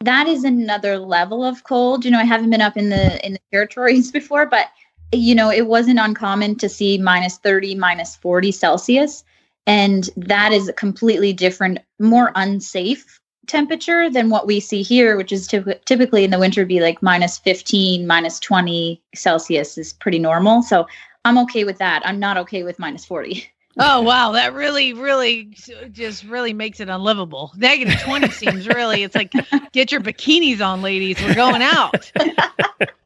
that 0.00 0.26
is 0.26 0.44
another 0.44 0.98
level 0.98 1.44
of 1.44 1.62
cold. 1.64 2.04
You 2.04 2.10
know, 2.10 2.18
I 2.18 2.24
haven't 2.24 2.50
been 2.50 2.62
up 2.62 2.76
in 2.76 2.88
the 2.88 3.24
in 3.24 3.34
the 3.34 3.40
territories 3.52 4.10
before, 4.10 4.46
but 4.46 4.68
you 5.12 5.34
know, 5.34 5.50
it 5.50 5.66
wasn't 5.66 5.98
uncommon 5.98 6.56
to 6.56 6.68
see 6.68 6.98
minus 6.98 7.38
30, 7.38 7.74
minus 7.74 8.16
40 8.16 8.52
Celsius. 8.52 9.24
And 9.66 10.08
that 10.16 10.52
is 10.52 10.68
a 10.68 10.72
completely 10.72 11.32
different, 11.32 11.80
more 11.98 12.32
unsafe 12.34 13.20
temperature 13.46 14.10
than 14.10 14.30
what 14.30 14.46
we 14.46 14.60
see 14.60 14.82
here, 14.82 15.16
which 15.16 15.32
is 15.32 15.46
typically 15.46 16.24
in 16.24 16.30
the 16.30 16.38
winter 16.38 16.64
be 16.64 16.80
like 16.80 17.02
minus 17.02 17.38
15, 17.38 18.06
minus 18.06 18.38
20 18.40 19.00
Celsius 19.14 19.78
is 19.78 19.92
pretty 19.92 20.18
normal. 20.18 20.62
So 20.62 20.86
I'm 21.24 21.38
okay 21.38 21.64
with 21.64 21.78
that. 21.78 22.02
I'm 22.04 22.18
not 22.18 22.36
okay 22.38 22.62
with 22.62 22.78
minus 22.78 23.04
40. 23.04 23.50
Oh 23.78 24.00
wow, 24.00 24.32
that 24.32 24.54
really, 24.54 24.94
really, 24.94 25.54
just 25.92 26.24
really 26.24 26.54
makes 26.54 26.80
it 26.80 26.88
unlivable. 26.88 27.52
Negative 27.56 28.00
twenty 28.00 28.30
seems 28.30 28.66
really. 28.66 29.02
It's 29.02 29.14
like 29.14 29.34
get 29.72 29.92
your 29.92 30.00
bikinis 30.00 30.66
on, 30.66 30.80
ladies. 30.80 31.20
We're 31.20 31.34
going 31.34 31.60
out. 31.60 32.10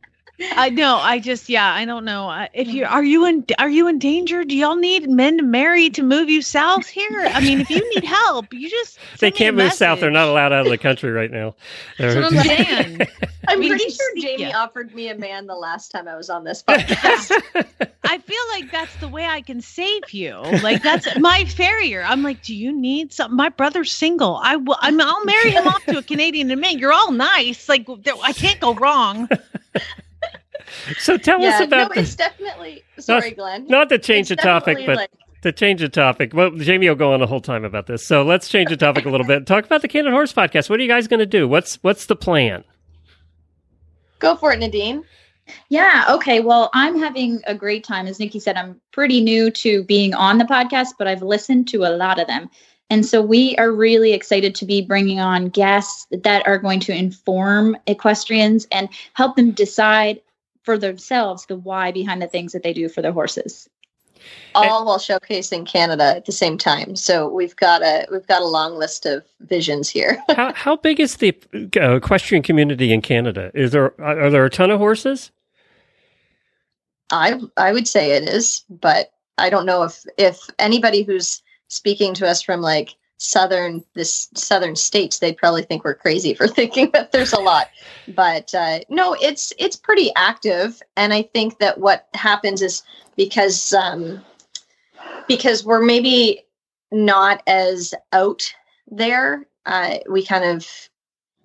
I 0.52 0.70
know. 0.70 0.96
I 0.96 1.18
just 1.18 1.48
yeah. 1.48 1.72
I 1.72 1.84
don't 1.84 2.04
know 2.04 2.46
if 2.54 2.68
you 2.68 2.84
mm. 2.84 2.90
are 2.90 3.04
you 3.04 3.26
in 3.26 3.44
are 3.58 3.68
you 3.68 3.88
in 3.88 3.98
danger? 3.98 4.44
Do 4.44 4.56
y'all 4.56 4.76
need 4.76 5.08
men 5.08 5.36
to 5.38 5.42
marry 5.42 5.90
to 5.90 6.02
move 6.02 6.30
you 6.30 6.42
south 6.42 6.86
here? 6.86 7.28
I 7.32 7.40
mean, 7.40 7.60
if 7.60 7.70
you 7.70 7.94
need 7.94 8.04
help, 8.04 8.52
you 8.52 8.70
just 8.70 8.98
they 9.18 9.30
can't 9.30 9.56
move 9.56 9.72
south. 9.72 10.00
They're 10.00 10.10
not 10.10 10.28
allowed 10.28 10.52
out 10.52 10.66
of 10.66 10.70
the 10.70 10.78
country 10.78 11.10
right 11.10 11.30
now. 11.30 11.54
I'm, 11.98 12.36
I'm 13.48 13.58
pretty 13.58 13.90
sure 13.90 14.16
Jamie 14.16 14.44
you. 14.44 14.50
offered 14.50 14.94
me 14.94 15.08
a 15.08 15.16
man 15.16 15.46
the 15.46 15.54
last 15.54 15.90
time 15.90 16.08
I 16.08 16.16
was 16.16 16.30
on 16.30 16.44
this 16.44 16.62
podcast. 16.68 17.32
I 18.04 18.18
feel 18.18 18.42
like 18.52 18.70
that's 18.72 18.96
the 18.96 19.08
way 19.08 19.26
I 19.26 19.42
can 19.42 19.60
save 19.60 20.10
you. 20.10 20.36
Like 20.62 20.82
that's 20.82 21.06
my 21.18 21.44
farrier. 21.44 22.02
I'm 22.02 22.22
like, 22.22 22.42
do 22.42 22.54
you 22.54 22.72
need 22.72 23.12
something? 23.12 23.36
My 23.36 23.50
brother's 23.50 23.92
single. 23.92 24.40
I 24.42 24.56
will. 24.56 24.76
I'm, 24.80 25.00
I'll 25.00 25.24
marry 25.24 25.50
him 25.50 25.66
off 25.68 25.84
to 25.86 25.98
a 25.98 26.02
Canadian 26.02 26.50
and 26.50 26.60
man. 26.60 26.78
You're 26.78 26.92
all 26.92 27.12
nice. 27.12 27.68
Like 27.68 27.86
I 28.22 28.32
can't 28.32 28.60
go 28.60 28.74
wrong. 28.74 29.28
So 30.98 31.16
tell 31.16 31.40
yeah, 31.40 31.50
us 31.50 31.60
about 31.60 31.94
no, 31.94 32.02
it's 32.02 32.14
definitely 32.14 32.82
sorry, 32.98 33.30
not, 33.30 33.36
Glenn. 33.36 33.66
Not 33.66 33.88
to 33.90 33.98
change 33.98 34.30
it's 34.30 34.40
the 34.42 34.48
topic, 34.48 34.78
but 34.86 34.96
like, 34.96 35.10
to 35.42 35.52
change 35.52 35.80
the 35.80 35.88
topic. 35.88 36.34
Well, 36.34 36.50
Jamie 36.50 36.88
will 36.88 36.96
go 36.96 37.12
on 37.12 37.20
the 37.20 37.26
whole 37.26 37.40
time 37.40 37.64
about 37.64 37.86
this. 37.86 38.06
So 38.06 38.22
let's 38.22 38.48
change 38.48 38.70
the 38.70 38.76
topic 38.76 39.06
a 39.06 39.10
little 39.10 39.26
bit. 39.26 39.46
Talk 39.46 39.64
about 39.64 39.82
the 39.82 39.88
Canada 39.88 40.10
Horse 40.10 40.32
Podcast. 40.32 40.68
What 40.68 40.80
are 40.80 40.82
you 40.82 40.88
guys 40.88 41.08
going 41.08 41.20
to 41.20 41.26
do? 41.26 41.48
What's 41.48 41.76
what's 41.82 42.06
the 42.06 42.16
plan? 42.16 42.64
Go 44.18 44.36
for 44.36 44.52
it, 44.52 44.58
Nadine. 44.58 45.04
Yeah. 45.68 46.04
Okay. 46.10 46.40
Well, 46.40 46.70
I'm 46.74 46.98
having 46.98 47.40
a 47.46 47.54
great 47.54 47.84
time. 47.84 48.06
As 48.06 48.20
Nikki 48.20 48.38
said, 48.38 48.56
I'm 48.56 48.80
pretty 48.92 49.20
new 49.20 49.50
to 49.52 49.82
being 49.84 50.14
on 50.14 50.38
the 50.38 50.44
podcast, 50.44 50.88
but 50.98 51.08
I've 51.08 51.22
listened 51.22 51.68
to 51.68 51.84
a 51.84 51.90
lot 51.90 52.20
of 52.20 52.26
them. 52.26 52.50
And 52.90 53.06
so 53.06 53.22
we 53.22 53.56
are 53.56 53.70
really 53.70 54.12
excited 54.12 54.54
to 54.56 54.66
be 54.66 54.82
bringing 54.82 55.20
on 55.20 55.48
guests 55.48 56.06
that 56.10 56.46
are 56.46 56.58
going 56.58 56.80
to 56.80 56.92
inform 56.92 57.76
equestrians 57.86 58.66
and 58.72 58.88
help 59.14 59.36
them 59.36 59.52
decide 59.52 60.20
for 60.62 60.78
themselves 60.78 61.46
the 61.46 61.56
why 61.56 61.90
behind 61.92 62.20
the 62.20 62.28
things 62.28 62.52
that 62.52 62.62
they 62.62 62.72
do 62.72 62.88
for 62.88 63.02
their 63.02 63.12
horses 63.12 63.68
all 64.54 64.84
while 64.84 64.98
showcasing 64.98 65.66
Canada 65.66 66.16
at 66.16 66.26
the 66.26 66.32
same 66.32 66.58
time. 66.58 66.96
So 66.96 67.28
we've 67.28 67.56
got 67.56 67.82
a 67.82 68.06
we've 68.10 68.26
got 68.26 68.42
a 68.42 68.46
long 68.46 68.74
list 68.74 69.06
of 69.06 69.24
visions 69.40 69.88
here. 69.88 70.22
how 70.36 70.52
how 70.54 70.76
big 70.76 71.00
is 71.00 71.16
the 71.16 71.34
uh, 71.76 71.96
equestrian 71.96 72.42
community 72.42 72.92
in 72.92 73.02
Canada? 73.02 73.50
Is 73.54 73.72
there 73.72 74.00
are 74.00 74.30
there 74.30 74.44
a 74.44 74.50
ton 74.50 74.70
of 74.70 74.78
horses? 74.78 75.30
I 77.10 77.40
I 77.56 77.72
would 77.72 77.88
say 77.88 78.12
it 78.12 78.28
is, 78.28 78.64
but 78.68 79.12
I 79.38 79.50
don't 79.50 79.66
know 79.66 79.82
if 79.82 80.04
if 80.18 80.48
anybody 80.58 81.02
who's 81.02 81.42
speaking 81.68 82.14
to 82.14 82.28
us 82.28 82.42
from 82.42 82.60
like 82.60 82.94
southern 83.20 83.84
this 83.92 84.30
southern 84.34 84.74
states 84.74 85.18
they'd 85.18 85.36
probably 85.36 85.62
think 85.62 85.84
we're 85.84 85.94
crazy 85.94 86.32
for 86.32 86.48
thinking 86.58 86.90
that 86.92 87.12
there's 87.12 87.34
a 87.34 87.40
lot. 87.40 87.68
But 88.08 88.52
uh, 88.54 88.80
no 88.88 89.14
it's 89.20 89.52
it's 89.58 89.76
pretty 89.76 90.10
active. 90.16 90.82
And 90.96 91.12
i 91.12 91.22
think 91.22 91.58
that 91.58 91.78
what 91.78 92.08
happens 92.14 92.62
is 92.62 92.82
because 93.16 93.72
um 93.74 94.24
because 95.28 95.64
we're 95.64 95.84
maybe 95.84 96.42
not 96.90 97.42
as 97.46 97.94
out 98.12 98.52
there 98.90 99.46
uh 99.66 99.98
we 100.10 100.24
kind 100.24 100.44
of 100.44 100.66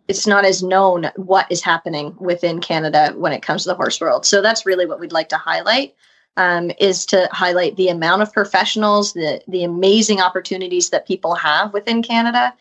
it's 0.07 0.25
not 0.25 0.45
as 0.45 0.63
known 0.63 1.11
what 1.17 1.51
is 1.51 1.61
happening 1.61 2.15
within 2.19 2.61
canada 2.61 3.13
when 3.17 3.33
it 3.33 3.41
comes 3.41 3.63
to 3.63 3.69
the 3.69 3.75
horse 3.75 3.99
world. 3.99 4.25
So 4.25 4.41
that's 4.41 4.65
really 4.65 4.85
what 4.85 4.99
we'd 4.99 5.11
like 5.11 5.29
to 5.29 5.37
highlight 5.37 5.93
um, 6.37 6.71
is 6.79 7.05
to 7.07 7.29
highlight 7.31 7.77
the 7.77 7.89
amount 7.89 8.21
of 8.21 8.33
professionals, 8.33 9.13
the 9.13 9.41
the 9.47 9.63
amazing 9.63 10.19
opportunities 10.19 10.89
that 10.89 11.07
people 11.07 11.35
have 11.35 11.73
within 11.73 12.03
Canada, 12.03 12.53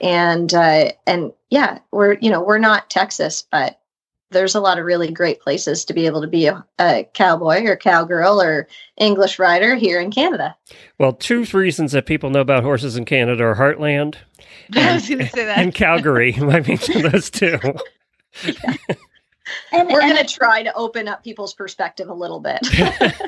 and 0.00 0.52
uh, 0.54 0.92
and 1.06 1.32
yeah, 1.50 1.78
we're 1.90 2.14
you 2.14 2.30
know 2.30 2.42
we're 2.42 2.58
not 2.58 2.90
Texas, 2.90 3.44
but 3.50 3.78
there's 4.32 4.54
a 4.54 4.60
lot 4.60 4.78
of 4.78 4.84
really 4.84 5.10
great 5.10 5.40
places 5.40 5.84
to 5.84 5.94
be 5.94 6.06
able 6.06 6.20
to 6.20 6.26
be 6.26 6.46
a, 6.46 6.64
a, 6.80 7.08
cowboy 7.14 7.64
or 7.64 7.76
cowgirl 7.76 8.40
or 8.40 8.66
English 8.96 9.38
rider 9.38 9.74
here 9.74 10.00
in 10.00 10.10
Canada. 10.10 10.56
Well, 10.98 11.12
two 11.12 11.44
reasons 11.52 11.92
that 11.92 12.06
people 12.06 12.30
know 12.30 12.40
about 12.40 12.64
horses 12.64 12.96
in 12.96 13.04
Canada 13.04 13.44
are 13.44 13.54
Heartland. 13.54 14.16
And, 14.74 14.78
I 14.78 14.94
was 14.94 15.04
say 15.04 15.14
that. 15.14 15.58
And 15.58 15.74
Calgary. 15.74 16.34
I 16.40 16.60
mean, 16.60 16.78
those 17.10 17.30
two. 17.30 17.58
Yeah. 18.44 18.74
And, 19.72 19.88
we're 19.88 20.00
going 20.00 20.16
to 20.16 20.24
try 20.24 20.62
to 20.62 20.74
open 20.74 21.08
up 21.08 21.24
people's 21.24 21.54
perspective 21.54 22.08
a 22.08 22.14
little 22.14 22.40
bit. 22.40 22.60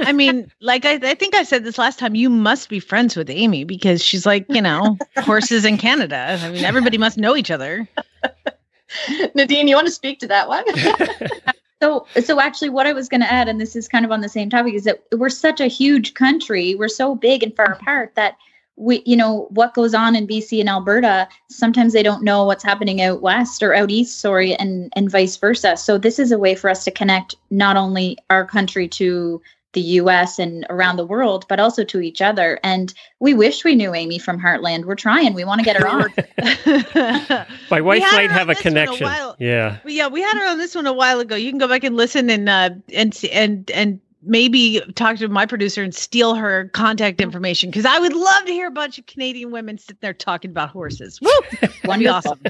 I 0.00 0.12
mean, 0.12 0.50
like 0.60 0.84
I, 0.84 0.94
I, 0.94 1.14
think 1.14 1.34
I 1.34 1.42
said 1.42 1.64
this 1.64 1.78
last 1.78 1.98
time, 1.98 2.14
you 2.14 2.28
must 2.30 2.68
be 2.68 2.80
friends 2.80 3.16
with 3.16 3.30
Amy 3.30 3.64
because 3.64 4.02
she's 4.02 4.26
like, 4.26 4.46
you 4.48 4.62
know, 4.62 4.98
horses 5.18 5.64
in 5.64 5.78
Canada. 5.78 6.38
I 6.40 6.50
mean, 6.50 6.64
everybody 6.64 6.98
must 6.98 7.18
know 7.18 7.36
each 7.36 7.50
other. 7.50 7.88
Nadine, 9.34 9.68
you 9.68 9.74
want 9.74 9.86
to 9.86 9.92
speak 9.92 10.18
to 10.20 10.26
that 10.28 10.48
one? 10.48 10.64
so, 11.82 12.06
so 12.22 12.40
actually, 12.40 12.70
what 12.70 12.86
I 12.86 12.92
was 12.92 13.08
going 13.08 13.20
to 13.20 13.32
add, 13.32 13.48
and 13.48 13.60
this 13.60 13.74
is 13.76 13.88
kind 13.88 14.04
of 14.04 14.12
on 14.12 14.20
the 14.20 14.28
same 14.28 14.50
topic, 14.50 14.74
is 14.74 14.84
that 14.84 15.02
we're 15.12 15.28
such 15.28 15.60
a 15.60 15.66
huge 15.66 16.14
country. 16.14 16.74
We're 16.74 16.88
so 16.88 17.14
big 17.14 17.42
and 17.42 17.54
far 17.54 17.72
apart 17.72 18.12
that 18.14 18.36
we 18.76 19.02
you 19.06 19.16
know 19.16 19.46
what 19.50 19.74
goes 19.74 19.94
on 19.94 20.16
in 20.16 20.26
BC 20.26 20.60
and 20.60 20.68
Alberta 20.68 21.28
sometimes 21.48 21.92
they 21.92 22.02
don't 22.02 22.24
know 22.24 22.44
what's 22.44 22.64
happening 22.64 23.00
out 23.00 23.22
west 23.22 23.62
or 23.62 23.74
out 23.74 23.90
east 23.90 24.20
sorry 24.20 24.54
and 24.54 24.92
and 24.96 25.10
vice 25.10 25.36
versa. 25.36 25.76
So 25.76 25.98
this 25.98 26.18
is 26.18 26.32
a 26.32 26.38
way 26.38 26.54
for 26.54 26.68
us 26.68 26.84
to 26.84 26.90
connect 26.90 27.36
not 27.50 27.76
only 27.76 28.18
our 28.30 28.44
country 28.44 28.88
to 28.88 29.40
the 29.74 29.80
US 29.80 30.38
and 30.38 30.66
around 30.70 30.96
the 30.96 31.06
world 31.06 31.46
but 31.48 31.60
also 31.60 31.84
to 31.84 32.00
each 32.00 32.20
other. 32.20 32.58
And 32.64 32.92
we 33.20 33.34
wish 33.34 33.64
we 33.64 33.74
knew 33.74 33.94
Amy 33.94 34.18
from 34.18 34.40
Heartland. 34.40 34.84
We're 34.84 34.94
trying. 34.94 35.34
We 35.34 35.44
want 35.44 35.60
to 35.60 35.64
get 35.64 35.76
her 35.76 35.86
on. 35.86 37.46
My 37.70 37.80
wife 37.80 38.02
might 38.02 38.30
have 38.30 38.48
a 38.48 38.54
connection. 38.54 39.06
a 39.06 39.36
yeah. 39.38 39.78
Yeah 39.84 40.08
we 40.08 40.20
had 40.20 40.36
her 40.36 40.50
on 40.50 40.58
this 40.58 40.74
one 40.74 40.86
a 40.86 40.92
while 40.92 41.20
ago. 41.20 41.36
You 41.36 41.50
can 41.50 41.58
go 41.58 41.68
back 41.68 41.84
and 41.84 41.96
listen 41.96 42.28
and 42.28 42.48
uh 42.48 42.70
and 42.92 43.24
and 43.32 43.70
and 43.70 44.00
maybe 44.26 44.80
talk 44.94 45.16
to 45.18 45.28
my 45.28 45.46
producer 45.46 45.82
and 45.82 45.94
steal 45.94 46.34
her 46.34 46.68
contact 46.68 47.18
mm-hmm. 47.18 47.24
information 47.24 47.70
because 47.70 47.86
I 47.86 47.98
would 47.98 48.14
love 48.14 48.44
to 48.46 48.52
hear 48.52 48.68
a 48.68 48.72
bunch 48.72 48.98
of 48.98 49.06
Canadian 49.06 49.50
women 49.50 49.78
sitting 49.78 49.98
there 50.00 50.14
talking 50.14 50.50
about 50.50 50.70
horses. 50.70 51.20
Woo! 51.20 51.30
That'd 51.82 52.00
be 52.00 52.08
awesome. 52.08 52.40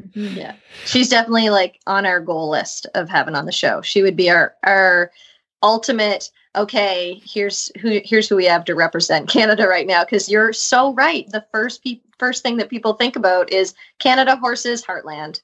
Mm-hmm. 0.00 0.36
yeah. 0.36 0.54
She's 0.84 1.08
definitely 1.08 1.50
like 1.50 1.80
on 1.86 2.06
our 2.06 2.20
goal 2.20 2.50
list 2.50 2.86
of 2.94 3.08
having 3.08 3.34
on 3.34 3.46
the 3.46 3.52
show. 3.52 3.82
She 3.82 4.02
would 4.02 4.16
be 4.16 4.30
our 4.30 4.54
our 4.64 5.10
ultimate 5.62 6.30
okay, 6.56 7.20
here's 7.24 7.70
who 7.80 8.00
here's 8.04 8.28
who 8.28 8.36
we 8.36 8.46
have 8.46 8.64
to 8.64 8.74
represent 8.74 9.28
Canada 9.30 9.66
right 9.68 9.86
now 9.86 10.04
because 10.04 10.28
you're 10.28 10.52
so 10.52 10.94
right. 10.94 11.28
The 11.30 11.44
first 11.52 11.84
pe- 11.84 12.00
first 12.18 12.42
thing 12.42 12.56
that 12.56 12.70
people 12.70 12.94
think 12.94 13.16
about 13.16 13.52
is 13.52 13.74
Canada 13.98 14.36
horses 14.36 14.84
heartland. 14.84 15.40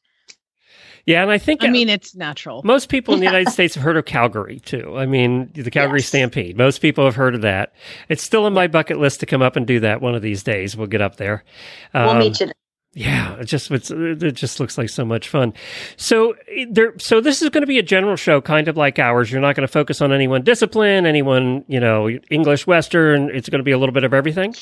Yeah, 1.07 1.23
and 1.23 1.31
I 1.31 1.39
think 1.39 1.65
I 1.65 1.69
mean 1.69 1.89
it's 1.89 2.15
natural. 2.15 2.63
Most 2.65 2.89
people 2.89 3.15
in 3.15 3.21
the 3.21 3.27
United 3.27 3.51
States 3.51 3.75
have 3.75 3.83
heard 3.83 3.97
of 3.97 4.05
Calgary 4.05 4.61
too. 4.61 4.97
I 4.97 5.07
mean, 5.07 5.51
the 5.53 5.71
Calgary 5.71 5.99
yes. 5.99 6.09
Stampede. 6.09 6.57
Most 6.57 6.81
people 6.81 7.05
have 7.05 7.17
heard 7.17 7.35
of 7.35 7.43
that. 7.43 7.73
It's 8.09 8.23
still 8.23 8.45
on 8.45 8.53
my 8.53 8.69
bucket 8.69 8.99
list 8.99 9.21
to 9.21 9.27
come 9.27 9.43
up 9.43 9.57
and 9.57 9.67
do 9.67 9.81
that 9.81 10.01
one 10.01 10.15
of 10.15 10.23
these 10.23 10.43
days. 10.43 10.77
We'll 10.77 10.87
get 10.87 11.01
up 11.01 11.17
there. 11.17 11.45
Um, 11.93 12.07
we'll 12.07 12.15
meet 12.19 12.41
you. 12.41 12.53
Yeah, 12.95 13.37
it 13.37 13.47
just 13.47 13.71
it 13.71 14.33
just 14.33 14.61
looks 14.61 14.77
like 14.77 14.91
so 14.91 15.05
much 15.05 15.29
fun. 15.29 15.55
So 15.97 16.35
there, 16.71 16.93
so 16.99 17.23
this 17.23 17.41
is 17.41 17.49
going 17.49 17.63
to 17.63 17.67
be 17.67 17.79
a 17.79 17.83
general 17.83 18.17
show, 18.17 18.43
kind 18.43 18.69
of 18.69 18.77
like 18.77 18.99
ours. 18.99 19.33
You're 19.33 19.41
not 19.41 19.57
going 19.57 19.67
to 19.67 19.73
focus 19.73 20.03
on 20.03 20.13
any 20.13 20.29
one 20.29 20.43
discipline, 20.43 21.07
anyone, 21.07 21.65
you 21.69 21.81
know, 21.81 22.11
English, 22.31 22.67
Western. 22.67 23.31
It's 23.35 23.49
going 23.49 23.61
to 23.61 23.65
be 23.65 23.71
a 23.71 23.79
little 23.79 23.95
bit 23.95 24.05
of 24.05 24.13
everything. 24.13 24.55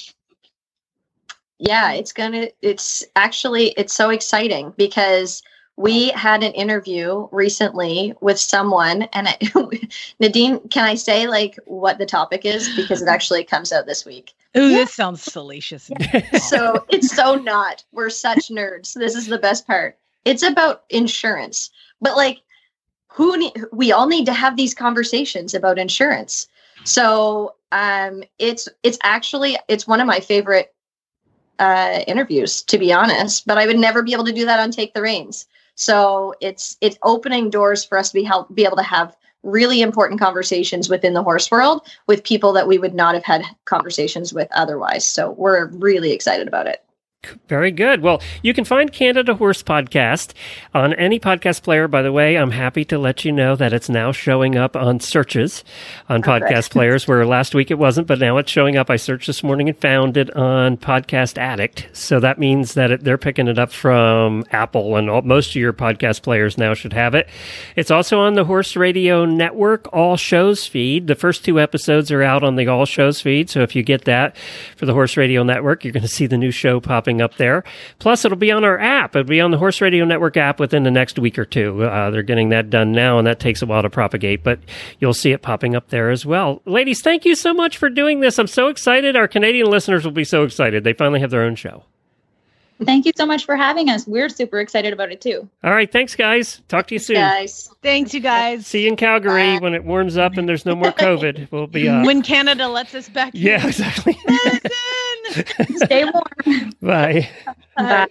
Yeah, 1.59 1.93
it's 1.93 2.13
gonna. 2.13 2.49
It's 2.63 3.05
actually 3.17 3.71
it's 3.77 3.93
so 3.93 4.09
exciting 4.11 4.73
because 4.79 5.43
we 5.81 6.11
had 6.11 6.43
an 6.43 6.53
interview 6.53 7.27
recently 7.33 8.15
with 8.21 8.39
someone 8.39 9.03
and 9.15 9.29
nadine 10.21 10.61
can 10.69 10.85
i 10.85 10.95
say 10.95 11.27
like 11.27 11.59
what 11.65 11.99
the 11.99 12.07
topic 12.07 12.45
is? 12.45 12.75
Because 12.77 13.03
it 13.03 13.09
actually 13.17 13.45
comes 13.45 13.73
out 13.73 13.87
this 13.87 14.05
week. 14.05 14.35
Ooh, 14.57 14.69
yeah. 14.69 14.79
this 14.79 14.95
sounds 14.95 15.23
salacious. 15.23 15.91
So 16.43 16.85
it's 16.89 17.15
so 17.15 17.37
not. 17.37 17.85
We're 17.93 18.11
such 18.11 18.49
nerds. 18.49 18.95
This 18.95 19.15
is 19.15 19.27
the 19.27 19.39
best 19.39 19.67
part. 19.67 19.97
It's 20.25 20.43
about 20.43 20.85
insurance. 20.91 21.71
But 22.01 22.17
like 22.17 22.41
who 23.09 23.37
ne- 23.37 23.55
we 23.73 23.93
all 23.93 24.07
need 24.07 24.27
to 24.27 24.33
have 24.33 24.57
these 24.57 24.75
conversations 24.75 25.55
about 25.55 25.79
insurance. 25.79 26.49
So 26.85 27.55
um 27.73 28.25
it's 28.39 28.69
it's 28.83 28.99
actually 29.03 29.57
it's 29.69 29.87
one 29.87 30.01
of 30.01 30.07
my 30.07 30.21
favorite 30.21 30.75
uh 31.59 32.01
interviews 32.07 32.63
to 32.65 32.79
be 32.79 32.93
honest. 32.93 33.47
But 33.47 33.59
i 33.59 33.67
would 33.67 33.79
never 33.79 34.03
be 34.03 34.13
able 34.13 34.25
to 34.25 34.33
do 34.33 34.47
that 34.47 34.61
on 34.61 34.71
take 34.71 34.95
the 34.95 35.03
reins 35.03 35.47
so 35.81 36.35
it's 36.43 36.77
it's 36.83 36.99
opening 37.03 37.49
doors 37.49 37.87
for 37.87 37.97
us 37.97 38.11
to 38.11 38.15
be 38.15 38.23
help 38.23 38.55
be 38.55 38.67
able 38.67 38.77
to 38.77 38.83
have 38.83 39.17
really 39.43 39.81
important 39.81 40.21
conversations 40.21 40.91
within 40.91 41.15
the 41.15 41.23
horse 41.23 41.51
world 41.51 41.81
with 42.07 42.23
people 42.23 42.53
that 42.53 42.69
we 42.69 42.77
would 42.77 42.93
not 42.93 43.15
have 43.15 43.25
had 43.25 43.43
conversations 43.65 44.35
with 44.35 44.47
otherwise. 44.51 45.07
So 45.07 45.31
we're 45.31 45.69
really 45.69 46.13
excited 46.13 46.47
about 46.47 46.67
it. 46.67 46.85
Very 47.49 47.71
good. 47.71 48.01
Well, 48.01 48.23
you 48.43 48.55
can 48.55 48.65
find 48.65 48.91
Canada 48.91 49.35
Horse 49.35 49.63
Podcast 49.63 50.33
on 50.73 50.95
any 50.95 51.21
podcast 51.21 51.63
player. 51.63 51.87
By 51.87 52.01
the 52.01 52.13
way, 52.13 52.39
I'm 52.39 52.51
happy 52.51 52.83
to 52.87 52.99
let 52.99 53.27
you 53.27 53.31
know 53.33 53.55
that 53.57 53.75
it's 53.75 53.91
now 53.91 54.11
showing 54.11 54.57
up 54.57 54.75
on 54.75 55.01
searches 55.01 55.63
on 56.09 56.21
oh, 56.21 56.27
podcast 56.27 56.71
players, 56.71 57.07
where 57.07 57.27
last 57.27 57.55
week 57.55 57.71
it 57.71 57.79
wasn't, 57.79 58.07
but 58.07 58.21
now 58.21 58.39
it's 58.39 58.51
showing 58.51 58.79
up. 58.79 58.89
I 58.89 58.97
searched 58.97 59.27
this 59.27 59.43
morning 59.43 59.69
and 59.69 59.77
found 59.77 60.17
it 60.17 60.35
on 60.35 60.79
Podcast 60.79 61.37
Addict. 61.37 61.89
So 61.93 62.21
that 62.21 62.39
means 62.39 62.73
that 62.73 62.91
it, 62.91 63.05
they're 63.05 63.19
picking 63.19 63.49
it 63.49 63.59
up 63.59 63.71
from 63.71 64.45
Apple, 64.51 64.97
and 64.97 65.11
all, 65.11 65.21
most 65.21 65.51
of 65.51 65.57
your 65.57 65.75
podcast 65.75 66.23
players 66.23 66.57
now 66.57 66.73
should 66.73 66.95
have 66.95 67.15
it. 67.15 67.29
It's 67.77 67.91
also 67.91 68.21
on 68.21 68.33
the 68.33 68.45
Horse 68.45 68.77
Radio 68.77 69.27
Network 69.27 69.93
All 69.93 70.17
Shows 70.17 70.67
feed. 70.67 71.07
The 71.07 71.15
first 71.15 71.45
two 71.45 71.61
episodes 71.61 72.11
are 72.11 72.23
out 72.23 72.43
on 72.43 72.57
the 72.57 72.69
All 72.69 72.87
Shows 72.87 73.21
feed. 73.21 73.51
So 73.51 73.61
if 73.61 73.77
you 73.77 73.83
get 73.83 74.07
that 74.07 74.39
for 74.75 74.87
the 74.87 74.95
Horse 74.95 75.19
Radio 75.19 75.43
Network, 75.43 75.85
you're 75.85 75.93
going 75.93 76.03
to 76.03 76.09
see 76.09 76.27
the 76.27 76.39
new 76.39 76.51
show 76.51 76.81
popping 76.81 77.10
popping 77.11 77.21
up 77.21 77.37
there. 77.37 77.65
Plus, 77.99 78.25
it'll 78.25 78.39
be 78.39 78.53
on 78.53 78.65
our 78.65 78.79
app. 78.79 79.17
It'll 79.17 79.29
be 79.29 79.41
on 79.41 79.51
the 79.51 79.59
Horse 79.59 79.81
Radio 79.81 80.05
Network 80.05 80.37
app 80.37 80.61
within 80.61 80.85
the 80.85 80.91
next 80.91 81.19
week 81.19 81.39
or 81.39 81.45
two. 81.45 81.83
Uh, 81.83 82.11
they're 82.11 82.23
getting 82.23 82.51
that 82.51 82.71
done 82.71 82.93
now, 82.93 83.19
and 83.19 83.27
that 83.27 83.41
takes 83.41 83.63
a 83.63 83.67
while 83.67 83.83
to 83.83 83.91
propagate, 83.91 84.43
but 84.43 84.61
you'll 85.01 85.15
see 85.15 85.33
it 85.33 85.43
popping 85.43 85.75
up 85.75 85.89
there 85.89 86.11
as 86.11 86.25
well. 86.25 86.63
Ladies, 86.67 87.03
thank 87.03 87.25
you 87.25 87.35
so 87.35 87.53
much 87.53 87.77
for 87.77 87.89
doing 87.89 88.21
this. 88.21 88.39
I'm 88.39 88.47
so 88.47 88.69
excited. 88.69 89.17
Our 89.17 89.29
Canadian 89.29 89.69
listeners 89.69 90.05
will 90.05 90.13
be 90.13 90.25
so 90.25 90.45
excited. 90.45 90.85
They 90.85 90.93
finally 90.93 91.21
have 91.21 91.31
their 91.31 91.43
own 91.43 91.57
show. 91.57 91.85
Thank 92.83 93.05
you 93.05 93.13
so 93.15 93.27
much 93.27 93.45
for 93.45 93.57
having 93.57 93.91
us. 93.91 94.07
We're 94.07 94.31
super 94.31 94.59
excited 94.59 94.95
about 94.95 95.13
it 95.13 95.21
too. 95.21 95.47
All 95.63 95.71
right. 95.71 95.93
Thanks, 95.93 96.17
guys. 96.17 96.63
Talk 96.69 96.87
to 96.87 96.95
you 96.95 96.99
soon. 96.99 97.17
Guys. 97.17 97.69
Thanks, 97.83 98.15
you 98.15 98.21
guys. 98.21 98.67
See 98.67 98.85
you 98.85 98.89
in 98.89 98.97
Calgary 98.97 99.59
Bye. 99.59 99.59
when 99.61 99.75
it 99.75 99.85
warms 99.85 100.17
up 100.17 100.39
and 100.39 100.49
there's 100.49 100.65
no 100.65 100.75
more 100.75 100.91
COVID. 100.93 101.49
We'll 101.51 101.67
be 101.67 101.91
uh... 101.91 102.07
When 102.07 102.23
Canada 102.23 102.69
lets 102.69 102.95
us 102.95 103.11
back. 103.11 103.33
Yeah, 103.35 103.67
exactly. 103.67 104.17
Stay 105.77 106.05
warm. 106.05 106.73
Bye. 106.83 107.29
Bye. 107.77 108.09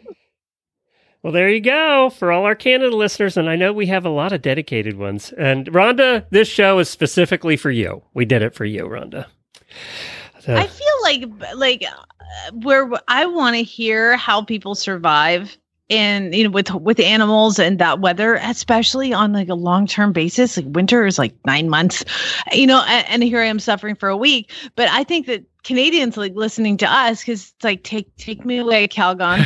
Well, 1.22 1.34
there 1.34 1.50
you 1.50 1.60
go 1.60 2.10
for 2.10 2.32
all 2.32 2.46
our 2.46 2.56
Canada 2.56 2.96
listeners. 2.96 3.36
And 3.36 3.50
I 3.50 3.56
know 3.56 3.74
we 3.74 3.88
have 3.88 4.06
a 4.06 4.10
lot 4.10 4.32
of 4.32 4.42
dedicated 4.42 4.98
ones. 4.98 5.34
And 5.34 5.68
Rhonda, 5.68 6.26
this 6.30 6.48
show 6.48 6.80
is 6.80 6.90
specifically 6.90 7.58
for 7.58 7.72
you. 7.72 8.04
We 8.14 8.26
did 8.26 8.42
it 8.42 8.56
for 8.56 8.66
you, 8.66 8.86
Rhonda. 8.86 9.26
So. 10.40 10.56
I 10.56 10.68
feel 10.68 10.88
like, 11.04 11.24
like, 11.56 11.84
uh, 11.84 12.52
where 12.54 12.90
I 13.08 13.26
want 13.26 13.58
to 13.58 13.64
hear 13.64 14.16
how 14.16 14.44
people 14.44 14.76
survive 14.76 15.58
and 15.90 16.36
you 16.36 16.44
know 16.44 16.50
with 16.50 16.72
with 16.76 17.00
animals 17.00 17.60
and 17.60 17.80
that 17.80 18.00
weather 18.00 18.36
especially 18.36 19.12
on 19.14 19.34
like 19.34 19.50
a 19.50 19.56
long-term 19.56 20.14
basis 20.14 20.58
like 20.58 20.66
winter 20.70 21.06
is 21.06 21.18
like 21.18 21.34
nine 21.46 21.70
months 21.70 22.06
you 22.52 22.68
know 22.68 22.84
and, 22.88 23.08
and, 23.10 23.24
here 23.24 23.40
i 23.40 23.46
am 23.46 23.60
suffering 23.60 23.96
for 23.96 24.10
a 24.10 24.18
week 24.18 24.52
but 24.76 24.88
i 24.90 25.04
think 25.04 25.26
that 25.26 25.44
canadians 25.64 26.16
like 26.18 26.34
listening 26.36 26.78
to 26.78 26.86
us 26.92 27.22
because 27.22 27.52
it's 27.56 27.64
like 27.64 27.84
take 27.84 28.16
take 28.18 28.46
me 28.46 28.58
away 28.58 28.88
calgon 28.88 29.46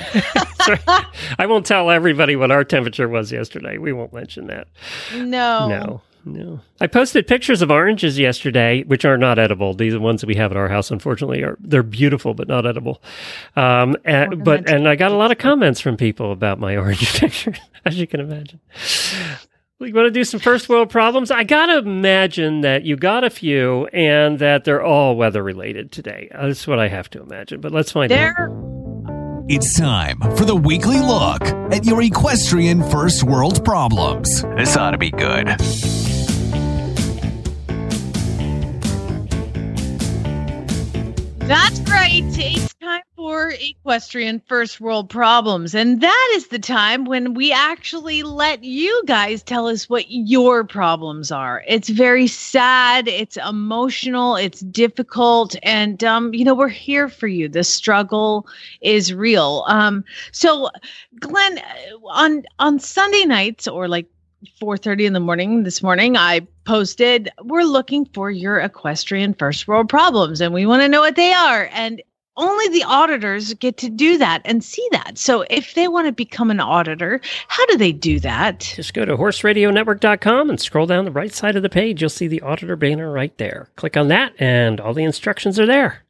i 1.40 1.46
won't 1.46 1.66
tell 1.66 1.90
everybody 1.90 2.36
what 2.36 2.52
our 2.52 2.64
temperature 2.64 3.10
was 3.10 3.32
yesterday 3.32 3.78
we 3.78 3.92
won't 3.92 4.14
mention 4.14 4.48
that 4.48 4.68
no 5.16 5.68
no 5.68 6.02
No. 6.26 6.62
I 6.80 6.88
posted 6.88 7.28
pictures 7.28 7.62
of 7.62 7.70
oranges 7.70 8.18
yesterday, 8.18 8.84
which 8.84 9.04
are 9.04 9.18
not 9.18 9.38
edible. 9.40 9.74
These 9.74 9.94
are 9.94 9.98
the 9.98 10.02
ones 10.02 10.22
that 10.22 10.28
we 10.28 10.36
have 10.36 10.52
at 10.52 10.58
our 10.58 10.70
house, 10.70 10.90
unfortunately, 10.90 11.44
are 11.44 11.58
they're 11.60 11.84
beautiful 11.84 12.34
but 12.34 12.48
not 12.48 12.66
edible. 12.66 13.02
Um, 13.58 13.98
and, 14.06 14.42
but 14.42 14.70
and 14.70 14.88
I 14.88 14.96
got 14.96 15.12
a 15.12 15.16
lot 15.18 15.32
of 15.32 15.38
comments 15.38 15.82
from 15.82 15.98
people 15.98 16.32
about 16.32 16.60
my 16.60 16.78
orange 16.78 17.12
pictures, 17.20 17.58
as 17.84 18.00
you 18.00 18.08
can 18.08 18.22
imagine. 18.22 18.62
We 19.84 19.92
want 19.92 20.06
to 20.06 20.12
do 20.12 20.24
some 20.24 20.40
first 20.40 20.70
world 20.70 20.90
problems. 20.90 21.30
I 21.30 21.44
gotta 21.44 21.80
imagine 21.80 22.62
that 22.62 22.84
you 22.86 22.96
got 22.96 23.26
a 23.26 23.30
few, 23.30 23.86
and 23.88 24.40
that 24.40 24.64
they're 24.64 24.82
all 24.82 25.18
weather 25.18 25.44
related 25.44 25.92
today. 25.92 26.30
Uh, 26.34 26.48
That's 26.48 26.66
what 26.66 26.80
I 26.80 26.88
have 26.88 27.10
to 27.10 27.22
imagine. 27.22 27.60
But 27.60 27.74
let's 27.74 27.92
find 27.92 28.10
out. 28.10 28.16
There, 28.38 28.50
It's 29.50 29.78
time 29.78 30.22
for 30.38 30.46
the 30.46 30.56
weekly 30.56 31.02
look 31.02 31.42
at 31.74 31.84
your 31.84 32.02
equestrian 32.02 32.90
first 32.92 33.24
world 33.24 33.66
problems. 33.66 34.44
This 34.56 34.78
ought 34.78 34.92
to 34.92 34.98
be 34.98 35.12
good. 35.12 35.50
That's 41.48 41.80
right. 41.82 42.24
It's 42.26 42.74
time 42.76 43.02
for 43.18 43.52
equestrian 43.52 44.42
first 44.48 44.80
world 44.80 45.10
problems. 45.10 45.76
And 45.76 46.00
that 46.00 46.32
is 46.36 46.48
the 46.48 46.58
time 46.60 47.04
when 47.04 47.34
we 47.34 47.52
actually 47.52 48.24
let 48.24 48.64
you 48.64 49.04
guys 49.06 49.44
tell 49.44 49.68
us 49.68 49.90
what 49.90 50.06
your 50.10 50.64
problems 50.64 51.32
are. 51.32 51.64
It's 51.68 51.90
very 51.90 52.28
sad, 52.28 53.10
it's 53.10 53.38
emotional, 53.38 54.38
it's 54.38 54.62
difficult, 54.62 55.56
and 55.64 56.04
um, 56.04 56.34
you 56.34 56.46
know, 56.46 56.56
we're 56.56 56.70
here 56.70 57.10
for 57.10 57.28
you. 57.28 57.50
The 57.50 57.64
struggle 57.66 58.48
is 58.82 59.14
real. 59.14 59.66
Um, 59.68 60.06
so 60.32 60.70
Glenn, 61.20 61.60
on 62.10 62.44
on 62.60 62.80
Sunday 62.80 63.26
nights 63.26 63.68
or 63.68 63.88
like 63.88 64.08
4:30 64.62 65.06
in 65.06 65.14
the 65.14 65.20
morning 65.20 65.64
this 65.64 65.82
morning 65.82 66.18
I 66.18 66.42
posted 66.66 67.30
we're 67.44 67.64
looking 67.64 68.06
for 68.14 68.30
your 68.32 68.60
equestrian 68.60 69.34
first 69.34 69.68
world 69.68 69.90
problems 69.90 70.42
and 70.42 70.54
we 70.54 70.66
want 70.66 70.82
to 70.82 70.90
know 70.90 71.02
what 71.02 71.16
they 71.16 71.34
are 71.34 71.70
and 71.72 72.02
only 72.36 72.68
the 72.70 72.84
auditors 72.84 73.54
get 73.56 73.78
to 73.78 73.90
do 73.90 74.18
that 74.18 74.42
and 74.46 74.64
see 74.64 74.88
that. 74.92 75.18
So 75.18 75.46
if 75.50 75.76
they 75.76 75.88
want 75.88 76.08
to 76.08 76.12
become 76.12 76.50
an 76.50 76.60
auditor, 76.60 77.22
how 77.48 77.66
do 77.68 77.78
they 77.78 77.92
do 77.92 78.20
that? 78.22 78.60
Just 78.76 78.94
go 78.94 79.06
to 79.06 79.16
horseradionetwork.com 79.16 80.50
and 80.50 80.60
scroll 80.60 80.88
down 80.88 81.06
the 81.06 81.12
right 81.12 81.34
side 81.34 81.56
of 81.56 81.62
the 81.62 81.70
page. 81.70 82.02
You'll 82.02 82.10
see 82.10 82.28
the 82.28 82.42
auditor 82.42 82.76
banner 82.76 83.12
right 83.12 83.38
there. 83.38 83.70
Click 83.76 83.96
on 83.96 84.08
that, 84.08 84.34
and 84.40 84.80
all 84.80 84.94
the 84.94 85.04
instructions 85.04 85.60
are 85.60 85.68
there. 85.68 86.04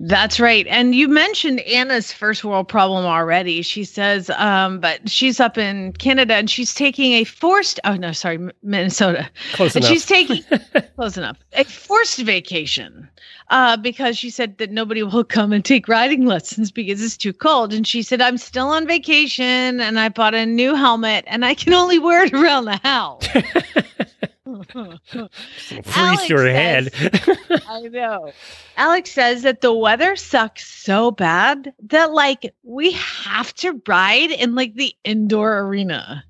That's 0.00 0.38
right. 0.38 0.64
And 0.68 0.94
you 0.94 1.08
mentioned 1.08 1.58
Anna's 1.60 2.12
first 2.12 2.44
world 2.44 2.68
problem 2.68 3.04
already. 3.04 3.62
She 3.62 3.82
says, 3.82 4.30
um, 4.30 4.78
but 4.78 5.10
she's 5.10 5.40
up 5.40 5.58
in 5.58 5.92
Canada 5.94 6.34
and 6.34 6.48
she's 6.48 6.72
taking 6.72 7.14
a 7.14 7.24
forced, 7.24 7.80
oh 7.82 7.96
no, 7.96 8.12
sorry, 8.12 8.38
Minnesota. 8.62 9.28
Close 9.54 9.74
and 9.74 9.84
enough. 9.84 9.92
she's 9.92 10.06
taking, 10.06 10.44
close 10.94 11.18
enough, 11.18 11.36
a 11.54 11.64
forced 11.64 12.20
vacation 12.20 13.08
uh, 13.50 13.76
because 13.76 14.16
she 14.16 14.30
said 14.30 14.58
that 14.58 14.70
nobody 14.70 15.02
will 15.02 15.24
come 15.24 15.52
and 15.52 15.64
take 15.64 15.88
riding 15.88 16.26
lessons 16.26 16.70
because 16.70 17.02
it's 17.02 17.16
too 17.16 17.32
cold. 17.32 17.72
And 17.72 17.84
she 17.84 18.02
said, 18.02 18.20
I'm 18.20 18.38
still 18.38 18.68
on 18.68 18.86
vacation 18.86 19.80
and 19.80 19.98
I 19.98 20.10
bought 20.10 20.34
a 20.34 20.46
new 20.46 20.76
helmet 20.76 21.24
and 21.26 21.44
I 21.44 21.54
can 21.54 21.74
only 21.74 21.98
wear 21.98 22.24
it 22.24 22.32
around 22.32 22.66
the 22.66 22.76
house. 22.84 23.26
Freeze 25.08 25.96
Alex 25.96 26.28
your 26.28 26.46
says- 26.46 26.94
head. 26.94 27.62
I 27.68 27.82
know. 27.82 28.32
Alex 28.76 29.10
says 29.12 29.42
that 29.42 29.60
the 29.60 29.72
weather 29.72 30.16
sucks 30.16 30.66
so 30.66 31.10
bad 31.10 31.72
that 31.84 32.12
like 32.12 32.54
we 32.62 32.92
have 32.92 33.54
to 33.56 33.80
ride 33.86 34.30
in 34.30 34.54
like 34.54 34.74
the 34.74 34.94
indoor 35.04 35.60
arena. 35.60 36.24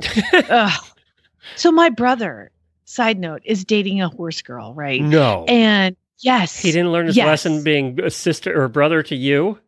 So 1.56 1.72
my 1.72 1.90
brother, 1.90 2.50
side 2.84 3.18
note, 3.18 3.42
is 3.44 3.64
dating 3.64 4.00
a 4.00 4.08
horse 4.08 4.42
girl, 4.42 4.74
right? 4.74 5.00
no. 5.02 5.44
And 5.48 5.96
yes, 6.18 6.58
he 6.58 6.72
didn't 6.72 6.92
learn 6.92 7.06
his 7.06 7.16
yes. 7.16 7.26
lesson 7.26 7.62
being 7.62 8.00
a 8.00 8.10
sister 8.10 8.60
or 8.60 8.68
brother 8.68 9.02
to 9.04 9.16
you. 9.16 9.58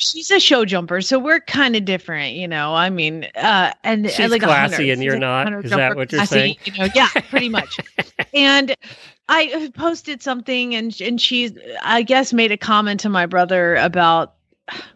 She's 0.00 0.30
a 0.30 0.38
show 0.38 0.64
jumper, 0.64 1.00
so 1.00 1.18
we're 1.18 1.40
kind 1.40 1.74
of 1.74 1.84
different, 1.84 2.34
you 2.34 2.46
know. 2.46 2.72
I 2.74 2.88
mean, 2.88 3.26
uh, 3.34 3.72
and 3.82 4.06
She's 4.08 4.20
and 4.20 4.30
like 4.30 4.42
classy 4.42 4.76
hunter. 4.76 4.92
and 4.92 5.02
you're 5.02 5.14
like 5.14 5.20
not? 5.50 5.64
Is 5.64 5.72
that 5.72 5.96
what 5.96 6.12
you're 6.12 6.20
classy, 6.20 6.34
saying? 6.34 6.56
You 6.64 6.72
know, 6.78 6.88
yeah, 6.94 7.08
pretty 7.28 7.48
much. 7.48 7.78
and 8.34 8.74
I 9.28 9.70
posted 9.74 10.22
something, 10.22 10.74
and 10.76 10.98
and 11.00 11.20
she, 11.20 11.54
I 11.82 12.02
guess, 12.02 12.32
made 12.32 12.52
a 12.52 12.56
comment 12.56 13.00
to 13.00 13.08
my 13.08 13.26
brother 13.26 13.74
about. 13.74 14.34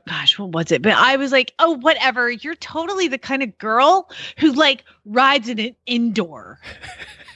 Gosh, 0.07 0.39
what 0.39 0.51
was 0.51 0.71
it? 0.71 0.83
But 0.83 0.93
I 0.93 1.17
was 1.17 1.33
like, 1.33 1.53
"Oh, 1.59 1.79
whatever. 1.79 2.31
You're 2.31 2.55
totally 2.57 3.09
the 3.09 3.19
kind 3.19 3.43
of 3.43 3.57
girl 3.59 4.09
who 4.39 4.53
like 4.53 4.85
rides 5.05 5.49
in 5.49 5.59
an 5.59 5.77
indoor." 5.87 6.61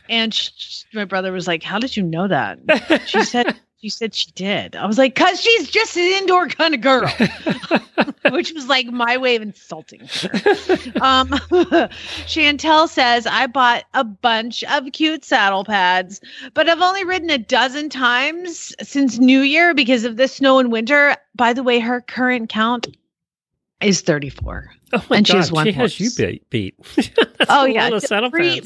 And 0.09 0.33
sh 0.33 0.85
my 0.95 1.05
brother 1.05 1.33
was 1.33 1.49
like, 1.49 1.65
"How 1.65 1.81
did 1.81 1.97
you 1.97 2.05
know 2.05 2.29
that?" 2.29 2.61
She 3.07 3.25
said, 3.25 3.57
"She 3.87 3.91
said 3.91 4.17
she 4.17 4.33
did." 4.33 4.75
I 4.75 4.85
was 4.85 4.99
like, 4.99 5.15
"Cause 5.15 5.41
she's 5.41 5.71
just 5.71 5.97
an 5.97 6.03
indoor 6.03 6.49
kind 6.49 6.75
of 6.75 6.81
girl," 6.81 7.09
which 8.33 8.53
was 8.53 8.67
like 8.67 8.89
my 8.89 9.17
way 9.17 9.37
of 9.37 9.43
insulting 9.43 10.01
her. 10.01 10.31
Um, 11.01 11.29
Chantel 12.27 12.89
says, 12.89 13.29
"I 13.29 13.47
bought 13.47 13.85
a 13.95 14.03
bunch 14.03 14.65
of 14.65 14.91
cute 14.91 15.25
saddle 15.25 15.65
pads, 15.65 16.21
but 16.53 16.69
I've 16.69 16.81
only 16.81 17.05
ridden 17.05 17.31
a 17.31 17.39
dozen 17.39 17.89
times 17.89 18.75
since 18.83 19.21
New 19.21 19.43
Year 19.43 19.73
because 19.73 20.05
of 20.05 20.17
the 20.17 20.27
snow 20.27 20.59
and 20.59 20.73
winter." 20.73 21.17
By 21.37 21.53
the 21.53 21.63
way, 21.63 21.79
her 21.79 22.01
current 22.01 22.49
count 22.49 22.89
is 23.81 24.01
34. 24.01 24.71
Oh 24.93 25.05
my 25.11 25.17
And 25.19 25.27
god, 25.27 25.37
has 25.37 25.53
one 25.53 25.67
she 25.67 25.73
has 25.73 26.01
you 26.01 26.11
beat. 26.17 26.49
beat. 26.51 26.75
Oh, 27.49 27.65
yeah, 27.65 27.85
lot 27.85 27.93
of 27.93 28.03
saddle 28.03 28.31
pre- 28.31 28.63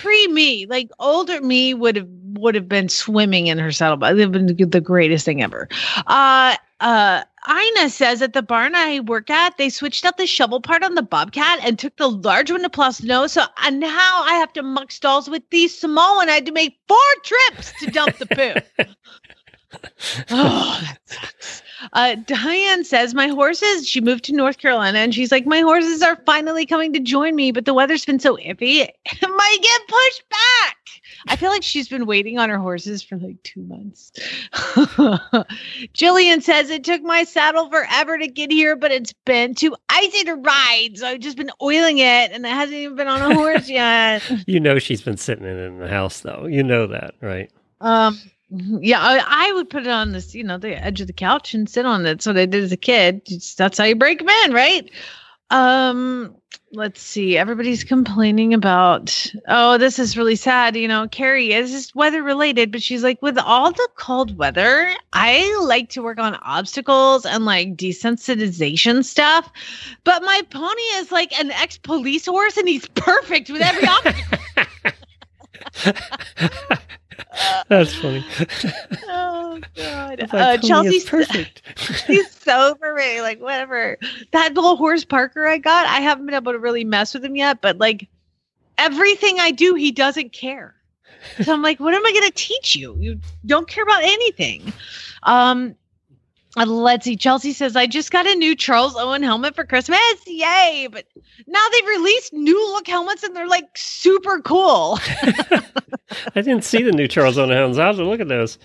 pre 0.00 0.26
me, 0.28 0.66
like 0.66 0.88
older 0.98 1.40
me 1.42 1.74
would 1.74 1.96
have 1.96 2.08
would 2.38 2.54
have 2.54 2.68
been 2.68 2.88
swimming 2.88 3.46
in 3.48 3.58
her 3.58 3.72
saddlebag. 3.72 4.12
It 4.18 4.26
would 4.28 4.48
have 4.48 4.56
been 4.56 4.70
the 4.70 4.80
greatest 4.80 5.24
thing 5.24 5.42
ever. 5.42 5.68
Uh 6.06 6.56
uh 6.80 7.24
Ina 7.48 7.90
says 7.90 8.22
at 8.22 8.32
the 8.32 8.42
barn 8.42 8.74
I 8.74 9.00
work 9.00 9.30
at, 9.30 9.56
they 9.56 9.68
switched 9.68 10.04
out 10.04 10.16
the 10.16 10.26
shovel 10.26 10.60
part 10.60 10.82
on 10.82 10.94
the 10.96 11.02
bobcat 11.02 11.60
and 11.62 11.78
took 11.78 11.96
the 11.96 12.08
large 12.10 12.50
one 12.50 12.62
to 12.62 12.68
plow 12.70 12.90
snow. 12.90 13.26
So 13.28 13.42
uh, 13.42 13.70
now 13.70 14.22
I 14.24 14.34
have 14.34 14.52
to 14.54 14.62
muck 14.62 14.90
stalls 14.90 15.30
with 15.30 15.48
the 15.50 15.68
small 15.68 16.16
one. 16.16 16.28
I 16.28 16.32
had 16.32 16.46
to 16.46 16.52
make 16.52 16.76
four 16.88 16.98
trips 17.22 17.72
to 17.80 17.90
dump 17.90 18.16
the 18.18 18.26
poo. 18.26 18.84
oh, 20.30 20.80
that 20.82 20.98
sucks. 21.06 21.62
Uh, 21.92 22.14
Diane 22.26 22.84
says, 22.84 23.14
My 23.14 23.28
horses, 23.28 23.88
she 23.88 24.00
moved 24.00 24.24
to 24.24 24.32
North 24.32 24.58
Carolina 24.58 24.98
and 24.98 25.14
she's 25.14 25.30
like, 25.30 25.46
My 25.46 25.60
horses 25.60 26.02
are 26.02 26.16
finally 26.26 26.66
coming 26.66 26.92
to 26.92 27.00
join 27.00 27.34
me, 27.34 27.52
but 27.52 27.64
the 27.64 27.74
weather's 27.74 28.04
been 28.04 28.18
so 28.18 28.36
iffy. 28.36 28.88
It 29.04 29.28
might 29.28 29.58
get 29.62 29.80
pushed 29.88 30.28
back. 30.28 30.76
I 31.28 31.36
feel 31.36 31.50
like 31.50 31.62
she's 31.62 31.88
been 31.88 32.06
waiting 32.06 32.38
on 32.38 32.50
her 32.50 32.58
horses 32.58 33.02
for 33.02 33.16
like 33.16 33.42
two 33.42 33.62
months. 33.62 34.12
Jillian 35.94 36.42
says, 36.42 36.70
It 36.70 36.84
took 36.84 37.02
my 37.02 37.24
saddle 37.24 37.68
forever 37.70 38.18
to 38.18 38.26
get 38.26 38.50
here, 38.50 38.76
but 38.76 38.92
it's 38.92 39.12
been 39.24 39.54
too 39.54 39.74
icy 39.88 40.24
to 40.24 40.34
ride. 40.34 40.90
So 40.94 41.06
I've 41.06 41.20
just 41.20 41.36
been 41.36 41.50
oiling 41.62 41.98
it 41.98 42.32
and 42.32 42.44
it 42.44 42.50
hasn't 42.50 42.76
even 42.76 42.96
been 42.96 43.08
on 43.08 43.30
a 43.30 43.34
horse 43.34 43.68
yet. 43.68 44.22
You 44.46 44.60
know 44.60 44.78
she's 44.78 45.02
been 45.02 45.16
sitting 45.16 45.44
in 45.44 45.56
it 45.58 45.66
in 45.66 45.78
the 45.78 45.88
house 45.88 46.20
though. 46.20 46.46
You 46.46 46.62
know 46.62 46.86
that, 46.88 47.14
right? 47.20 47.50
Um, 47.80 48.18
yeah, 48.80 49.00
I, 49.00 49.48
I 49.48 49.52
would 49.52 49.70
put 49.70 49.82
it 49.82 49.88
on 49.88 50.12
this, 50.12 50.34
you 50.34 50.44
know, 50.44 50.58
the 50.58 50.82
edge 50.82 51.00
of 51.00 51.06
the 51.06 51.12
couch 51.12 51.54
and 51.54 51.68
sit 51.68 51.86
on 51.86 52.02
it. 52.02 52.04
That's 52.04 52.26
what 52.26 52.36
I 52.36 52.46
did 52.46 52.62
as 52.62 52.72
a 52.72 52.76
kid. 52.76 53.26
That's 53.56 53.78
how 53.78 53.84
you 53.84 53.96
break 53.96 54.18
them 54.18 54.28
in, 54.28 54.52
right? 54.52 54.90
Um, 55.50 56.34
let's 56.72 57.00
see. 57.00 57.38
Everybody's 57.38 57.84
complaining 57.84 58.52
about. 58.52 59.32
Oh, 59.48 59.78
this 59.78 59.98
is 59.98 60.16
really 60.16 60.36
sad. 60.36 60.76
You 60.76 60.88
know, 60.88 61.08
Carrie 61.08 61.52
is 61.52 61.70
just 61.70 61.94
weather 61.94 62.22
related, 62.22 62.72
but 62.72 62.82
she's 62.82 63.02
like, 63.02 63.20
with 63.22 63.38
all 63.38 63.70
the 63.72 63.88
cold 63.96 64.36
weather, 64.38 64.92
I 65.12 65.58
like 65.62 65.88
to 65.90 66.02
work 66.02 66.18
on 66.18 66.38
obstacles 66.42 67.24
and 67.24 67.44
like 67.44 67.76
desensitization 67.76 69.04
stuff. 69.04 69.50
But 70.04 70.22
my 70.22 70.42
pony 70.50 70.82
is 70.94 71.12
like 71.12 71.38
an 71.38 71.50
ex 71.52 71.78
police 71.78 72.26
horse, 72.26 72.56
and 72.56 72.68
he's 72.68 72.88
perfect 72.88 73.50
with 73.50 73.62
every 73.62 73.88
obstacle. 73.88 74.38
That's 77.68 77.94
funny. 77.94 78.24
oh 79.08 79.60
God, 79.76 80.28
uh, 80.32 80.58
Chelsea's 80.58 81.04
perfect. 81.04 81.62
he's 82.06 82.30
so 82.30 82.74
for 82.76 82.94
me. 82.94 83.20
Like 83.20 83.40
whatever. 83.40 83.98
That 84.32 84.54
little 84.54 84.76
horse 84.76 85.04
Parker 85.04 85.46
I 85.46 85.58
got, 85.58 85.86
I 85.86 86.00
haven't 86.00 86.26
been 86.26 86.34
able 86.34 86.52
to 86.52 86.58
really 86.58 86.84
mess 86.84 87.14
with 87.14 87.24
him 87.24 87.36
yet, 87.36 87.60
but 87.60 87.78
like 87.78 88.08
everything 88.78 89.38
I 89.40 89.50
do, 89.50 89.74
he 89.74 89.92
doesn't 89.92 90.32
care. 90.32 90.74
So 91.42 91.52
I'm 91.52 91.62
like, 91.62 91.80
what 91.80 91.94
am 91.94 92.04
I 92.04 92.12
gonna 92.12 92.30
teach 92.30 92.76
you? 92.76 92.96
You 92.98 93.20
don't 93.44 93.68
care 93.68 93.84
about 93.84 94.02
anything. 94.02 94.72
Um 95.22 95.74
let's 96.64 97.04
see. 97.04 97.16
Chelsea 97.16 97.52
says, 97.52 97.76
I 97.76 97.86
just 97.86 98.10
got 98.10 98.26
a 98.26 98.34
new 98.34 98.56
Charles 98.56 98.96
Owen 98.96 99.22
helmet 99.22 99.54
for 99.54 99.64
Christmas. 99.64 100.00
Yay. 100.26 100.88
But 100.90 101.04
now 101.46 101.64
they've 101.72 101.88
released 101.88 102.32
new 102.32 102.72
look 102.72 102.86
helmets 102.86 103.22
and 103.22 103.36
they're 103.36 103.48
like 103.48 103.76
super 103.76 104.40
cool. 104.40 104.98
I 106.34 106.40
didn't 106.40 106.64
see 106.64 106.82
the 106.82 106.92
new 106.92 107.08
Charles 107.08 107.36
Owen 107.38 107.50
helmets. 107.50 107.78
I'll 107.78 107.88
have 107.88 107.96
to 107.96 108.04
look 108.04 108.20
at 108.20 108.28
those. 108.28 108.58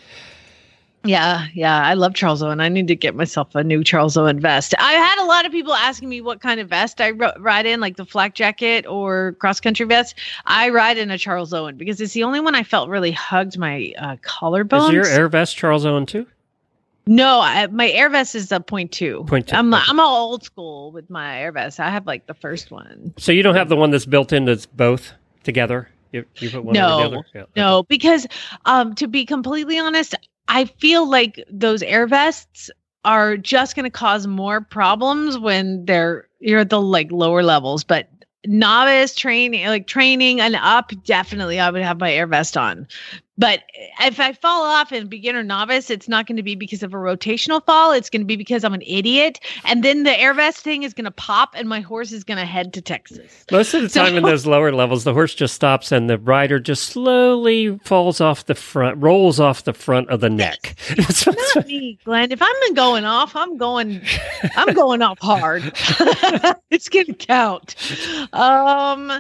Yeah, 1.04 1.48
yeah, 1.56 1.82
I 1.84 1.96
love 1.96 2.14
Charles 2.14 2.44
Owen. 2.44 2.60
I 2.60 2.70
need 2.70 2.88
to 2.88 2.96
get 2.96 3.16
myself 3.16 3.56
a 3.56 3.64
new 3.64 3.84
Charles 3.84 4.18
Owen 4.18 4.40
vest. 4.40 4.76
I 4.78 4.94
had 4.94 5.24
a 5.24 5.26
lot 5.26 5.48
of 5.48 5.52
people 5.52 5.74
asking 5.74 6.10
me 6.10 6.22
what 6.22 6.42
kind 6.42 6.60
of 6.60 6.70
vest 6.70 7.02
I 7.02 7.12
ro- 7.12 7.34
ride 7.40 7.66
in, 7.66 7.80
like 7.80 7.98
the 7.98 8.06
flak 8.06 8.36
jacket 8.36 8.86
or 8.86 9.32
cross 9.40 9.60
country 9.60 9.88
vest. 9.88 10.14
I 10.46 10.70
ride 10.70 11.00
in 11.00 11.10
a 11.10 11.18
Charles 11.18 11.54
Owen 11.54 11.76
because 11.76 12.00
it's 12.02 12.14
the 12.14 12.24
only 12.24 12.40
one 12.40 12.54
I 12.54 12.62
felt 12.62 12.88
really 12.88 13.12
hugged 13.12 13.58
my 13.58 13.94
uh, 13.98 14.18
collarbones. 14.18 14.90
Is 14.90 14.94
your 14.94 15.08
air 15.08 15.28
vest 15.28 15.58
Charles 15.58 15.88
Owen 15.88 16.06
too? 16.06 16.28
No, 17.12 17.42
I, 17.42 17.68
my 17.68 17.90
air 17.90 18.10
vest 18.10 18.36
is 18.36 18.54
a 18.54 18.62
point 18.62 18.94
two. 18.94 19.26
Point 19.28 19.50
two, 19.50 19.56
I'm 19.58 19.74
okay. 19.74 19.84
I'm 19.86 20.00
all 20.00 20.32
old 20.32 20.46
school 20.46 20.94
with 20.94 21.10
my 21.10 21.42
air 21.42 21.52
vest. 21.52 21.78
I 21.78 21.90
have 21.90 22.08
like 22.08 22.26
the 22.26 22.34
first 22.34 22.72
one. 22.72 23.14
So 23.18 23.34
you 23.34 23.44
don't 23.44 23.56
have 23.56 23.68
the 23.68 23.76
one 23.76 23.92
that's 23.92 24.06
built 24.06 24.32
in 24.32 24.46
that's 24.46 24.66
both 24.66 25.12
together. 25.44 25.90
You, 26.14 26.24
you 26.40 26.50
put 26.50 26.64
one 26.64 26.74
No, 26.74 27.04
together. 27.04 27.24
Yeah, 27.36 27.44
No, 27.58 27.84
because 27.84 28.28
um, 28.66 28.96
to 28.96 29.10
be 29.10 29.26
completely 29.26 29.78
honest, 29.78 30.16
I 30.48 30.64
feel 30.64 31.10
like 31.10 31.44
those 31.52 31.84
air 31.84 32.08
vests 32.08 32.72
are 33.04 33.36
just 33.36 33.76
going 33.76 33.84
to 33.84 33.90
cause 33.90 34.26
more 34.26 34.62
problems 34.62 35.38
when 35.38 35.84
they're 35.84 36.30
you're 36.40 36.60
at 36.60 36.70
the 36.70 36.80
like 36.80 37.12
lower 37.12 37.44
levels. 37.44 37.84
But 37.84 38.08
novice 38.46 39.16
training, 39.16 39.66
like 39.68 39.86
training 39.86 40.40
and 40.40 40.56
up, 40.56 40.94
definitely 41.04 41.60
I 41.60 41.70
would 41.70 41.82
have 41.82 42.00
my 42.00 42.14
air 42.14 42.28
vest 42.28 42.56
on. 42.56 42.88
But 43.42 43.64
if 44.00 44.20
I 44.20 44.34
fall 44.34 44.62
off 44.64 44.92
in 44.92 45.08
beginner 45.08 45.42
novice, 45.42 45.90
it's 45.90 46.08
not 46.08 46.28
going 46.28 46.38
to 46.38 46.44
be 46.44 46.54
because 46.54 46.84
of 46.84 46.94
a 46.94 46.98
rotational 46.98 47.66
fall. 47.66 47.92
It's 47.92 48.08
going 48.08 48.22
to 48.22 48.26
be 48.26 48.36
because 48.36 48.64
I'm 48.64 48.76
an 48.76 48.84
idiot. 48.86 49.40
And 49.66 49.84
then 49.84 50.04
the 50.04 50.16
air 50.20 50.36
vest 50.36 50.60
thing 50.60 50.84
is 50.84 50.94
going 50.94 51.06
to 51.06 51.12
pop 51.12 51.56
and 51.56 51.68
my 51.68 51.80
horse 51.80 52.12
is 52.12 52.24
going 52.24 52.38
to 52.38 52.46
head 52.46 52.72
to 52.74 52.84
Texas. 52.84 53.44
Most 53.52 53.74
of 53.74 53.82
the 53.82 53.90
So- 53.90 54.06
time 54.06 54.16
in 54.16 54.22
those 54.22 54.46
lower 54.46 54.72
levels, 54.72 55.06
the 55.06 55.14
horse 55.14 55.34
just 55.34 55.56
stops 55.56 55.92
and 55.92 56.08
the 56.08 56.20
rider 56.20 56.60
just 56.60 56.84
slowly 56.84 57.80
falls 57.80 58.22
off 58.22 58.46
the 58.46 58.54
front, 58.54 59.02
rolls 59.02 59.40
off 59.40 59.64
the 59.64 59.74
front 59.74 60.12
of 60.12 60.20
the 60.22 60.30
neck. 60.30 60.76
Not 61.56 61.66
me, 61.66 61.98
Glenn. 62.06 62.32
If 62.32 62.44
I'm 62.44 62.74
going 62.76 63.06
off, 63.06 63.36
I'm 63.36 63.58
going, 63.58 64.02
I'm 64.56 64.76
going 64.76 65.02
off 65.02 65.18
hard. 65.20 65.64
it's 66.70 66.90
gonna 66.90 67.16
count. 67.16 67.76
Um, 68.34 69.20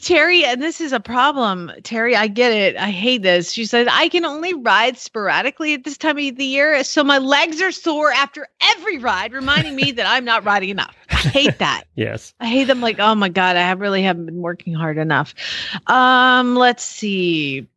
Terry, 0.00 0.44
and 0.44 0.62
this 0.62 0.80
is 0.80 0.92
a 0.92 1.00
problem. 1.00 1.70
Terry, 1.82 2.16
I 2.16 2.28
get 2.28 2.52
it. 2.52 2.76
I 2.76 2.90
hate 2.90 3.22
this. 3.22 3.52
She 3.52 3.66
said 3.66 3.88
I 3.90 4.08
can 4.08 4.24
only 4.24 4.54
ride 4.54 4.96
sporadically 4.96 5.74
at 5.74 5.84
this 5.84 5.98
time 5.98 6.18
of 6.18 6.36
the 6.36 6.44
year, 6.44 6.82
so 6.82 7.04
my 7.04 7.18
legs 7.18 7.60
are 7.60 7.72
sore 7.72 8.10
after 8.10 8.48
every 8.62 8.98
ride, 8.98 9.32
reminding 9.32 9.76
me 9.76 9.90
that 9.92 10.06
I'm 10.06 10.24
not 10.24 10.44
riding 10.44 10.70
enough. 10.70 10.96
I 11.10 11.16
hate 11.16 11.58
that. 11.58 11.84
yes. 11.94 12.32
I 12.40 12.46
hate 12.46 12.64
them 12.64 12.80
like, 12.80 12.98
oh 13.00 13.14
my 13.14 13.28
God, 13.28 13.56
I 13.56 13.60
have 13.60 13.80
really 13.80 14.02
haven't 14.02 14.26
been 14.26 14.40
working 14.40 14.72
hard 14.72 14.96
enough. 14.96 15.34
Um, 15.86 16.56
let's 16.56 16.82
see. 16.82 17.68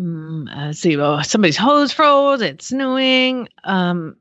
Mm, 0.00 0.50
uh, 0.50 0.66
let's 0.66 0.80
see. 0.80 0.96
Oh, 0.96 1.22
somebody's 1.22 1.56
hose 1.56 1.92
froze. 1.92 2.40
It's 2.40 2.66
snowing. 2.66 3.48
Um, 3.62 4.16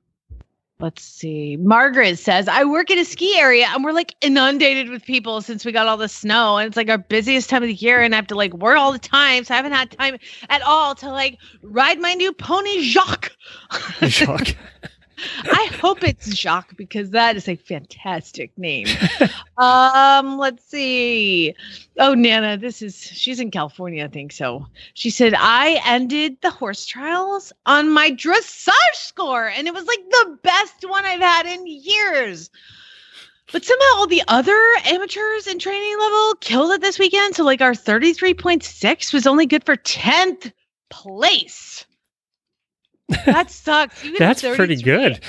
let's 0.84 1.02
see. 1.02 1.56
Margaret 1.56 2.20
says, 2.20 2.50
I 2.50 2.66
work 2.66 2.92
in 2.92 3.00
a 3.00 3.06
ski 3.06 3.40
area 3.40 3.68
and 3.70 3.86
we're 3.86 3.94
like 3.94 4.16
inundated 4.20 4.90
with 4.90 5.02
people 5.06 5.42
since 5.42 5.64
we 5.64 5.72
got 5.72 5.88
all 5.88 5.96
the 5.96 6.10
snow. 6.10 6.58
And 6.58 6.68
it's 6.68 6.76
like 6.76 6.90
our 6.90 6.98
busiest 6.98 7.50
time 7.50 7.64
of 7.64 7.68
the 7.68 7.74
year. 7.74 8.02
And 8.02 8.14
I 8.14 8.18
have 8.18 8.28
to 8.28 8.36
like 8.36 8.54
work 8.54 8.78
all 8.78 8.92
the 8.92 9.00
time. 9.00 9.46
So 9.46 9.54
I 9.54 9.58
haven't 9.58 9.72
had 9.72 9.92
time 9.92 10.18
at 10.50 10.62
all 10.62 10.94
to 10.96 11.10
like 11.10 11.40
ride 11.62 12.00
my 12.00 12.14
new 12.16 12.34
pony 12.34 12.82
Jacques. 12.82 13.32
Shock. 14.10 14.50
I 15.18 15.70
hope 15.80 16.04
it's 16.04 16.36
Jacques 16.36 16.76
because 16.76 17.12
that 17.12 17.36
is 17.36 17.48
a 17.48 17.56
fantastic 17.56 18.58
name. 18.58 18.88
um, 19.58 20.38
let's 20.38 20.66
see. 20.66 21.54
Oh, 21.98 22.14
Nana, 22.14 22.58
this 22.58 22.82
is 22.82 22.96
she's 22.96 23.40
in 23.40 23.52
California, 23.52 24.06
I 24.06 24.08
think 24.08 24.32
so. 24.32 24.68
She 24.94 25.10
said 25.10 25.34
I 25.38 25.82
ended 25.86 26.38
the 26.42 26.50
horse 26.50 26.86
trials 26.86 27.54
on 27.66 27.90
my 27.90 28.12
dressage 28.12 28.72
score, 28.94 29.48
and 29.48 29.68
it 29.68 29.74
was 29.74 29.86
like 29.86 30.10
the 30.10 30.40
best 30.44 30.88
one 30.88 31.06
I've 31.06 31.22
had 31.22 31.46
in 31.46 31.66
years. 31.68 32.50
But 33.52 33.64
somehow 33.64 33.86
all 33.96 34.08
the 34.08 34.24
other 34.28 34.60
amateurs 34.86 35.46
in 35.48 35.60
training 35.60 35.98
level 36.00 36.36
killed 36.42 36.72
it 36.72 36.82
this 36.82 36.98
weekend. 36.98 37.36
So 37.36 37.44
like 37.44 37.62
our 37.62 37.74
33.6 37.74 39.14
was 39.14 39.28
only 39.28 39.46
good 39.46 39.64
for 39.64 39.76
10th 39.76 40.52
place. 40.90 41.86
That 43.26 43.50
sucks. 43.52 44.04
You 44.04 44.18
That's 44.18 44.42
pretty 44.42 44.76
good. 44.78 45.20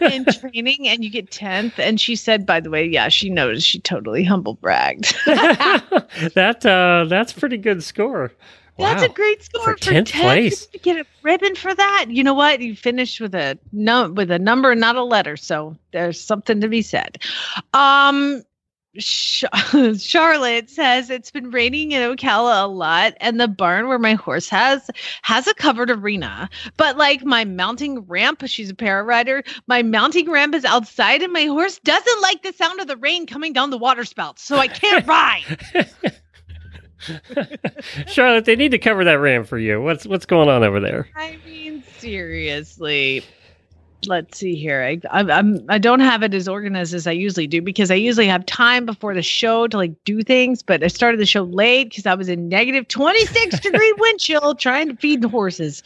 in 0.00 0.24
training 0.26 0.88
and 0.88 1.02
you 1.04 1.10
get 1.10 1.30
10th 1.30 1.78
and 1.78 2.00
she 2.00 2.16
said 2.16 2.46
by 2.46 2.60
the 2.60 2.70
way 2.70 2.86
yeah 2.86 3.08
she 3.08 3.30
knows 3.30 3.64
she 3.64 3.78
totally 3.80 4.24
humble 4.24 4.54
bragged 4.54 5.14
that 5.26 6.64
uh, 6.66 7.04
that's 7.08 7.32
pretty 7.32 7.56
good 7.58 7.82
score. 7.82 8.32
that's 8.78 9.02
Wow. 9.02 9.06
a 9.08 9.12
great 9.12 9.42
score 9.42 9.62
For 9.64 9.76
for, 9.76 9.92
10th 9.92 10.06
10th 10.08 10.20
place. 10.22 10.66
to 10.66 10.78
get 10.78 10.96
a 10.98 11.06
ribbon 11.22 11.54
for 11.54 11.74
that 11.74 12.06
you 12.08 12.24
know 12.24 12.34
what 12.34 12.60
you 12.60 12.74
finished 12.74 13.20
with 13.20 13.34
a 13.34 13.58
no 13.72 14.10
with 14.10 14.30
a 14.30 14.38
number 14.38 14.72
and 14.72 14.80
not 14.80 14.96
a 14.96 15.04
letter 15.04 15.36
so 15.36 15.76
there's 15.92 16.20
something 16.20 16.60
to 16.60 16.68
be 16.68 16.82
said 16.82 17.18
um 17.72 18.42
Charlotte 18.98 20.70
says 20.70 21.10
it's 21.10 21.30
been 21.30 21.50
raining 21.50 21.92
in 21.92 22.02
Ocala 22.02 22.64
a 22.64 22.66
lot, 22.68 23.14
and 23.20 23.40
the 23.40 23.48
barn 23.48 23.88
where 23.88 23.98
my 23.98 24.14
horse 24.14 24.48
has 24.48 24.88
has 25.22 25.48
a 25.48 25.54
covered 25.54 25.90
arena. 25.90 26.48
But 26.76 26.96
like 26.96 27.24
my 27.24 27.44
mounting 27.44 28.00
ramp, 28.06 28.42
she's 28.46 28.70
a 28.70 28.74
para 28.74 29.02
rider. 29.02 29.42
My 29.66 29.82
mounting 29.82 30.30
ramp 30.30 30.54
is 30.54 30.64
outside, 30.64 31.22
and 31.22 31.32
my 31.32 31.46
horse 31.46 31.80
doesn't 31.80 32.22
like 32.22 32.42
the 32.42 32.52
sound 32.52 32.80
of 32.80 32.86
the 32.86 32.96
rain 32.96 33.26
coming 33.26 33.52
down 33.52 33.70
the 33.70 33.78
water 33.78 34.04
spout, 34.04 34.38
so 34.38 34.58
I 34.58 34.68
can't 34.68 35.06
ride. 35.08 35.58
Charlotte, 38.06 38.44
they 38.44 38.56
need 38.56 38.70
to 38.70 38.78
cover 38.78 39.04
that 39.04 39.18
ramp 39.18 39.48
for 39.48 39.58
you. 39.58 39.82
What's 39.82 40.06
what's 40.06 40.26
going 40.26 40.48
on 40.48 40.62
over 40.62 40.78
there? 40.78 41.08
I 41.16 41.38
mean, 41.44 41.82
seriously. 41.98 43.24
Let's 44.06 44.38
see 44.38 44.54
here. 44.54 44.82
I 44.82 45.00
I'm, 45.10 45.30
I'm 45.30 45.64
I 45.68 45.78
don't 45.78 46.00
have 46.00 46.22
it 46.22 46.34
as 46.34 46.48
organized 46.48 46.94
as 46.94 47.06
I 47.06 47.12
usually 47.12 47.46
do 47.46 47.62
because 47.62 47.90
I 47.90 47.94
usually 47.94 48.26
have 48.26 48.44
time 48.46 48.86
before 48.86 49.14
the 49.14 49.22
show 49.22 49.66
to 49.68 49.76
like 49.76 49.92
do 50.04 50.22
things. 50.22 50.62
But 50.62 50.82
I 50.82 50.88
started 50.88 51.20
the 51.20 51.26
show 51.26 51.44
late 51.44 51.90
because 51.90 52.06
I 52.06 52.14
was 52.14 52.28
in 52.28 52.48
negative 52.48 52.88
26 52.88 53.60
degree 53.60 53.94
wind 53.98 54.20
chill 54.20 54.54
trying 54.54 54.88
to 54.88 54.96
feed 54.96 55.22
the 55.22 55.28
horses. 55.28 55.82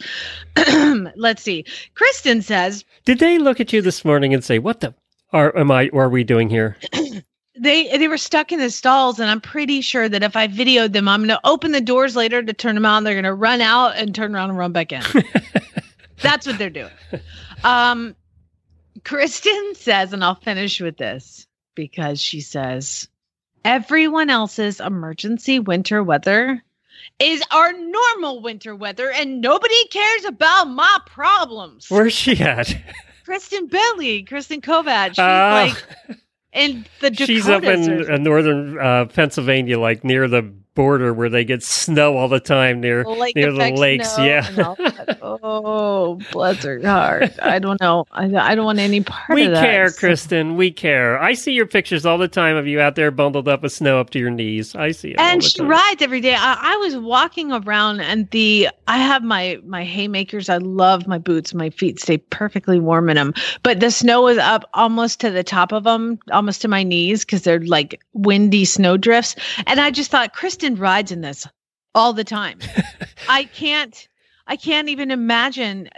Let's 1.15 1.41
see. 1.41 1.65
Kristen 1.95 2.41
says 2.41 2.85
Did 3.05 3.19
they 3.19 3.37
look 3.37 3.59
at 3.59 3.73
you 3.73 3.81
this 3.81 4.03
morning 4.05 4.33
and 4.33 4.43
say, 4.43 4.59
"What 4.59 4.81
the 4.81 4.93
are 5.31 5.55
am 5.57 5.71
I? 5.71 5.89
Or 5.89 6.05
are 6.05 6.09
we 6.09 6.23
doing 6.23 6.49
here?" 6.49 6.77
they 7.59 7.97
they 7.97 8.07
were 8.07 8.17
stuck 8.17 8.51
in 8.51 8.59
the 8.59 8.69
stalls, 8.69 9.19
and 9.19 9.29
I'm 9.29 9.41
pretty 9.41 9.81
sure 9.81 10.07
that 10.07 10.23
if 10.23 10.35
I 10.35 10.47
videoed 10.47 10.93
them, 10.93 11.07
I'm 11.07 11.19
going 11.19 11.29
to 11.29 11.39
open 11.43 11.71
the 11.71 11.81
doors 11.81 12.15
later 12.15 12.41
to 12.41 12.53
turn 12.53 12.75
them 12.75 12.85
on 12.85 13.03
they're 13.03 13.13
going 13.13 13.23
to 13.25 13.33
run 13.33 13.61
out 13.61 13.97
and 13.97 14.15
turn 14.15 14.33
around 14.33 14.49
and 14.49 14.57
run 14.57 14.71
back 14.71 14.91
in. 14.91 15.03
That's 16.21 16.47
what 16.47 16.57
they're 16.57 16.69
doing. 16.69 16.91
Um, 17.63 18.15
Kristen 19.03 19.71
says, 19.75 20.13
and 20.13 20.23
I'll 20.23 20.35
finish 20.35 20.79
with 20.81 20.97
this 20.97 21.47
because 21.75 22.21
she 22.21 22.41
says, 22.41 23.07
everyone 23.63 24.29
else's 24.29 24.79
emergency 24.79 25.59
winter 25.59 26.03
weather 26.03 26.63
is 27.19 27.41
our 27.51 27.71
normal 27.73 28.41
winter 28.41 28.75
weather, 28.75 29.09
and 29.11 29.41
nobody 29.41 29.87
cares 29.87 30.25
about 30.25 30.65
my 30.65 30.97
problems. 31.05 31.87
Where's 31.89 32.13
she 32.13 32.39
at? 32.41 32.75
Kristen 33.25 33.67
Bentley, 33.67 34.23
Kristen 34.23 34.59
Kovac. 34.61 35.09
She's 35.09 35.19
Ah. 35.19 35.75
like 36.07 36.17
in 36.51 36.85
the 36.99 37.09
Dakotas. 37.11 37.27
She's 37.27 37.47
up 37.47 37.63
in 37.63 38.11
uh, 38.11 38.17
northern 38.17 38.77
uh, 38.79 39.05
Pennsylvania, 39.05 39.79
like 39.79 40.03
near 40.03 40.27
the 40.27 40.51
border 40.79 41.13
where 41.13 41.27
they 41.27 41.43
get 41.43 41.61
snow 41.61 42.15
all 42.15 42.29
the 42.29 42.39
time 42.39 42.79
near 42.79 43.03
Lake 43.03 43.35
near 43.35 43.51
the 43.51 43.71
lakes. 43.73 44.17
yeah. 44.17 44.47
and 44.47 44.59
all 44.59 44.75
that. 44.75 45.17
Oh, 45.41 46.17
bless 46.31 46.63
her 46.63 46.79
heart. 46.81 47.31
I 47.41 47.59
don't 47.59 47.79
know. 47.81 48.05
I, 48.11 48.33
I 48.33 48.55
don't 48.55 48.63
want 48.65 48.79
any 48.79 49.01
part 49.01 49.29
We 49.35 49.45
of 49.45 49.51
that. 49.51 49.61
care, 49.61 49.89
So- 49.89 49.99
Kristen. 49.99 50.55
We 50.55 50.71
care. 50.71 51.19
I 51.19 51.33
see 51.33 51.51
your 51.51 51.65
pictures 51.65 52.05
all 52.05 52.17
the 52.17 52.27
time 52.29 52.55
of 52.55 52.65
you 52.65 52.79
out 52.79 52.95
there 52.95 53.11
bundled 53.11 53.47
up 53.49 53.61
with 53.61 53.73
snow 53.73 53.99
up 53.99 54.09
to 54.11 54.19
your 54.19 54.29
knees. 54.29 54.73
I 54.75 54.91
see 54.91 55.09
it. 55.11 55.19
and 55.19 55.43
she 55.43 55.61
rides 55.61 56.01
every 56.01 56.21
day. 56.21 56.35
I, 56.35 56.57
I 56.73 56.77
was 56.77 56.95
walking 56.97 57.51
around, 57.51 57.99
and 58.01 58.29
the 58.31 58.69
I 58.87 58.97
have 58.97 59.21
my 59.23 59.59
my 59.65 59.83
haymakers. 59.83 60.47
I 60.49 60.57
love 60.57 61.05
my 61.07 61.17
boots. 61.17 61.53
My 61.53 61.69
feet 61.71 61.99
stay 61.99 62.17
perfectly 62.17 62.79
warm 62.79 63.09
in 63.09 63.15
them. 63.17 63.33
But 63.63 63.79
the 63.81 63.91
snow 63.91 64.27
is 64.27 64.37
up 64.37 64.63
almost 64.73 65.19
to 65.21 65.29
the 65.29 65.43
top 65.43 65.71
of 65.73 65.83
them, 65.83 66.19
almost 66.31 66.61
to 66.61 66.67
my 66.69 66.83
knees, 66.83 67.25
because 67.25 67.41
they're 67.43 67.59
like 67.65 67.99
windy 68.13 68.63
snow 68.65 68.95
drifts. 68.97 69.35
And 69.67 69.79
I 69.81 69.91
just 69.91 70.09
thought, 70.11 70.33
Kristen 70.33 70.68
rides 70.77 71.11
in 71.11 71.21
this 71.21 71.47
all 71.95 72.13
the 72.13 72.23
time. 72.23 72.59
I 73.29 73.45
can't. 73.45 74.07
I 74.47 74.55
can't 74.55 74.89
even 74.89 75.11
imagine. 75.11 75.89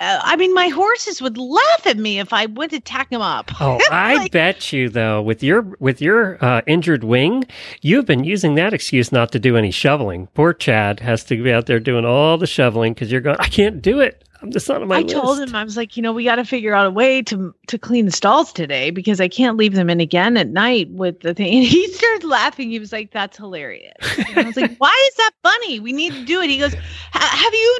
uh, 0.00 0.20
I 0.22 0.36
mean, 0.36 0.54
my 0.54 0.68
horses 0.68 1.20
would 1.20 1.36
laugh 1.36 1.86
at 1.86 1.98
me 1.98 2.20
if 2.20 2.32
I 2.32 2.46
went 2.46 2.70
to 2.70 2.80
tack 2.80 3.10
them 3.10 3.20
up. 3.20 3.50
Oh, 3.60 3.78
I 3.90 4.28
bet 4.28 4.72
you 4.72 4.88
though, 4.88 5.20
with 5.20 5.42
your 5.42 5.60
with 5.78 6.00
your 6.00 6.42
uh, 6.42 6.62
injured 6.66 7.04
wing, 7.04 7.44
you've 7.82 8.06
been 8.06 8.24
using 8.24 8.54
that 8.54 8.72
excuse 8.72 9.12
not 9.12 9.30
to 9.32 9.38
do 9.38 9.58
any 9.58 9.70
shoveling. 9.70 10.28
Poor 10.32 10.54
Chad 10.54 11.00
has 11.00 11.22
to 11.24 11.42
be 11.42 11.52
out 11.52 11.66
there 11.66 11.80
doing 11.80 12.06
all 12.06 12.38
the 12.38 12.46
shoveling 12.46 12.94
because 12.94 13.12
you're 13.12 13.20
going. 13.20 13.36
I 13.38 13.48
can't 13.48 13.82
do 13.82 14.00
it. 14.00 14.24
I'm 14.46 14.50
not 14.50 14.68
on 14.82 14.88
my 14.88 14.96
I 14.98 15.00
list. 15.02 15.14
told 15.14 15.38
him 15.40 15.54
I 15.54 15.62
was 15.64 15.76
like, 15.76 15.96
you 15.96 16.02
know, 16.02 16.12
we 16.12 16.24
got 16.24 16.36
to 16.36 16.44
figure 16.44 16.74
out 16.74 16.86
a 16.86 16.90
way 16.90 17.22
to 17.22 17.54
to 17.68 17.78
clean 17.78 18.06
the 18.06 18.12
stalls 18.12 18.52
today 18.52 18.90
because 18.90 19.20
I 19.20 19.28
can't 19.28 19.56
leave 19.56 19.74
them 19.74 19.88
in 19.88 20.00
again 20.00 20.36
at 20.36 20.48
night 20.48 20.90
with 20.90 21.20
the 21.20 21.32
thing. 21.34 21.52
And 21.58 21.66
he 21.66 21.86
started 21.92 22.26
laughing. 22.26 22.70
He 22.70 22.78
was 22.78 22.92
like, 22.92 23.12
"That's 23.12 23.36
hilarious." 23.36 23.94
And 24.18 24.38
I 24.38 24.42
was 24.42 24.56
like, 24.56 24.76
"Why 24.78 25.08
is 25.10 25.16
that 25.16 25.30
funny? 25.42 25.80
We 25.80 25.92
need 25.92 26.12
to 26.14 26.24
do 26.24 26.40
it." 26.40 26.50
He 26.50 26.58
goes, 26.58 26.74
"Have 27.12 27.54
you 27.54 27.78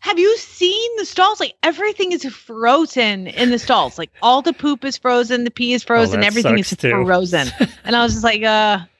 have 0.00 0.18
you 0.18 0.36
seen 0.36 0.90
the 0.98 1.04
stalls? 1.04 1.38
Like 1.38 1.54
everything 1.62 2.10
is 2.10 2.24
frozen 2.24 3.28
in 3.28 3.50
the 3.50 3.58
stalls. 3.58 3.98
Like 3.98 4.10
all 4.20 4.42
the 4.42 4.52
poop 4.52 4.84
is 4.84 4.98
frozen, 4.98 5.44
the 5.44 5.50
pee 5.50 5.74
is 5.74 5.84
frozen, 5.84 6.20
that 6.20 6.26
everything 6.26 6.58
is 6.58 6.70
too. 6.76 7.04
frozen. 7.04 7.48
and 7.84 7.94
I 7.94 8.02
was 8.02 8.12
just 8.14 8.24
like, 8.24 8.42
uh, 8.42 8.80
You 8.80 8.80
need 8.80 8.86
a 8.86 8.91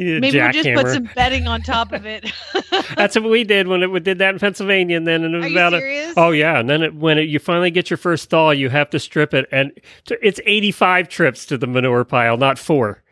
maybe 0.00 0.38
we'll 0.38 0.52
just 0.52 0.68
put 0.74 0.88
some 0.88 1.08
bedding 1.14 1.46
on 1.46 1.60
top 1.62 1.92
of 1.92 2.06
it. 2.06 2.30
That's 2.96 3.16
what 3.16 3.30
we 3.30 3.44
did 3.44 3.68
when 3.68 3.82
it 3.82 3.90
we 3.90 4.00
did 4.00 4.18
that 4.18 4.34
in 4.34 4.38
Pennsylvania, 4.40 4.96
and 4.96 5.06
then 5.06 5.24
it 5.24 5.34
Are 5.34 5.46
you 5.48 5.54
about 5.54 5.74
a, 5.74 5.78
serious? 5.80 6.14
oh 6.16 6.30
yeah, 6.30 6.58
and 6.58 6.68
then 6.68 6.82
it, 6.82 6.94
when 6.94 7.18
it, 7.18 7.28
you 7.28 7.38
finally 7.38 7.70
get 7.70 7.90
your 7.90 7.96
first 7.96 8.30
thaw, 8.30 8.50
you 8.50 8.68
have 8.68 8.90
to 8.90 8.98
strip 8.98 9.34
it, 9.34 9.46
and 9.52 9.72
t- 10.06 10.16
it's 10.22 10.40
eighty 10.46 10.72
five 10.72 11.08
trips 11.08 11.46
to 11.46 11.58
the 11.58 11.66
manure 11.66 12.04
pile, 12.04 12.36
not 12.36 12.58
four. 12.58 13.02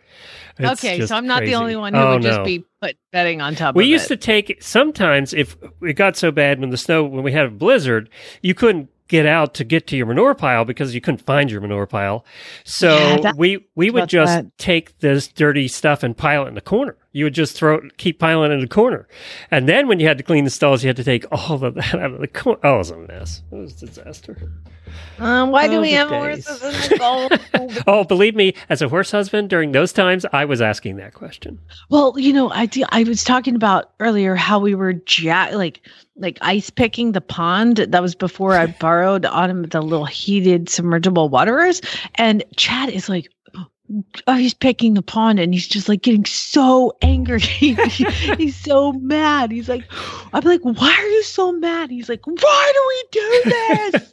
It's 0.60 0.84
okay, 0.84 1.06
so 1.06 1.14
I'm 1.14 1.26
not 1.26 1.38
crazy. 1.38 1.52
the 1.52 1.58
only 1.60 1.76
one 1.76 1.94
who 1.94 2.00
Oh, 2.00 2.14
would 2.14 2.22
just 2.22 2.38
no. 2.40 2.44
be 2.44 2.64
put 2.82 2.96
bedding 3.12 3.40
on 3.40 3.54
top 3.54 3.70
of 3.70 3.76
it. 3.76 3.78
We 3.78 3.86
used 3.86 4.06
it. 4.06 4.08
to 4.08 4.16
take 4.16 4.60
sometimes 4.60 5.32
if 5.32 5.56
it 5.82 5.92
got 5.94 6.16
so 6.16 6.32
bad 6.32 6.58
when 6.58 6.70
the 6.70 6.76
snow 6.76 7.04
when 7.04 7.22
we 7.22 7.30
had 7.30 7.44
a 7.46 7.50
blizzard, 7.50 8.10
you 8.42 8.54
couldn't 8.54 8.88
get 9.08 9.26
out 9.26 9.54
to 9.54 9.64
get 9.64 9.86
to 9.88 9.96
your 9.96 10.06
manure 10.06 10.34
pile 10.34 10.64
because 10.64 10.94
you 10.94 11.00
couldn't 11.00 11.22
find 11.26 11.50
your 11.50 11.60
manure 11.60 11.86
pile. 11.86 12.24
So 12.64 12.96
Yeah, 12.96 13.16
that- 13.22 13.36
we 13.36 13.66
we 13.74 13.90
would 13.90 14.08
just 14.08 14.32
that. 14.32 14.58
take 14.58 14.98
this 15.00 15.26
dirty 15.28 15.66
stuff 15.68 16.02
and 16.02 16.16
pile 16.16 16.44
it 16.44 16.48
in 16.48 16.54
the 16.54 16.60
corner. 16.60 16.96
You 17.18 17.24
would 17.24 17.34
just 17.34 17.54
throw 17.56 17.74
it, 17.76 17.96
keep 17.98 18.18
piling 18.18 18.50
it 18.50 18.54
in 18.54 18.60
the 18.60 18.68
corner, 18.68 19.06
and 19.50 19.68
then 19.68 19.88
when 19.88 20.00
you 20.00 20.06
had 20.06 20.16
to 20.18 20.24
clean 20.24 20.44
the 20.44 20.50
stalls, 20.50 20.82
you 20.82 20.88
had 20.88 20.96
to 20.96 21.04
take 21.04 21.24
all 21.32 21.62
of 21.64 21.74
that 21.74 21.94
out 21.94 22.12
of 22.12 22.20
the 22.20 22.28
corner. 22.28 22.60
Oh, 22.64 22.76
it 22.76 22.78
was 22.78 22.90
a 22.90 22.96
mess. 22.96 23.42
It 23.52 23.56
was 23.56 23.82
a 23.82 23.86
disaster. 23.86 24.50
Um, 25.18 25.50
why 25.50 25.68
do 25.68 25.76
Oh, 25.76 25.80
we 25.82 25.92
have 25.92 26.08
days. 26.08 26.46
horses 26.46 26.62
in 26.62 26.72
the 26.72 26.96
stall? 26.96 27.28
Oh, 27.86 28.04
believe 28.04 28.34
me, 28.34 28.54
as 28.70 28.80
a 28.82 28.88
horse 28.88 29.10
husband 29.10 29.50
during 29.50 29.72
those 29.72 29.92
times, 29.92 30.24
I 30.32 30.44
was 30.44 30.60
asking 30.62 30.96
that 30.96 31.12
question. 31.14 31.58
Well, 31.90 32.14
you 32.18 32.32
know, 32.32 32.50
I 32.50 32.66
do, 32.66 32.84
I 32.90 33.02
was 33.02 33.22
talking 33.24 33.54
about 33.54 33.90
earlier 34.00 34.34
how 34.34 34.58
we 34.58 34.74
were 34.74 34.94
ja- 35.08 35.50
like 35.52 35.80
like 36.16 36.38
ice 36.40 36.70
picking 36.70 37.12
the 37.12 37.20
pond. 37.20 37.76
That 37.88 38.00
was 38.02 38.14
before 38.14 38.54
I 38.54 38.66
borrowed 38.66 39.26
Autumn 39.26 39.62
the 39.64 39.82
little 39.82 40.06
heated 40.06 40.68
submergible 40.68 41.28
waterers, 41.28 41.80
and 42.14 42.42
Chad 42.56 42.88
is 42.90 43.08
like. 43.08 43.28
Oh, 44.26 44.34
he's 44.34 44.54
picking 44.54 44.94
the 44.94 45.02
pond 45.02 45.40
and 45.40 45.54
he's 45.54 45.66
just 45.66 45.88
like 45.88 46.02
getting 46.02 46.26
so 46.26 46.96
angry. 47.00 47.40
he's 47.40 48.56
so 48.56 48.92
mad. 48.92 49.50
He's 49.50 49.68
like, 49.68 49.84
I'm 50.32 50.44
like, 50.44 50.60
why 50.62 50.92
are 50.92 51.08
you 51.08 51.22
so 51.22 51.52
mad? 51.52 51.90
He's 51.90 52.08
like, 52.08 52.26
why 52.26 52.72
do 52.74 52.84
we 52.88 53.04
do 53.12 53.42
this? 53.44 54.12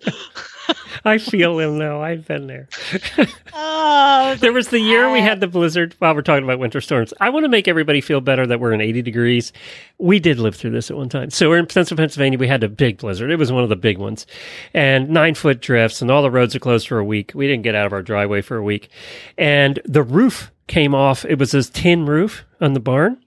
I 1.05 1.18
feel 1.18 1.59
him 1.59 1.78
now. 1.78 2.01
I've 2.01 2.26
been 2.26 2.47
there. 2.47 2.68
oh, 3.53 4.36
There 4.39 4.53
was 4.53 4.70
the 4.70 4.80
year 4.80 5.11
we 5.11 5.20
had 5.20 5.39
the 5.39 5.47
blizzard 5.47 5.95
while 5.99 6.16
we're 6.16 6.22
talking 6.22 6.43
about 6.43 6.59
winter 6.59 6.82
storms. 6.82 7.13
I 7.20 7.30
want 7.30 7.43
to 7.43 7.49
make 7.49 7.68
everybody 7.68 8.01
feel 8.01 8.22
better 8.22 8.47
that 8.47 8.59
we're 8.59 8.74
in 8.74 8.82
80 8.82 9.01
degrees. 9.01 9.53
We 9.97 10.20
did 10.20 10.39
live 10.39 10.55
through 10.55 10.72
this 10.72 10.89
at 10.89 10.97
one 10.97 11.09
time. 11.09 11.30
So 11.30 11.49
we're 11.49 11.59
in 11.59 11.70
Central 11.70 11.97
Pennsylvania. 11.97 12.39
We 12.39 12.47
had 12.47 12.63
a 12.63 12.70
big 12.70 12.97
blizzard. 12.97 13.32
It 13.32 13.38
was 13.38 13.51
one 13.51 13.63
of 13.63 13.70
the 13.70 13.76
big 13.76 13.97
ones 13.97 14.26
and 14.74 15.09
nine 15.09 15.36
foot 15.36 15.61
drifts 15.61 16.01
and 16.01 16.09
all 16.09 16.22
the 16.22 16.32
roads 16.32 16.55
are 16.55 16.59
closed 16.59 16.88
for 16.88 16.99
a 16.99 17.05
week. 17.05 17.32
We 17.36 17.47
didn't 17.47 17.63
get 17.63 17.76
out 17.76 17.86
of 17.86 17.93
our 17.93 18.01
driveway 18.01 18.41
for 18.41 18.57
a 18.57 18.63
week 18.63 18.89
and 19.38 19.80
the 19.86 20.03
roof 20.03 20.51
came 20.68 20.95
off. 20.95 21.26
It 21.26 21.38
was 21.38 21.51
this 21.51 21.70
tin 21.70 22.05
roof 22.05 22.43
on 22.59 22.74
the 22.74 22.80
barn 22.80 23.18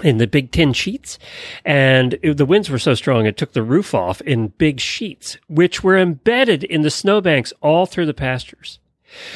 in 0.00 0.18
the 0.18 0.26
big 0.26 0.50
tin 0.50 0.72
sheets. 0.72 1.18
And 1.64 2.18
it- 2.22 2.36
the 2.36 2.46
winds 2.46 2.70
were 2.70 2.78
so 2.78 2.94
strong, 2.94 3.26
it 3.26 3.36
took 3.36 3.52
the 3.52 3.62
roof 3.62 3.94
off 3.94 4.20
in 4.22 4.48
big 4.58 4.80
sheets, 4.80 5.36
which 5.48 5.82
were 5.82 5.96
embedded 5.98 6.64
in 6.64 6.82
the 6.82 6.90
snowbanks 6.90 7.52
all 7.60 7.86
through 7.86 8.06
the 8.06 8.14
pastures. 8.14 8.78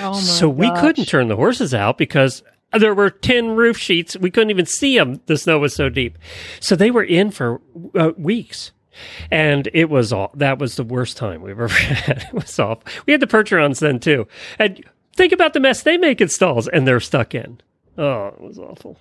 Oh 0.01 0.15
so 0.15 0.49
we 0.49 0.71
couldn't 0.73 1.07
turn 1.07 1.29
the 1.29 1.37
horses 1.37 1.75
out 1.75 1.99
because 1.99 2.43
there 2.73 2.95
were 2.95 3.11
tin 3.11 3.57
roof 3.57 3.77
sheets. 3.77 4.17
We 4.17 4.31
couldn't 4.31 4.51
even 4.51 4.67
see 4.67 4.97
them. 4.97 5.21
The 5.27 5.37
snow 5.37 5.59
was 5.59 5.75
so 5.75 5.89
deep. 5.89 6.17
So 6.61 6.77
they 6.77 6.91
were 6.91 7.03
in 7.05 7.31
for 7.31 7.61
uh, 7.97 8.13
weeks. 8.17 8.71
And 9.31 9.69
it 9.75 9.91
was 9.91 10.13
all, 10.13 10.31
that 10.35 10.61
was 10.61 10.77
the 10.77 10.85
worst 10.85 11.17
time 11.17 11.43
we've 11.43 11.53
ever 11.59 11.67
had. 11.69 12.29
It 12.29 12.35
was 12.35 12.57
awful. 12.59 12.85
We 13.07 13.13
had 13.13 13.21
the 13.21 13.27
Percherons 13.27 13.81
then 13.81 13.99
too. 13.99 14.29
And 14.59 14.85
think 15.17 15.33
about 15.33 15.53
the 15.53 15.61
mess 15.61 15.83
they 15.83 15.97
make 15.97 16.21
in 16.21 16.29
stalls 16.29 16.69
and 16.69 16.87
they're 16.87 17.01
stuck 17.01 17.35
in. 17.35 17.61
Oh, 17.99 18.27
it 18.29 18.41
was 18.41 18.59
awful. 18.61 18.99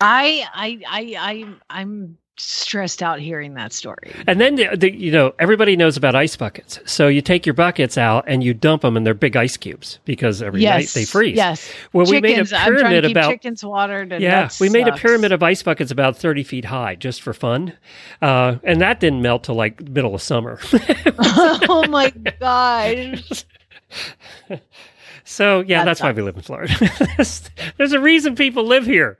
I 0.00 0.46
I 0.54 0.80
I 0.88 1.16
I 1.18 1.78
I'm 1.80 2.18
stressed 2.40 3.02
out 3.02 3.20
hearing 3.20 3.54
that 3.54 3.72
story. 3.72 4.12
And 4.26 4.40
then, 4.40 4.54
the, 4.56 4.76
the, 4.76 4.94
you 4.94 5.12
know, 5.12 5.34
everybody 5.38 5.76
knows 5.76 5.96
about 5.96 6.14
ice 6.14 6.36
buckets. 6.36 6.80
So 6.86 7.08
you 7.08 7.20
take 7.20 7.46
your 7.46 7.54
buckets 7.54 7.98
out 7.98 8.24
and 8.26 8.42
you 8.42 8.54
dump 8.54 8.82
them 8.82 8.96
and 8.96 9.06
they're 9.06 9.14
big 9.14 9.36
ice 9.36 9.56
cubes 9.56 9.98
because 10.04 10.42
every 10.42 10.62
night 10.62 10.88
they 10.88 11.04
freeze. 11.04 11.36
Yes. 11.36 11.70
Well, 11.92 12.06
we 12.06 12.20
made 12.20 12.38
a 12.38 12.44
Chickens, 12.44 12.64
pyramid 12.64 13.04
about 13.04 13.30
chickens 13.30 13.64
watered. 13.64 14.12
And 14.12 14.22
yeah, 14.22 14.48
we 14.60 14.68
made 14.68 14.88
a 14.88 14.96
pyramid 14.96 15.32
of 15.32 15.42
ice 15.42 15.62
buckets 15.62 15.90
about 15.90 16.16
30 16.16 16.42
feet 16.44 16.64
high 16.64 16.94
just 16.94 17.22
for 17.22 17.34
fun. 17.34 17.74
Uh, 18.22 18.56
and 18.64 18.80
that 18.80 19.00
didn't 19.00 19.22
melt 19.22 19.44
till 19.44 19.54
like 19.54 19.80
middle 19.88 20.14
of 20.14 20.22
summer. 20.22 20.58
oh 21.18 21.86
my 21.88 22.10
gosh. 22.40 23.44
so 25.30 25.60
yeah, 25.60 25.78
That 25.78 25.84
that's 25.84 26.02
why 26.02 26.10
we 26.10 26.22
live 26.22 26.34
in 26.34 26.42
Florida. 26.42 26.74
There's 27.76 27.92
a 27.92 28.00
reason 28.00 28.34
people 28.34 28.64
live 28.64 28.84
here. 28.84 29.16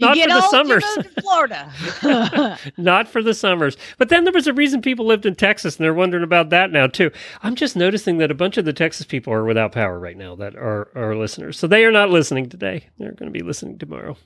Not 0.00 0.18
for 0.18 0.26
the 0.26 0.34
old, 0.34 0.50
summers. 0.50 0.82
You 0.82 0.96
move 0.96 1.14
to 1.14 1.22
Florida. 1.22 2.58
Not 2.76 3.06
for 3.06 3.22
the 3.22 3.32
summers. 3.32 3.76
But 3.96 4.08
then 4.08 4.24
there 4.24 4.32
was 4.32 4.48
a 4.48 4.52
reason 4.52 4.82
people 4.82 5.06
lived 5.06 5.24
in 5.24 5.36
Texas 5.36 5.76
and 5.76 5.84
they're 5.84 5.94
wondering 5.94 6.24
about 6.24 6.50
that 6.50 6.72
now 6.72 6.88
too. 6.88 7.12
I'm 7.44 7.54
just 7.54 7.76
noticing 7.76 8.18
that 8.18 8.32
a 8.32 8.34
bunch 8.34 8.56
of 8.56 8.64
the 8.64 8.72
Texas 8.72 9.06
people 9.06 9.32
are 9.32 9.44
without 9.44 9.70
power 9.70 10.00
right 10.00 10.16
now 10.16 10.34
that 10.34 10.56
are 10.56 10.88
our 10.96 11.14
listeners. 11.14 11.60
So 11.60 11.68
they 11.68 11.84
are 11.84 11.92
not 11.92 12.10
listening 12.10 12.48
today. 12.48 12.88
They're 12.98 13.12
going 13.12 13.32
to 13.32 13.38
be 13.38 13.44
listening 13.44 13.78
tomorrow. 13.78 14.16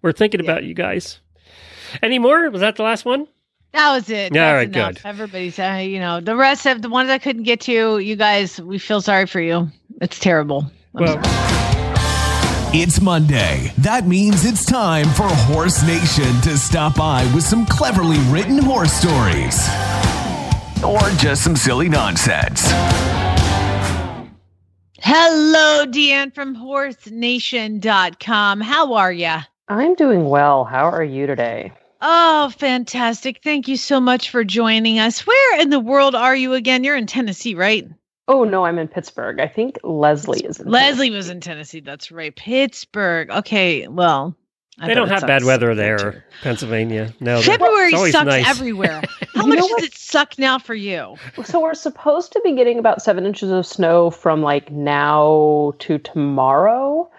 We're 0.00 0.12
thinking 0.12 0.40
about 0.40 0.64
you 0.64 0.72
guys. 0.72 1.20
Any 2.02 2.18
more? 2.18 2.48
Was 2.48 2.62
that 2.62 2.76
the 2.76 2.84
last 2.84 3.04
one? 3.04 3.28
that 3.72 3.92
was 3.92 4.08
it. 4.08 4.34
Yeah, 4.34 4.46
all 4.46 4.54
That's 4.54 4.66
right, 4.66 4.76
enough. 4.76 4.94
good. 4.94 5.00
Everybody's, 5.04 5.58
uh, 5.58 5.82
you 5.84 6.00
know, 6.00 6.20
the 6.20 6.36
rest 6.36 6.64
of 6.64 6.80
the 6.80 6.88
ones 6.88 7.10
I 7.10 7.18
couldn't 7.18 7.42
get 7.42 7.60
to, 7.62 7.98
you 7.98 8.16
guys, 8.16 8.58
we 8.58 8.78
feel 8.78 9.02
sorry 9.02 9.26
for 9.26 9.42
you. 9.42 9.70
It's 10.00 10.18
terrible. 10.18 10.70
I'm 10.94 11.04
Well, 11.04 11.20
It's 12.72 13.00
Monday. 13.00 13.72
That 13.78 14.06
means 14.06 14.44
it's 14.44 14.64
time 14.64 15.06
for 15.08 15.24
Horse 15.26 15.82
Nation 15.84 16.40
to 16.42 16.56
stop 16.56 16.94
by 16.96 17.28
with 17.34 17.42
some 17.42 17.66
cleverly 17.66 18.18
written 18.30 18.58
horse 18.58 18.92
stories. 18.92 19.58
Or 20.84 21.00
just 21.18 21.42
some 21.42 21.56
silly 21.56 21.88
nonsense. 21.88 22.70
Hello, 25.00 25.86
DeAnn 25.86 26.32
from 26.34 26.54
horsenation.com. 26.54 28.60
How 28.60 28.92
are 28.94 29.12
you? 29.12 29.36
I'm 29.68 29.94
doing 29.94 30.28
well. 30.28 30.64
How 30.64 30.88
are 30.90 31.02
you 31.02 31.26
today? 31.26 31.72
Oh, 32.00 32.52
fantastic. 32.56 33.40
Thank 33.42 33.66
you 33.66 33.76
so 33.76 33.98
much 34.00 34.30
for 34.30 34.44
joining 34.44 35.00
us. 35.00 35.26
Where 35.26 35.60
in 35.60 35.70
the 35.70 35.80
world 35.80 36.14
are 36.14 36.36
you 36.36 36.54
again? 36.54 36.84
You're 36.84 36.96
in 36.96 37.06
Tennessee, 37.06 37.54
right? 37.54 37.88
Oh 38.28 38.44
no, 38.44 38.64
I'm 38.64 38.78
in 38.78 38.88
Pittsburgh. 38.88 39.40
I 39.40 39.48
think 39.48 39.78
Leslie 39.82 40.44
is 40.44 40.60
in 40.60 40.68
Leslie 40.70 41.06
Tennessee. 41.08 41.16
was 41.16 41.30
in 41.30 41.40
Tennessee. 41.40 41.80
That's 41.80 42.12
right. 42.12 42.34
Pittsburgh. 42.36 43.30
Okay. 43.30 43.88
Well, 43.88 44.36
I 44.78 44.86
they 44.86 44.94
don't 44.94 45.08
have 45.08 45.22
bad 45.26 45.44
weather 45.44 45.74
there, 45.74 46.24
Pennsylvania. 46.42 47.12
No, 47.20 47.40
February 47.42 47.90
sucks 48.12 48.26
nice. 48.26 48.46
everywhere. 48.46 49.02
How 49.34 49.42
You 49.42 49.48
much 49.48 49.58
know 49.58 49.62
does 49.66 49.70
what? 49.70 49.84
it 49.84 49.94
suck 49.94 50.38
now 50.38 50.58
for 50.58 50.74
you? 50.74 51.16
So 51.44 51.60
we're 51.60 51.74
supposed 51.74 52.32
to 52.32 52.40
be 52.44 52.52
getting 52.54 52.78
about 52.78 53.02
seven 53.02 53.26
inches 53.26 53.50
of 53.50 53.66
snow 53.66 54.10
from 54.10 54.42
like 54.42 54.70
now 54.70 55.72
to 55.80 55.98
tomorrow. 55.98 57.10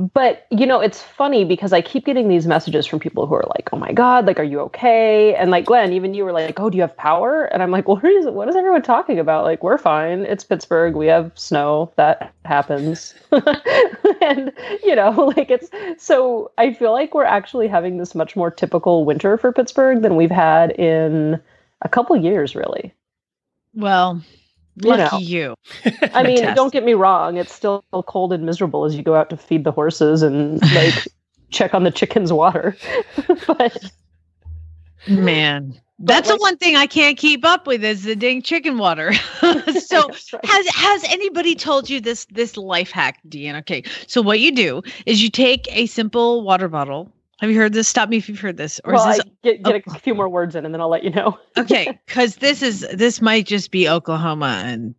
But 0.00 0.46
you 0.50 0.64
know, 0.64 0.80
it's 0.80 1.02
funny 1.02 1.44
because 1.44 1.74
I 1.74 1.82
keep 1.82 2.06
getting 2.06 2.28
these 2.28 2.46
messages 2.46 2.86
from 2.86 3.00
people 3.00 3.26
who 3.26 3.34
are 3.34 3.44
like, 3.54 3.68
"Oh 3.70 3.76
my 3.76 3.92
god, 3.92 4.26
like, 4.26 4.40
are 4.40 4.44
you 4.44 4.58
okay?" 4.60 5.34
And 5.34 5.50
like 5.50 5.66
Glenn, 5.66 5.92
even 5.92 6.14
you 6.14 6.24
were 6.24 6.32
like, 6.32 6.58
"Oh, 6.58 6.70
do 6.70 6.76
you 6.78 6.80
have 6.80 6.96
power?" 6.96 7.44
And 7.44 7.62
I'm 7.62 7.70
like, 7.70 7.86
"Well, 7.86 7.96
what 8.00 8.10
is, 8.10 8.24
what 8.24 8.48
is 8.48 8.56
everyone 8.56 8.80
talking 8.80 9.18
about? 9.18 9.44
Like, 9.44 9.62
we're 9.62 9.76
fine. 9.76 10.20
It's 10.20 10.42
Pittsburgh. 10.42 10.94
We 10.94 11.06
have 11.08 11.32
snow. 11.34 11.92
That 11.96 12.32
happens." 12.46 13.14
and 14.22 14.52
you 14.82 14.96
know, 14.96 15.10
like 15.36 15.50
it's 15.50 15.68
so. 16.02 16.50
I 16.56 16.72
feel 16.72 16.92
like 16.92 17.14
we're 17.14 17.24
actually 17.24 17.68
having 17.68 17.98
this 17.98 18.14
much 18.14 18.34
more 18.36 18.50
typical 18.50 19.04
winter 19.04 19.36
for 19.36 19.52
Pittsburgh 19.52 20.00
than 20.00 20.16
we've 20.16 20.30
had 20.30 20.70
in 20.72 21.38
a 21.82 21.90
couple 21.90 22.16
years, 22.16 22.56
really. 22.56 22.94
Well, 23.74 24.22
You 24.82 24.90
lucky 24.90 25.16
know. 25.16 25.18
you. 25.18 25.54
I 26.14 26.22
mean, 26.22 26.54
don't 26.54 26.72
get 26.72 26.84
me 26.84 26.94
wrong; 26.94 27.36
it's 27.36 27.52
still 27.52 27.84
cold 28.06 28.32
and 28.32 28.44
miserable 28.44 28.84
as 28.84 28.96
you 28.96 29.02
go 29.02 29.14
out 29.14 29.30
to 29.30 29.36
feed 29.36 29.64
the 29.64 29.72
horses 29.72 30.22
and 30.22 30.60
like 30.74 30.94
check 31.50 31.74
on 31.74 31.84
the 31.84 31.90
chickens' 31.90 32.32
water. 32.32 32.76
but 33.46 33.92
Man. 35.08 35.80
That's 36.02 36.28
the 36.28 36.34
like- 36.34 36.40
one 36.40 36.56
thing 36.56 36.76
I 36.76 36.86
can't 36.86 37.18
keep 37.18 37.44
up 37.44 37.66
with 37.66 37.84
is 37.84 38.04
the 38.04 38.16
dang 38.16 38.40
chicken 38.40 38.78
water. 38.78 39.12
so 39.12 40.08
right. 40.08 40.44
has 40.44 40.66
has 40.68 41.04
anybody 41.04 41.54
told 41.54 41.90
you 41.90 42.00
this 42.00 42.24
this 42.26 42.56
life 42.56 42.90
hack, 42.90 43.20
DeAnn? 43.28 43.58
Okay. 43.60 43.82
So 44.06 44.22
what 44.22 44.40
you 44.40 44.50
do 44.50 44.82
is 45.04 45.22
you 45.22 45.30
take 45.30 45.68
a 45.76 45.86
simple 45.86 46.42
water 46.42 46.68
bottle. 46.68 47.12
Have 47.40 47.50
you 47.50 47.56
heard 47.56 47.72
this? 47.72 47.88
Stop 47.88 48.10
me 48.10 48.18
if 48.18 48.28
you've 48.28 48.40
heard 48.40 48.58
this. 48.58 48.80
Or 48.84 48.92
well, 48.92 49.08
is 49.08 49.16
this 49.16 49.26
I 49.26 49.30
get, 49.42 49.62
get 49.62 49.82
a 49.86 49.98
few 49.98 50.14
more 50.14 50.28
words 50.28 50.54
in, 50.54 50.64
and 50.64 50.74
then 50.74 50.80
I'll 50.80 50.90
let 50.90 51.04
you 51.04 51.10
know. 51.10 51.38
okay 51.58 51.98
because 52.06 52.36
this 52.36 52.62
is 52.62 52.86
this 52.92 53.20
might 53.20 53.46
just 53.46 53.70
be 53.70 53.88
oklahoma 53.88 54.62
and 54.64 54.94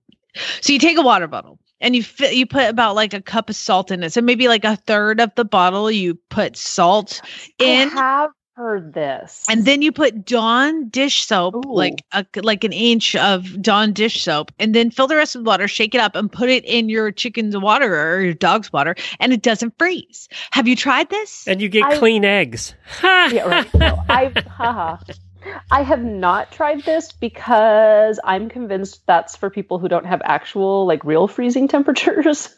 so 0.61 0.73
you 0.73 0.79
take 0.79 0.97
a 0.97 1.01
water 1.01 1.27
bottle 1.27 1.59
and 1.79 1.95
you 1.95 2.03
fi- 2.03 2.29
you 2.29 2.45
put 2.45 2.69
about 2.69 2.95
like 2.95 3.13
a 3.13 3.21
cup 3.21 3.49
of 3.49 3.55
salt 3.55 3.91
in 3.91 4.03
it 4.03 4.11
so 4.11 4.21
maybe 4.21 4.47
like 4.47 4.63
a 4.63 4.75
third 4.75 5.19
of 5.19 5.33
the 5.35 5.45
bottle 5.45 5.89
you 5.89 6.15
put 6.29 6.55
salt 6.57 7.21
I 7.59 7.65
in 7.65 7.89
have 7.89 8.31
heard 8.55 8.93
this. 8.93 9.45
And 9.49 9.65
then 9.65 9.81
you 9.81 9.91
put 9.91 10.25
Dawn 10.25 10.89
dish 10.89 11.25
soap, 11.25 11.55
Ooh. 11.55 11.73
like 11.73 12.03
a, 12.11 12.25
like 12.35 12.63
an 12.63 12.73
inch 12.73 13.15
of 13.15 13.61
Dawn 13.61 13.93
dish 13.93 14.23
soap, 14.23 14.51
and 14.59 14.75
then 14.75 14.91
fill 14.91 15.07
the 15.07 15.15
rest 15.15 15.35
with 15.35 15.45
water, 15.45 15.67
shake 15.67 15.95
it 15.95 16.01
up, 16.01 16.15
and 16.15 16.31
put 16.31 16.49
it 16.49 16.63
in 16.65 16.89
your 16.89 17.11
chicken's 17.11 17.57
water 17.57 17.99
or 17.99 18.21
your 18.21 18.33
dog's 18.33 18.71
water, 18.71 18.95
and 19.19 19.33
it 19.33 19.41
doesn't 19.41 19.73
freeze. 19.77 20.27
Have 20.51 20.67
you 20.67 20.75
tried 20.75 21.09
this? 21.09 21.47
And 21.47 21.61
you 21.61 21.69
get 21.69 21.85
I- 21.85 21.97
clean 21.97 22.25
eggs. 22.25 22.75
Ha! 22.99 23.29
yeah, 23.33 23.43
right. 23.43 23.73
No, 23.73 24.03
I, 24.09 24.31
haha. 24.47 24.97
I 25.71 25.83
have 25.83 26.03
not 26.03 26.51
tried 26.51 26.83
this 26.83 27.11
because 27.11 28.19
I'm 28.23 28.49
convinced 28.49 29.05
that's 29.07 29.35
for 29.35 29.49
people 29.49 29.79
who 29.79 29.87
don't 29.87 30.05
have 30.05 30.21
actual, 30.23 30.85
like, 30.85 31.03
real 31.03 31.27
freezing 31.27 31.67
temperatures, 31.69 32.55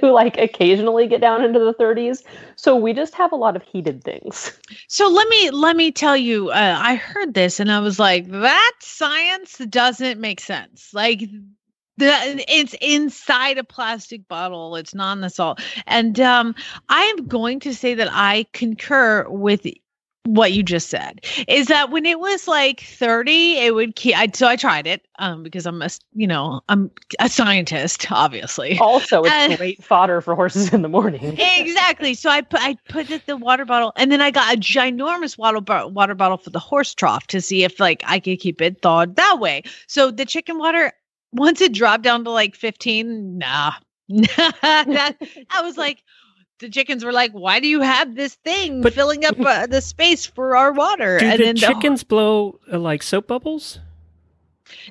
who 0.00 0.10
like 0.10 0.38
occasionally 0.38 1.06
get 1.06 1.20
down 1.20 1.44
into 1.44 1.58
the 1.58 1.74
30s. 1.74 2.22
So 2.56 2.76
we 2.76 2.92
just 2.92 3.14
have 3.14 3.32
a 3.32 3.36
lot 3.36 3.56
of 3.56 3.62
heated 3.62 4.04
things. 4.04 4.58
So 4.88 5.08
let 5.08 5.28
me 5.28 5.50
let 5.50 5.76
me 5.76 5.90
tell 5.90 6.16
you, 6.16 6.50
uh, 6.50 6.76
I 6.78 6.96
heard 6.96 7.34
this 7.34 7.60
and 7.60 7.70
I 7.70 7.80
was 7.80 7.98
like, 7.98 8.28
that 8.28 8.72
science 8.80 9.58
doesn't 9.58 10.20
make 10.20 10.40
sense. 10.40 10.90
Like 10.92 11.20
the 11.98 12.44
it's 12.48 12.74
inside 12.80 13.58
a 13.58 13.64
plastic 13.64 14.26
bottle. 14.28 14.76
It's 14.76 14.94
not 14.94 15.12
in 15.12 15.20
the 15.20 15.30
salt. 15.30 15.60
And 15.86 16.18
um, 16.20 16.54
I 16.88 17.02
am 17.02 17.26
going 17.26 17.60
to 17.60 17.74
say 17.74 17.94
that 17.94 18.08
I 18.10 18.46
concur 18.52 19.28
with 19.28 19.66
what 20.24 20.52
you 20.52 20.62
just 20.62 20.88
said 20.88 21.20
is 21.48 21.66
that 21.66 21.90
when 21.90 22.06
it 22.06 22.20
was 22.20 22.46
like 22.46 22.80
30 22.80 23.58
it 23.58 23.74
would 23.74 23.96
keep 23.96 24.16
I, 24.16 24.28
so 24.32 24.46
i 24.46 24.54
tried 24.54 24.86
it 24.86 25.04
um 25.18 25.42
because 25.42 25.66
i'm 25.66 25.82
a 25.82 25.88
you 26.12 26.28
know 26.28 26.60
i'm 26.68 26.92
a 27.18 27.28
scientist 27.28 28.06
obviously 28.10 28.78
Also, 28.78 29.22
it's 29.24 29.56
great 29.56 29.82
fodder 29.82 30.20
for 30.20 30.34
horses 30.34 30.72
in 30.72 30.82
the 30.82 30.88
morning. 30.88 31.36
exactly. 31.56 32.14
So 32.14 32.30
I 32.30 32.40
put 32.40 32.60
I 32.60 32.76
put 32.88 33.10
it 33.10 33.26
the 33.26 33.36
water 33.36 33.64
bottle, 33.64 33.92
and 33.96 34.10
then 34.10 34.20
I 34.20 34.30
got 34.30 34.54
a 34.54 34.58
ginormous 34.58 35.38
water 35.38 35.60
bo- 35.60 35.88
water 35.88 36.14
bottle 36.14 36.36
for 36.38 36.50
the 36.50 36.58
horse 36.58 36.94
trough 36.94 37.26
to 37.28 37.40
see 37.40 37.64
if 37.64 37.78
like 37.78 38.02
I 38.06 38.18
could 38.18 38.40
keep 38.40 38.60
it 38.60 38.82
thawed 38.82 39.16
that 39.16 39.38
way. 39.40 39.62
So 39.86 40.10
the 40.10 40.24
chicken 40.24 40.58
water, 40.58 40.92
once 41.32 41.60
it 41.60 41.72
dropped 41.72 42.02
down 42.02 42.24
to 42.24 42.30
like 42.30 42.54
fifteen, 42.54 43.38
nah, 43.38 43.72
that 44.08 45.16
I 45.50 45.62
was 45.62 45.76
like. 45.76 46.02
The 46.62 46.70
chickens 46.70 47.04
were 47.04 47.12
like, 47.12 47.32
"Why 47.32 47.58
do 47.60 47.66
you 47.68 47.80
have 47.80 48.14
this 48.14 48.34
thing 48.36 48.80
But- 48.82 48.94
filling 48.94 49.24
up 49.26 49.38
uh, 49.38 49.66
the 49.66 49.80
space 49.80 50.24
for 50.24 50.56
our 50.56 50.72
water?" 50.72 51.18
Do 51.18 51.26
and 51.26 51.38
the 51.40 51.44
then 51.44 51.54
the- 51.56 51.60
chickens 51.60 52.04
blow 52.04 52.60
uh, 52.72 52.78
like 52.78 53.02
soap 53.02 53.26
bubbles? 53.26 53.80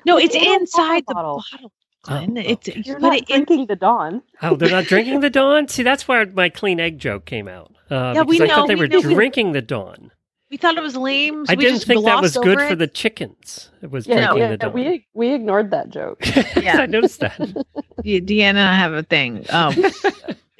no, 0.06 0.16
Put 0.16 0.24
it's 0.24 0.34
it 0.34 0.42
in 0.42 0.48
a 0.48 0.50
water 0.50 0.60
inside 0.60 1.04
the 1.08 1.14
bottle. 1.14 1.42
bottle. 1.50 1.72
Oh, 2.08 2.26
Glenn. 2.26 2.38
oh. 2.38 2.40
It's 2.50 2.68
you 2.68 2.82
You're 2.84 2.96
put 2.96 3.02
not 3.02 3.16
it 3.16 3.30
in 3.30 3.44
drinking 3.44 3.66
the 3.66 3.76
dawn. 3.76 4.22
Oh, 4.42 4.54
they're 4.56 4.70
not 4.70 4.84
drinking 4.84 5.20
the 5.20 5.30
Dawn? 5.40 5.68
See, 5.68 5.82
that's 5.82 6.06
where 6.08 6.26
my 6.26 6.48
clean 6.48 6.78
egg 6.80 6.98
joke 6.98 7.24
came 7.24 7.48
out. 7.48 7.72
Uh, 7.90 8.12
Yeah, 8.16 8.22
we 8.22 8.36
I 8.42 8.46
know, 8.46 8.54
thought 8.54 8.68
they 8.68 8.74
we 8.74 8.80
were 8.82 8.88
know. 8.88 9.00
drinking 9.00 9.52
the 9.52 9.62
Dawn. 9.62 10.10
We 10.50 10.58
thought 10.58 10.76
it 10.76 10.82
was 10.82 10.96
lame. 10.96 11.46
so 11.46 11.52
I 11.52 11.56
we 11.56 11.64
didn't 11.64 11.76
just 11.76 11.86
think 11.86 12.04
that 12.04 12.20
was 12.20 12.36
good 12.36 12.58
over 12.58 12.68
for 12.68 12.74
the 12.74 12.86
chickens. 12.86 13.70
It 13.80 13.90
was 13.90 14.06
Yeah, 14.06 14.16
drinking 14.26 14.38
yeah, 14.38 14.48
the 14.50 14.56
Dawn. 14.58 14.72
we 14.74 15.06
we 15.14 15.32
ignored 15.32 15.70
that 15.70 15.88
joke. 15.90 16.20
Yeah. 16.60 16.78
I 16.82 16.86
noticed 16.86 17.20
that. 17.20 17.38
Yeah, 18.04 18.18
Deanna 18.18 18.42
and 18.42 18.58
I 18.58 18.74
have 18.74 18.92
a 18.94 19.04
thing. 19.04 19.46
Um, 19.50 19.76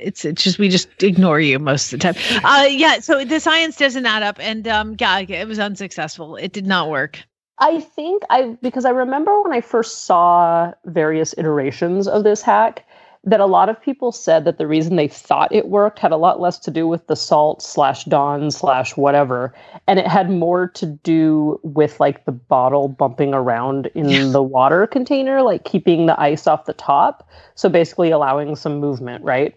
it's 0.03 0.25
it's 0.25 0.43
just 0.43 0.59
we 0.59 0.69
just 0.69 1.03
ignore 1.03 1.41
you 1.41 1.59
most 1.59 1.93
of 1.93 2.01
the 2.01 2.13
time. 2.13 2.45
Uh, 2.45 2.67
yeah. 2.67 2.99
So 3.01 3.25
the 3.25 3.41
science 3.41 3.77
doesn't 3.77 4.07
add 4.07 4.23
up, 4.23 4.37
and 4.41 4.67
um, 4.69 4.97
yeah, 4.99 5.19
it 5.21 5.49
was 5.49 5.59
unsuccessful. 5.59 6.37
It 6.37 6.53
did 6.53 6.67
not 6.67 6.91
work. 6.91 7.19
I 7.59 7.81
think 7.81 8.23
I 8.31 8.57
because 8.61 8.85
I 8.85 8.91
remember 8.91 9.41
when 9.43 9.53
I 9.53 9.61
first 9.61 10.05
saw 10.05 10.73
various 10.87 11.35
iterations 11.39 12.09
of 12.09 12.25
this 12.25 12.43
hack 12.43 12.85
that 13.25 13.41
a 13.41 13.47
lot 13.47 13.69
of 13.69 13.81
people 13.81 14.11
said 14.11 14.45
that 14.45 14.59
the 14.59 14.67
reason 14.67 14.97
they 14.97 15.07
thought 15.07 15.53
it 15.55 15.69
worked 15.69 16.01
had 16.01 16.11
a 16.11 16.17
lot 16.17 16.41
less 16.41 16.59
to 16.59 16.73
do 16.73 16.89
with 16.89 17.07
the 17.07 17.15
salt 17.15 17.63
slash 17.63 18.05
dawn 18.05 18.51
slash 18.51 18.97
whatever, 18.97 19.55
and 19.87 20.01
it 20.01 20.09
had 20.09 20.29
more 20.29 20.67
to 20.69 20.87
do 20.87 21.61
with 21.63 22.01
like 22.01 22.25
the 22.25 22.33
bottle 22.33 22.89
bumping 22.89 23.33
around 23.33 23.87
in 23.95 24.33
the 24.33 24.43
water 24.43 24.87
container, 24.89 25.41
like 25.41 25.65
keeping 25.65 26.07
the 26.07 26.21
ice 26.21 26.49
off 26.49 26.65
the 26.65 26.73
top. 26.73 27.29
So 27.55 27.69
basically 27.69 28.11
allowing 28.11 28.57
some 28.57 28.81
movement, 28.81 29.23
right? 29.25 29.55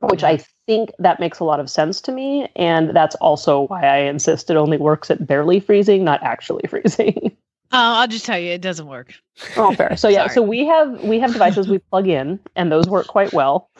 Which 0.00 0.22
I 0.22 0.38
think 0.66 0.90
that 1.00 1.18
makes 1.18 1.40
a 1.40 1.44
lot 1.44 1.58
of 1.58 1.68
sense 1.68 2.00
to 2.02 2.12
me, 2.12 2.48
and 2.54 2.94
that's 2.94 3.16
also 3.16 3.66
why 3.66 3.82
I 3.84 3.96
insist 4.02 4.48
it 4.50 4.56
only 4.56 4.76
works 4.76 5.10
at 5.10 5.26
barely 5.26 5.58
freezing, 5.58 6.04
not 6.04 6.22
actually 6.22 6.66
freezing. 6.68 7.36
Uh, 7.70 8.00
I'll 8.00 8.08
just 8.08 8.24
tell 8.24 8.38
you, 8.38 8.52
it 8.52 8.62
doesn't 8.62 8.86
work. 8.86 9.14
Oh, 9.56 9.72
fair. 9.72 9.96
So 9.96 10.08
yeah, 10.08 10.28
so 10.28 10.42
we 10.42 10.66
have 10.66 11.02
we 11.04 11.20
have 11.20 11.32
devices 11.32 11.68
we 11.68 11.78
plug 11.78 12.08
in, 12.08 12.40
and 12.56 12.72
those 12.72 12.88
work 12.88 13.06
quite 13.06 13.32
well. 13.32 13.70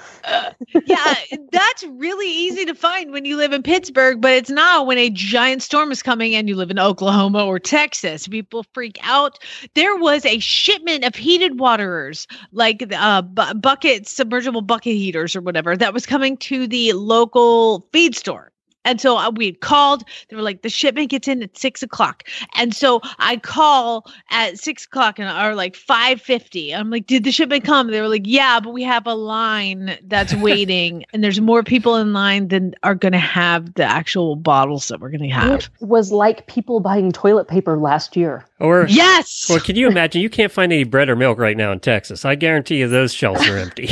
yeah, 0.85 1.15
that's 1.51 1.85
really 1.85 2.31
easy 2.31 2.65
to 2.67 2.75
find 2.75 3.13
when 3.13 3.25
you 3.25 3.37
live 3.37 3.53
in 3.53 3.63
Pittsburgh, 3.63 4.21
but 4.21 4.33
it's 4.33 4.51
not 4.51 4.87
when 4.87 4.99
a 4.99 5.11
giant 5.11 5.63
storm 5.63 5.91
is 5.91 6.03
coming 6.03 6.35
and 6.35 6.49
you 6.49 6.55
live 6.55 6.71
in 6.71 6.79
Oklahoma 6.79 7.45
or 7.45 7.59
Texas. 7.59 8.29
People 8.29 8.65
freak 8.75 8.99
out. 9.03 9.39
There 9.75 9.97
was 9.97 10.25
a 10.27 10.39
shipment 10.39 11.05
of 11.05 11.15
heated 11.15 11.59
waterers, 11.59 12.27
like 12.53 12.85
uh, 12.95 13.23
bu- 13.23 13.55
bucket 13.55 14.07
submersible 14.07 14.63
bucket 14.63 14.95
heaters 14.95 15.35
or 15.35 15.41
whatever, 15.41 15.77
that 15.77 15.95
was 15.95 16.07
coming 16.07 16.37
to 16.39 16.67
the 16.67 16.93
local 16.93 17.89
feed 17.93 18.15
store. 18.15 18.53
And 18.89 19.01
so 19.01 19.19
uh, 19.19 19.31
we 19.31 19.53
called. 19.53 20.03
They 20.29 20.37
were 20.37 20.43
like, 20.43 20.63
the 20.63 20.71
shipment 20.71 21.11
gets 21.11 21.29
in 21.29 21.43
at 21.43 21.57
six 21.59 21.83
o'clock. 21.83 22.25
And 22.57 22.75
so 22.75 23.01
I 23.19 23.37
call 23.37 24.07
at 24.31 24.59
six 24.59 24.87
o'clock 24.87 25.19
and 25.19 25.29
or 25.29 25.55
like 25.55 25.77
five 25.77 26.23
fifty. 26.23 26.75
I'm 26.75 26.89
like, 26.91 27.07
did 27.07 27.25
the 27.25 27.31
shipment 27.31 27.65
come? 27.65 27.91
They 27.91 28.01
were 28.01 28.09
like, 28.09 28.23
yeah, 28.25 28.61
but 28.61 28.73
we 28.73 28.83
have 28.85 29.07
a 29.07 29.15
line 29.15 29.99
that's 30.05 30.35
waiting, 30.49 31.05
and 31.13 31.23
there's 31.23 31.41
more 31.41 31.63
people 31.63 31.97
in 31.97 32.13
line 32.15 32.49
than 32.49 32.75
are 32.83 32.95
going 32.95 33.13
to 33.13 33.19
have 33.19 33.75
the 33.75 33.85
actual 33.85 34.37
bottles 34.37 34.89
that 34.89 35.01
we're 35.01 35.11
going 35.11 35.23
to 35.23 35.29
have. 35.29 35.61
It 35.61 35.69
was 35.81 36.11
like 36.13 36.47
people 36.47 36.81
buying 36.81 37.13
toilet 37.13 37.47
paper 37.49 37.77
last 37.77 38.17
year. 38.17 38.45
Or, 38.61 38.87
Yes. 38.89 39.49
or 39.49 39.61
can 39.61 39.77
you 39.77 39.87
imagine? 39.87 40.21
You 40.21 40.29
can't 40.31 40.51
find 40.51 40.73
any 40.73 40.83
bread 40.83 41.09
or 41.09 41.15
milk 41.15 41.39
right 41.39 41.57
now 41.57 41.71
in 41.71 41.79
Texas. 41.79 42.25
I 42.25 42.35
guarantee 42.35 42.79
you 42.79 42.89
those 42.89 43.13
shelves 43.13 43.47
are 43.47 43.57
empty. 43.57 43.89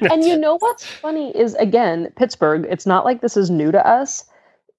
and 0.10 0.24
you 0.24 0.36
know 0.36 0.56
what's 0.58 0.84
funny 0.84 1.30
is 1.36 1.54
again, 1.54 2.10
Pittsburgh, 2.16 2.66
it's 2.68 2.84
not 2.86 3.04
like 3.04 3.20
this 3.20 3.36
is 3.36 3.48
new 3.50 3.70
to 3.70 3.86
us. 3.86 4.21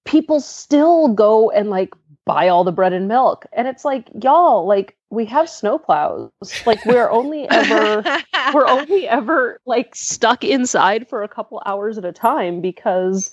People 0.06 0.40
still 0.40 1.10
go 1.10 1.50
and 1.52 1.70
like 1.70 1.94
buy 2.26 2.48
all 2.48 2.64
the 2.64 2.72
bread 2.72 2.94
and 2.94 3.08
milk. 3.08 3.46
And 3.54 3.68
it's 3.68 3.86
like, 3.86 4.10
y'all, 4.22 4.66
like 4.66 4.96
we 5.10 5.26
have 5.26 5.48
snowplows. 5.48 6.32
Like 6.66 6.86
we're 6.86 7.10
only 7.10 7.50
ever 7.50 8.04
we're 8.54 8.68
only 8.68 9.08
ever 9.08 9.60
like 9.66 9.96
stuck 9.96 10.44
inside 10.44 11.08
for 11.08 11.24
a 11.24 11.28
couple 11.28 11.62
hours 11.66 11.98
at 11.98 12.06
a 12.06 12.12
time 12.12 12.62
because 12.62 13.32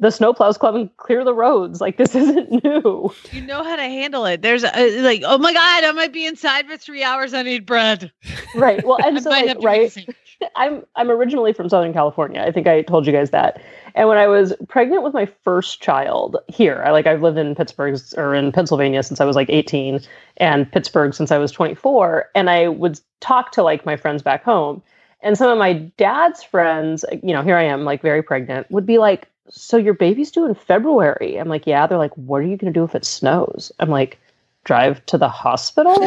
the 0.00 0.08
snowplows 0.08 0.58
come 0.58 0.76
and 0.76 0.96
clear 0.96 1.24
the 1.24 1.34
roads. 1.34 1.80
Like 1.80 1.96
this 1.96 2.14
isn't 2.14 2.64
new. 2.64 3.12
you 3.32 3.42
know 3.42 3.62
how 3.64 3.76
to 3.76 3.82
handle 3.82 4.24
it. 4.26 4.42
There's 4.42 4.64
a, 4.64 4.76
uh, 4.76 5.02
like, 5.02 5.22
oh 5.24 5.38
my 5.38 5.52
god, 5.52 5.84
I 5.84 5.92
might 5.92 6.12
be 6.12 6.26
inside 6.26 6.66
for 6.66 6.76
three 6.76 7.02
hours. 7.02 7.34
I 7.34 7.42
need 7.42 7.66
bread. 7.66 8.12
Right. 8.54 8.84
Well, 8.84 8.98
and 9.04 9.22
so 9.22 9.30
like, 9.30 9.48
have 9.48 9.58
to 9.58 9.66
make 9.66 9.96
a 9.96 10.06
right. 10.06 10.08
I'm 10.56 10.84
I'm 10.94 11.10
originally 11.10 11.52
from 11.52 11.68
Southern 11.68 11.92
California. 11.92 12.40
I 12.40 12.52
think 12.52 12.66
I 12.66 12.82
told 12.82 13.06
you 13.06 13.12
guys 13.12 13.30
that. 13.30 13.60
And 13.98 14.08
when 14.08 14.16
I 14.16 14.28
was 14.28 14.54
pregnant 14.68 15.02
with 15.02 15.12
my 15.12 15.26
first 15.42 15.82
child 15.82 16.36
here, 16.46 16.84
I 16.86 16.92
like 16.92 17.08
I've 17.08 17.20
lived 17.20 17.36
in 17.36 17.56
Pittsburgh 17.56 17.98
or 18.16 18.32
in 18.32 18.52
Pennsylvania 18.52 19.02
since 19.02 19.20
I 19.20 19.24
was 19.24 19.34
like 19.34 19.50
18 19.50 19.98
and 20.36 20.70
Pittsburgh 20.70 21.12
since 21.12 21.32
I 21.32 21.38
was 21.38 21.50
24 21.50 22.30
and 22.36 22.48
I 22.48 22.68
would 22.68 23.00
talk 23.18 23.50
to 23.52 23.64
like 23.64 23.84
my 23.84 23.96
friends 23.96 24.22
back 24.22 24.44
home 24.44 24.84
and 25.20 25.36
some 25.36 25.50
of 25.50 25.58
my 25.58 25.72
dad's 25.72 26.44
friends, 26.44 27.04
you 27.24 27.32
know, 27.32 27.42
here 27.42 27.56
I 27.56 27.64
am 27.64 27.84
like 27.84 28.00
very 28.00 28.22
pregnant, 28.22 28.70
would 28.70 28.86
be 28.86 28.98
like, 28.98 29.26
"So 29.48 29.76
your 29.76 29.94
baby's 29.94 30.30
due 30.30 30.46
in 30.46 30.54
February?" 30.54 31.36
I'm 31.36 31.48
like, 31.48 31.66
"Yeah." 31.66 31.88
They're 31.88 31.98
like, 31.98 32.16
"What 32.16 32.38
are 32.38 32.46
you 32.46 32.56
going 32.56 32.72
to 32.72 32.78
do 32.78 32.84
if 32.84 32.94
it 32.94 33.04
snows?" 33.04 33.72
I'm 33.80 33.90
like, 33.90 34.20
"Drive 34.68 35.04
to 35.06 35.16
the 35.18 35.28
hospital?" 35.30 35.96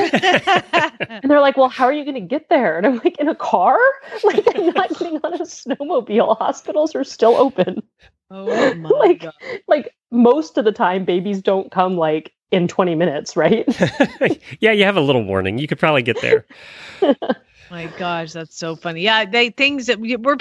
And 1.23 1.29
they're 1.29 1.41
like, 1.41 1.57
well, 1.57 1.67
how 1.69 1.85
are 1.85 1.93
you 1.93 2.03
going 2.05 2.15
to 2.15 2.21
get 2.21 2.47
there? 2.49 2.77
And 2.77 2.85
I'm 2.85 2.97
like, 3.03 3.17
in 3.17 3.27
a 3.27 3.35
car? 3.35 3.77
Like, 4.23 4.43
I'm 4.55 4.67
not 4.67 4.89
getting 4.97 5.17
on 5.23 5.33
a 5.33 5.39
snowmobile. 5.39 6.37
Hospitals 6.37 6.95
are 6.95 7.03
still 7.03 7.35
open. 7.35 7.81
oh 8.29 8.73
my 8.75 8.89
Like- 8.89 9.21
god. 9.21 9.33
Like, 9.67 9.93
most 10.11 10.57
of 10.57 10.65
the 10.65 10.71
time, 10.71 11.05
babies 11.05 11.41
don't 11.41 11.71
come 11.71 11.97
like 11.97 12.31
in 12.51 12.67
20 12.67 12.95
minutes, 12.95 13.35
right? 13.35 13.65
yeah, 14.59 14.71
you 14.71 14.83
have 14.83 14.95
a 14.97 15.01
little 15.01 15.23
warning. 15.23 15.57
You 15.57 15.67
could 15.67 15.79
probably 15.79 16.03
get 16.03 16.21
there. 16.21 16.45
My 17.71 17.85
gosh, 17.97 18.33
that's 18.33 18.57
so 18.57 18.75
funny. 18.75 19.01
Yeah, 19.01 19.23
they 19.25 19.49
things 19.49 19.87
that 19.87 19.99
we- 19.99 20.15
we're 20.17 20.35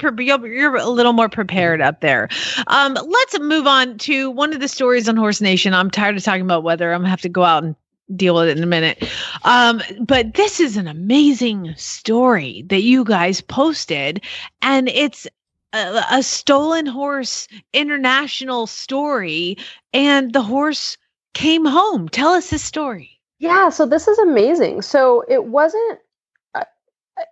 you're 0.47 0.75
a 0.75 0.85
little 0.87 1.13
more 1.13 1.29
prepared 1.29 1.81
up 1.81 2.01
there. 2.01 2.27
Um, 2.67 2.93
let's 3.05 3.39
move 3.39 3.65
on 3.67 3.97
to 3.99 4.29
one 4.31 4.53
of 4.53 4.59
the 4.59 4.67
stories 4.67 5.07
on 5.09 5.15
Horse 5.15 5.39
Nation. 5.41 5.73
I'm 5.73 5.89
tired 5.89 6.17
of 6.17 6.23
talking 6.23 6.41
about 6.41 6.63
weather. 6.63 6.93
I'm 6.93 7.01
gonna 7.01 7.09
have 7.09 7.21
to 7.21 7.29
go 7.29 7.43
out 7.43 7.63
and 7.63 7.75
deal 8.15 8.35
with 8.35 8.49
it 8.49 8.57
in 8.57 8.63
a 8.63 8.67
minute. 8.67 9.07
Um, 9.43 9.81
but 9.99 10.33
this 10.33 10.59
is 10.59 10.77
an 10.77 10.87
amazing 10.87 11.73
story 11.77 12.63
that 12.67 12.83
you 12.83 13.03
guys 13.03 13.41
posted, 13.41 14.23
and 14.61 14.89
it's 14.89 15.27
a, 15.73 16.03
a 16.11 16.23
stolen 16.23 16.85
horse 16.85 17.47
international 17.73 18.67
story, 18.67 19.57
and 19.93 20.33
the 20.33 20.41
horse 20.41 20.97
came 21.33 21.65
home. 21.65 22.09
Tell 22.09 22.29
us 22.29 22.49
this 22.49 22.63
story. 22.63 23.19
Yeah, 23.39 23.69
so 23.69 23.85
this 23.85 24.07
is 24.07 24.19
amazing. 24.19 24.81
So 24.81 25.23
it 25.27 25.45
wasn't. 25.45 25.99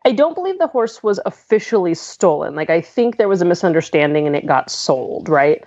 I 0.05 0.11
don't 0.11 0.35
believe 0.35 0.59
the 0.59 0.67
horse 0.67 1.01
was 1.01 1.19
officially 1.25 1.95
stolen. 1.95 2.53
Like 2.53 2.69
I 2.69 2.81
think 2.81 3.17
there 3.17 3.27
was 3.27 3.41
a 3.41 3.45
misunderstanding 3.45 4.27
and 4.27 4.35
it 4.35 4.45
got 4.45 4.69
sold, 4.69 5.29
right? 5.29 5.63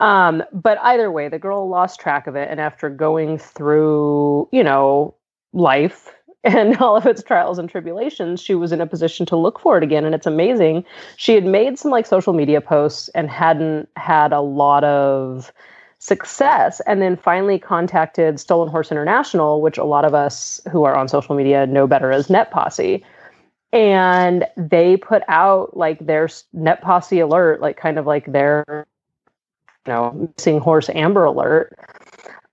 Um, 0.00 0.42
but 0.52 0.78
either 0.82 1.10
way, 1.10 1.28
the 1.28 1.38
girl 1.38 1.68
lost 1.68 2.00
track 2.00 2.26
of 2.26 2.36
it, 2.36 2.50
and 2.50 2.60
after 2.60 2.90
going 2.90 3.38
through, 3.38 4.48
you 4.52 4.64
know, 4.64 5.14
life 5.52 6.12
and 6.44 6.76
all 6.78 6.96
of 6.96 7.06
its 7.06 7.22
trials 7.22 7.58
and 7.58 7.68
tribulations, 7.70 8.40
she 8.40 8.54
was 8.54 8.72
in 8.72 8.80
a 8.80 8.86
position 8.86 9.24
to 9.26 9.36
look 9.36 9.58
for 9.58 9.78
it 9.78 9.84
again. 9.84 10.04
And 10.04 10.14
it's 10.14 10.26
amazing. 10.26 10.84
She 11.16 11.34
had 11.34 11.44
made 11.44 11.78
some 11.78 11.90
like 11.90 12.06
social 12.06 12.32
media 12.32 12.60
posts 12.60 13.08
and 13.14 13.30
hadn't 13.30 13.88
had 13.96 14.32
a 14.32 14.40
lot 14.40 14.84
of 14.84 15.52
success. 16.04 16.80
And 16.86 17.00
then 17.00 17.16
finally 17.16 17.58
contacted 17.58 18.38
Stolen 18.38 18.68
Horse 18.68 18.92
International, 18.92 19.62
which 19.62 19.78
a 19.78 19.84
lot 19.84 20.04
of 20.04 20.12
us 20.12 20.60
who 20.70 20.84
are 20.84 20.94
on 20.94 21.08
social 21.08 21.34
media 21.34 21.66
know 21.66 21.86
better 21.86 22.12
as 22.12 22.28
Net 22.28 22.50
Posse. 22.50 23.02
And 23.72 24.44
they 24.56 24.98
put 24.98 25.22
out 25.28 25.76
like 25.76 26.04
their 26.04 26.28
Net 26.52 26.82
Posse 26.82 27.20
alert, 27.20 27.62
like 27.62 27.78
kind 27.78 27.98
of 27.98 28.06
like 28.06 28.30
their, 28.30 28.86
know, 29.92 30.32
missing 30.36 30.60
horse 30.60 30.88
amber 30.90 31.24
alert 31.24 31.78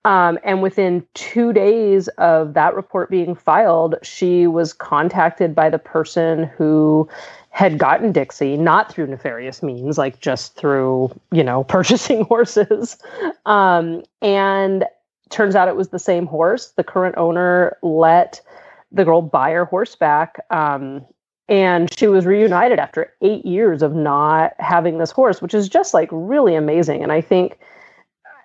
um, 0.04 0.40
and 0.44 0.62
within 0.62 1.06
two 1.14 1.54
days 1.54 2.08
of 2.18 2.56
that 2.56 2.76
report 2.76 3.10
being 3.12 3.36
filed, 3.36 3.96
she 4.02 4.48
was 4.48 4.74
contacted 4.74 5.54
by 5.54 5.70
the 5.70 5.78
person 5.78 6.46
who 6.58 7.08
had 7.52 7.78
gotten 7.78 8.12
Dixie, 8.12 8.58
not 8.58 8.92
through 8.92 9.08
nefarious 9.08 9.62
means, 9.62 9.98
like 9.98 10.20
just 10.20 10.56
through, 10.56 11.12
you 11.32 11.44
know, 11.44 11.64
purchasing 11.66 12.26
horses. 12.26 12.98
Um, 13.46 14.04
and 14.22 14.86
turns 15.30 15.56
out 15.56 15.68
it 15.68 15.76
was 15.76 15.90
the 15.90 16.00
same 16.00 16.26
horse. 16.26 16.72
The 16.72 16.84
current 16.84 17.18
owner 17.18 17.78
let 17.84 18.42
the 18.92 19.06
girl 19.06 19.22
buy 19.22 19.52
her 19.52 19.66
horse 19.66 19.96
back. 19.96 20.44
Um, 20.50 21.06
and 21.50 21.96
she 21.98 22.08
was 22.08 22.26
reunited 22.26 22.80
after 22.80 23.14
eight 23.22 23.46
years 23.46 23.82
of 23.82 23.94
not 23.94 24.54
having 24.60 24.98
this 24.98 25.12
horse, 25.12 25.42
which 25.42 25.54
is 25.54 25.68
just 25.68 25.94
like 25.94 26.10
really 26.12 26.56
amazing. 26.56 27.04
And 27.04 27.12
I 27.12 27.22
think 27.22 27.60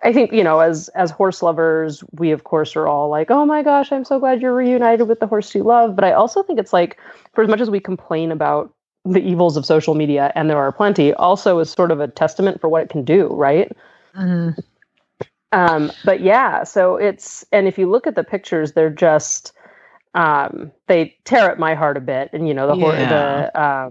I 0.02 0.12
think 0.12 0.32
you 0.32 0.44
know, 0.44 0.60
as 0.60 0.88
as 0.90 1.10
horse 1.10 1.42
lovers, 1.42 2.04
we 2.12 2.30
of 2.30 2.44
course 2.44 2.76
are 2.76 2.86
all 2.86 3.08
like, 3.08 3.30
"Oh 3.30 3.44
my 3.46 3.62
gosh, 3.62 3.90
I'm 3.92 4.04
so 4.04 4.18
glad 4.18 4.42
you're 4.42 4.54
reunited 4.54 5.08
with 5.08 5.20
the 5.20 5.26
horse 5.26 5.54
you 5.54 5.62
love." 5.62 5.96
But 5.96 6.04
I 6.04 6.12
also 6.12 6.42
think 6.42 6.58
it's 6.58 6.72
like, 6.72 6.98
for 7.34 7.42
as 7.42 7.48
much 7.48 7.60
as 7.60 7.70
we 7.70 7.80
complain 7.80 8.30
about 8.30 8.72
the 9.04 9.20
evils 9.20 9.56
of 9.56 9.64
social 9.64 9.94
media, 9.94 10.32
and 10.34 10.50
there 10.50 10.58
are 10.58 10.72
plenty, 10.72 11.14
also 11.14 11.58
is 11.60 11.70
sort 11.70 11.90
of 11.90 12.00
a 12.00 12.08
testament 12.08 12.60
for 12.60 12.68
what 12.68 12.82
it 12.82 12.88
can 12.88 13.04
do, 13.04 13.28
right? 13.28 13.70
Mm-hmm. 14.16 14.60
Um, 15.52 15.90
but 16.04 16.20
yeah, 16.20 16.64
so 16.64 16.96
it's 16.96 17.44
and 17.52 17.66
if 17.66 17.78
you 17.78 17.88
look 17.88 18.06
at 18.06 18.14
the 18.14 18.24
pictures, 18.24 18.72
they're 18.72 18.90
just 18.90 19.52
um, 20.16 20.72
they 20.88 21.16
tear 21.24 21.50
at 21.50 21.58
my 21.58 21.74
heart 21.74 21.96
a 21.96 22.00
bit, 22.00 22.30
and 22.32 22.48
you 22.48 22.54
know 22.54 22.66
the 22.66 22.76
yeah. 22.76 23.08
the 23.08 23.58
uh, 23.58 23.90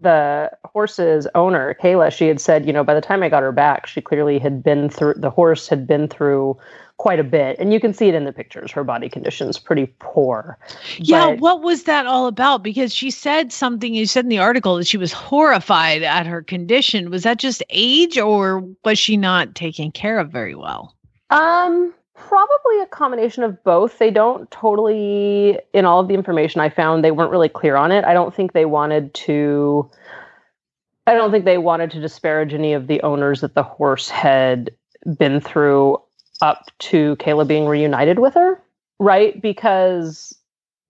the 0.00 0.50
horse's 0.64 1.26
owner, 1.34 1.74
Kayla, 1.82 2.12
she 2.12 2.28
had 2.28 2.40
said, 2.40 2.66
you 2.66 2.72
know, 2.72 2.84
by 2.84 2.94
the 2.94 3.00
time 3.00 3.22
I 3.22 3.28
got 3.28 3.42
her 3.42 3.52
back, 3.52 3.86
she 3.86 4.00
clearly 4.00 4.38
had 4.38 4.62
been 4.62 4.88
through 4.88 5.14
the 5.16 5.30
horse 5.30 5.68
had 5.68 5.86
been 5.86 6.08
through 6.08 6.56
quite 6.98 7.20
a 7.20 7.24
bit. 7.24 7.58
And 7.58 7.72
you 7.72 7.80
can 7.80 7.92
see 7.92 8.08
it 8.08 8.14
in 8.14 8.24
the 8.24 8.32
pictures. 8.32 8.70
Her 8.72 8.84
body 8.84 9.08
condition's 9.08 9.58
pretty 9.58 9.86
poor. 9.98 10.58
Yeah, 10.96 11.30
but, 11.30 11.40
what 11.40 11.62
was 11.62 11.84
that 11.84 12.06
all 12.06 12.26
about? 12.26 12.62
Because 12.62 12.94
she 12.94 13.10
said 13.10 13.52
something 13.52 13.94
you 13.94 14.06
said 14.06 14.24
in 14.24 14.30
the 14.30 14.38
article 14.38 14.76
that 14.76 14.86
she 14.86 14.96
was 14.96 15.12
horrified 15.12 16.02
at 16.02 16.26
her 16.26 16.42
condition. 16.42 17.10
Was 17.10 17.22
that 17.24 17.38
just 17.38 17.62
age 17.70 18.18
or 18.18 18.66
was 18.84 18.98
she 18.98 19.16
not 19.16 19.54
taken 19.54 19.92
care 19.92 20.18
of 20.18 20.30
very 20.30 20.54
well? 20.54 20.94
Um 21.30 21.92
Probably 22.16 22.80
a 22.80 22.86
combination 22.86 23.42
of 23.42 23.62
both. 23.62 23.98
They 23.98 24.10
don't 24.10 24.50
totally, 24.50 25.58
in 25.72 25.84
all 25.84 26.00
of 26.00 26.08
the 26.08 26.14
information 26.14 26.60
I 26.60 26.68
found, 26.68 27.04
they 27.04 27.10
weren't 27.10 27.30
really 27.30 27.48
clear 27.48 27.76
on 27.76 27.92
it. 27.92 28.04
I 28.04 28.14
don't 28.14 28.34
think 28.34 28.52
they 28.52 28.64
wanted 28.64 29.12
to. 29.14 29.90
I 31.06 31.14
don't 31.14 31.30
think 31.30 31.44
they 31.44 31.58
wanted 31.58 31.90
to 31.92 32.00
disparage 32.00 32.52
any 32.52 32.72
of 32.72 32.86
the 32.88 33.00
owners 33.02 33.42
that 33.42 33.54
the 33.54 33.62
horse 33.62 34.08
had 34.08 34.70
been 35.18 35.40
through 35.40 36.00
up 36.42 36.70
to 36.78 37.16
Kayla 37.16 37.46
being 37.46 37.66
reunited 37.66 38.18
with 38.18 38.34
her, 38.34 38.60
right? 38.98 39.40
Because 39.40 40.35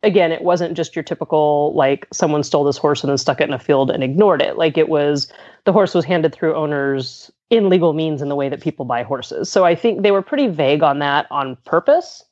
again, 0.06 0.30
it 0.30 0.42
wasn't 0.42 0.76
just 0.76 0.94
your 0.94 1.02
typical 1.02 1.74
like 1.74 2.06
someone 2.12 2.44
stole 2.44 2.64
this 2.64 2.78
horse 2.78 3.02
and 3.02 3.10
then 3.10 3.18
stuck 3.18 3.40
it 3.40 3.48
in 3.48 3.52
a 3.52 3.58
field 3.58 3.90
and 3.90 4.02
ignored 4.02 4.40
it. 4.40 4.56
Like 4.56 4.78
it 4.78 4.88
was 4.88 5.30
the 5.64 5.72
horse 5.72 5.94
was 5.94 6.04
handed 6.04 6.32
through 6.32 6.54
owners 6.54 7.30
in 7.50 7.68
legal 7.68 7.92
means 7.92 8.22
in 8.22 8.28
the 8.28 8.36
way 8.36 8.48
that 8.48 8.60
people 8.60 8.84
buy 8.84 9.02
horses. 9.02 9.50
So 9.50 9.64
I 9.64 9.74
think 9.74 10.02
they 10.02 10.12
were 10.12 10.22
pretty 10.22 10.46
vague 10.46 10.82
on 10.82 11.00
that 11.00 11.26
on 11.30 11.56
purpose. 11.64 12.22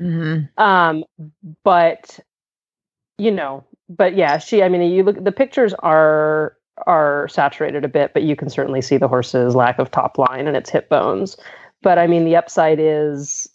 Mm-hmm. 0.00 0.62
Um, 0.62 1.04
but 1.64 2.20
you 3.18 3.32
know, 3.32 3.64
but 3.88 4.14
yeah, 4.16 4.38
she. 4.38 4.62
I 4.62 4.68
mean, 4.68 4.82
you 4.90 5.02
look. 5.02 5.22
The 5.22 5.32
pictures 5.32 5.74
are 5.80 6.56
are 6.86 7.28
saturated 7.28 7.84
a 7.84 7.88
bit, 7.88 8.12
but 8.14 8.22
you 8.22 8.36
can 8.36 8.48
certainly 8.48 8.80
see 8.80 8.96
the 8.96 9.08
horse's 9.08 9.54
lack 9.54 9.78
of 9.78 9.90
top 9.90 10.18
line 10.18 10.46
and 10.46 10.56
its 10.56 10.70
hip 10.70 10.88
bones. 10.88 11.36
But 11.82 11.98
I 11.98 12.06
mean, 12.06 12.24
the 12.24 12.36
upside 12.36 12.78
is 12.80 13.46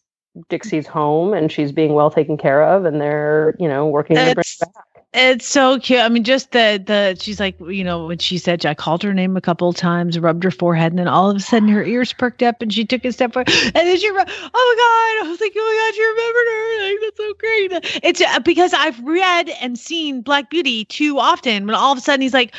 Dixie's 0.48 0.88
home 0.88 1.34
and 1.34 1.52
she's 1.52 1.72
being 1.72 1.94
well 1.94 2.10
taken 2.12 2.38
care 2.38 2.64
of, 2.64 2.86
and 2.86 3.02
they're 3.02 3.56
you 3.60 3.68
know 3.68 3.88
working 3.88 4.16
to 4.16 4.24
bring 4.24 4.36
her 4.38 4.66
back. 4.66 4.86
It's 5.12 5.48
so 5.48 5.80
cute. 5.80 6.02
I 6.02 6.10
mean, 6.10 6.24
just 6.24 6.52
the 6.52 6.82
the 6.86 7.18
she's 7.20 7.40
like, 7.40 7.60
you 7.62 7.84
know, 7.84 8.06
when 8.06 8.20
she 8.20 8.38
said, 8.38 8.64
I 8.64 8.76
called 8.76 9.02
her 9.02 9.12
name 9.12 9.36
a 9.36 9.42
couple 9.42 9.68
of 9.68 9.76
times, 9.76 10.20
rubbed 10.20 10.44
her 10.44 10.52
forehead, 10.52 10.92
and 10.92 11.00
then 11.00 11.08
all 11.08 11.32
of 11.32 11.36
a 11.36 11.40
sudden 11.40 11.68
her 11.70 11.84
ears 11.84 12.14
perked 12.14 12.44
up, 12.44 12.62
and 12.62 12.72
she 12.72 12.86
took 12.86 13.04
a 13.04 13.12
step 13.12 13.34
forward, 13.34 13.50
and 13.50 13.74
then 13.74 13.98
she, 13.98 14.08
oh 14.08 14.14
my 14.14 14.24
god, 14.24 15.26
I 15.26 15.28
was 15.28 15.42
like, 15.42 15.54
oh 15.56 15.66
my 15.66 15.76
god, 15.82 15.98
you 15.98 16.08
remembered 16.14 16.48
her, 16.52 16.84
like 16.86 17.00
that's 17.02 17.18
so 17.18 17.34
great. 17.40 18.04
It's 18.04 18.22
uh, 18.22 18.40
because 18.42 18.72
I've 18.74 19.00
read 19.00 19.50
and 19.62 19.80
seen 19.80 20.22
Black 20.22 20.52
Beauty 20.52 20.86
too 20.86 21.18
often. 21.18 21.66
When 21.66 21.74
all 21.74 21.92
of 21.92 21.98
a 21.98 22.02
sudden 22.02 22.22
he's 22.22 22.34
like. 22.34 22.54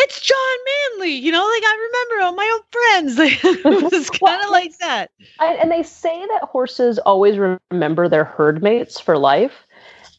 It's 0.00 0.20
John 0.20 0.58
Manly, 0.96 1.12
you 1.12 1.32
know, 1.32 1.44
like 1.44 1.62
I 1.64 1.90
remember 1.90 2.24
all 2.24 2.34
my 2.34 2.50
old 2.52 2.64
friends. 2.70 3.18
Like, 3.18 3.44
it 3.64 3.92
was 3.92 4.10
kind 4.24 4.42
of 4.44 4.50
like 4.50 4.78
that. 4.78 5.10
And 5.40 5.72
they 5.72 5.82
say 5.82 6.24
that 6.26 6.44
horses 6.44 6.98
always 7.00 7.36
remember 7.36 8.08
their 8.08 8.24
herd 8.24 8.62
mates 8.62 9.00
for 9.00 9.18
life. 9.18 9.64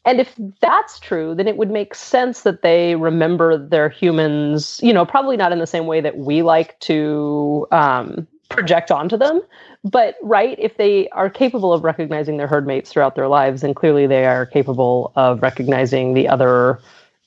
And 0.04 0.20
if 0.20 0.34
that's 0.60 0.98
true, 0.98 1.34
then 1.34 1.46
it 1.46 1.56
would 1.56 1.70
make 1.70 1.94
sense 1.94 2.42
that 2.42 2.62
they 2.62 2.94
remember 2.96 3.56
their 3.58 3.88
humans, 3.88 4.80
you 4.82 4.92
know, 4.92 5.04
probably 5.04 5.36
not 5.36 5.52
in 5.52 5.58
the 5.58 5.66
same 5.66 5.86
way 5.86 6.00
that 6.00 6.18
we 6.18 6.42
like 6.42 6.78
to 6.80 7.66
um, 7.70 8.26
project 8.48 8.90
onto 8.90 9.16
them. 9.16 9.40
But, 9.84 10.16
right, 10.22 10.58
if 10.58 10.76
they 10.76 11.08
are 11.10 11.30
capable 11.30 11.72
of 11.72 11.84
recognizing 11.84 12.36
their 12.36 12.46
herd 12.46 12.66
mates 12.66 12.90
throughout 12.90 13.14
their 13.14 13.28
lives, 13.28 13.62
then 13.62 13.72
clearly 13.72 14.06
they 14.06 14.26
are 14.26 14.44
capable 14.46 15.12
of 15.16 15.40
recognizing 15.42 16.12
the 16.14 16.28
other 16.28 16.80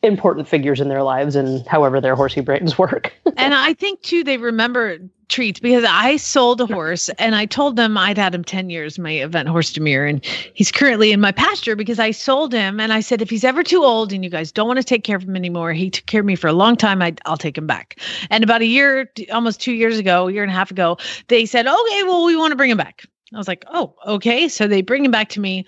important 0.03 0.47
figures 0.47 0.81
in 0.81 0.89
their 0.89 1.01
lives 1.01 1.35
and 1.35 1.65
however 1.67 2.01
their 2.01 2.15
horsey 2.15 2.41
brains 2.41 2.77
work. 2.77 3.13
and 3.37 3.53
I 3.53 3.73
think 3.73 4.01
too 4.01 4.23
they 4.23 4.37
remember 4.37 4.99
treats 5.29 5.59
because 5.59 5.83
I 5.87 6.17
sold 6.17 6.61
a 6.61 6.65
horse 6.67 7.09
and 7.17 7.33
I 7.35 7.45
told 7.45 7.75
them 7.75 7.97
I'd 7.97 8.17
had 8.17 8.35
him 8.35 8.43
10 8.43 8.69
years, 8.69 8.99
my 8.99 9.11
event 9.11 9.47
horse 9.47 9.73
Demir, 9.73 10.07
and 10.07 10.23
he's 10.53 10.71
currently 10.71 11.11
in 11.11 11.19
my 11.19 11.31
pasture 11.31 11.75
because 11.75 11.97
I 11.97 12.11
sold 12.11 12.53
him 12.53 12.79
and 12.79 12.93
I 12.93 12.99
said 12.99 13.21
if 13.21 13.29
he's 13.29 13.43
ever 13.43 13.63
too 13.63 13.83
old 13.83 14.13
and 14.13 14.23
you 14.23 14.29
guys 14.29 14.51
don't 14.51 14.67
want 14.67 14.77
to 14.77 14.83
take 14.83 15.03
care 15.03 15.15
of 15.15 15.23
him 15.23 15.35
anymore, 15.35 15.73
he 15.73 15.89
took 15.89 16.05
care 16.05 16.19
of 16.19 16.25
me 16.25 16.35
for 16.35 16.47
a 16.47 16.53
long 16.53 16.75
time, 16.75 17.01
I, 17.01 17.15
will 17.27 17.37
take 17.37 17.57
him 17.57 17.65
back. 17.65 17.99
And 18.29 18.43
about 18.43 18.61
a 18.61 18.65
year, 18.65 19.09
almost 19.31 19.59
two 19.59 19.73
years 19.73 19.97
ago, 19.97 20.27
a 20.27 20.31
year 20.31 20.43
and 20.43 20.51
a 20.51 20.55
half 20.55 20.69
ago, 20.69 20.97
they 21.29 21.45
said, 21.45 21.65
okay, 21.65 22.03
well, 22.03 22.25
we 22.25 22.35
want 22.35 22.51
to 22.51 22.57
bring 22.57 22.69
him 22.69 22.77
back. 22.77 23.03
I 23.33 23.37
was 23.37 23.47
like, 23.47 23.65
oh, 23.73 23.95
okay. 24.05 24.47
So 24.47 24.67
they 24.67 24.81
bring 24.81 25.03
him 25.03 25.11
back 25.11 25.29
to 25.29 25.39
me 25.39 25.65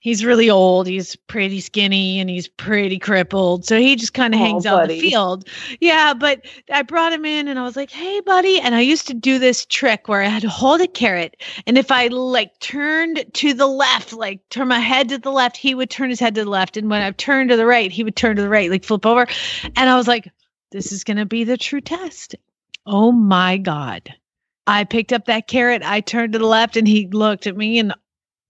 he's 0.00 0.24
really 0.24 0.48
old. 0.48 0.86
He's 0.86 1.16
pretty 1.16 1.60
skinny 1.60 2.20
and 2.20 2.30
he's 2.30 2.48
pretty 2.48 2.98
crippled. 2.98 3.64
So 3.64 3.78
he 3.78 3.96
just 3.96 4.14
kind 4.14 4.34
of 4.34 4.40
oh, 4.40 4.44
hangs 4.44 4.64
buddy. 4.64 4.74
out 4.74 4.82
in 4.82 4.88
the 4.88 5.00
field. 5.00 5.48
Yeah, 5.80 6.14
but 6.14 6.44
I 6.72 6.82
brought 6.82 7.12
him 7.12 7.24
in 7.24 7.48
and 7.48 7.58
I 7.58 7.64
was 7.64 7.76
like, 7.76 7.90
"Hey, 7.90 8.20
buddy." 8.20 8.60
And 8.60 8.74
I 8.74 8.80
used 8.80 9.06
to 9.08 9.14
do 9.14 9.38
this 9.38 9.66
trick 9.66 10.08
where 10.08 10.22
I 10.22 10.28
had 10.28 10.42
to 10.42 10.48
hold 10.48 10.80
a 10.80 10.88
carrot 10.88 11.36
and 11.66 11.76
if 11.76 11.90
I 11.90 12.06
like 12.08 12.58
turned 12.60 13.24
to 13.34 13.54
the 13.54 13.66
left, 13.66 14.12
like 14.12 14.46
turn 14.50 14.68
my 14.68 14.78
head 14.78 15.08
to 15.10 15.18
the 15.18 15.32
left, 15.32 15.56
he 15.56 15.74
would 15.74 15.90
turn 15.90 16.10
his 16.10 16.20
head 16.20 16.34
to 16.36 16.44
the 16.44 16.50
left 16.50 16.76
and 16.76 16.90
when 16.90 17.02
I 17.02 17.10
turned 17.12 17.50
to 17.50 17.56
the 17.56 17.66
right, 17.66 17.90
he 17.90 18.04
would 18.04 18.16
turn 18.16 18.36
to 18.36 18.42
the 18.42 18.48
right, 18.48 18.70
like 18.70 18.84
flip 18.84 19.06
over. 19.06 19.26
And 19.76 19.90
I 19.90 19.96
was 19.96 20.08
like, 20.08 20.30
"This 20.70 20.92
is 20.92 21.04
going 21.04 21.18
to 21.18 21.26
be 21.26 21.44
the 21.44 21.56
true 21.56 21.80
test." 21.80 22.34
Oh 22.86 23.12
my 23.12 23.58
god. 23.58 24.14
I 24.66 24.84
picked 24.84 25.14
up 25.14 25.24
that 25.24 25.48
carrot, 25.48 25.82
I 25.82 26.00
turned 26.00 26.34
to 26.34 26.38
the 26.38 26.46
left 26.46 26.76
and 26.76 26.86
he 26.86 27.06
looked 27.08 27.46
at 27.46 27.56
me 27.56 27.78
and 27.78 27.94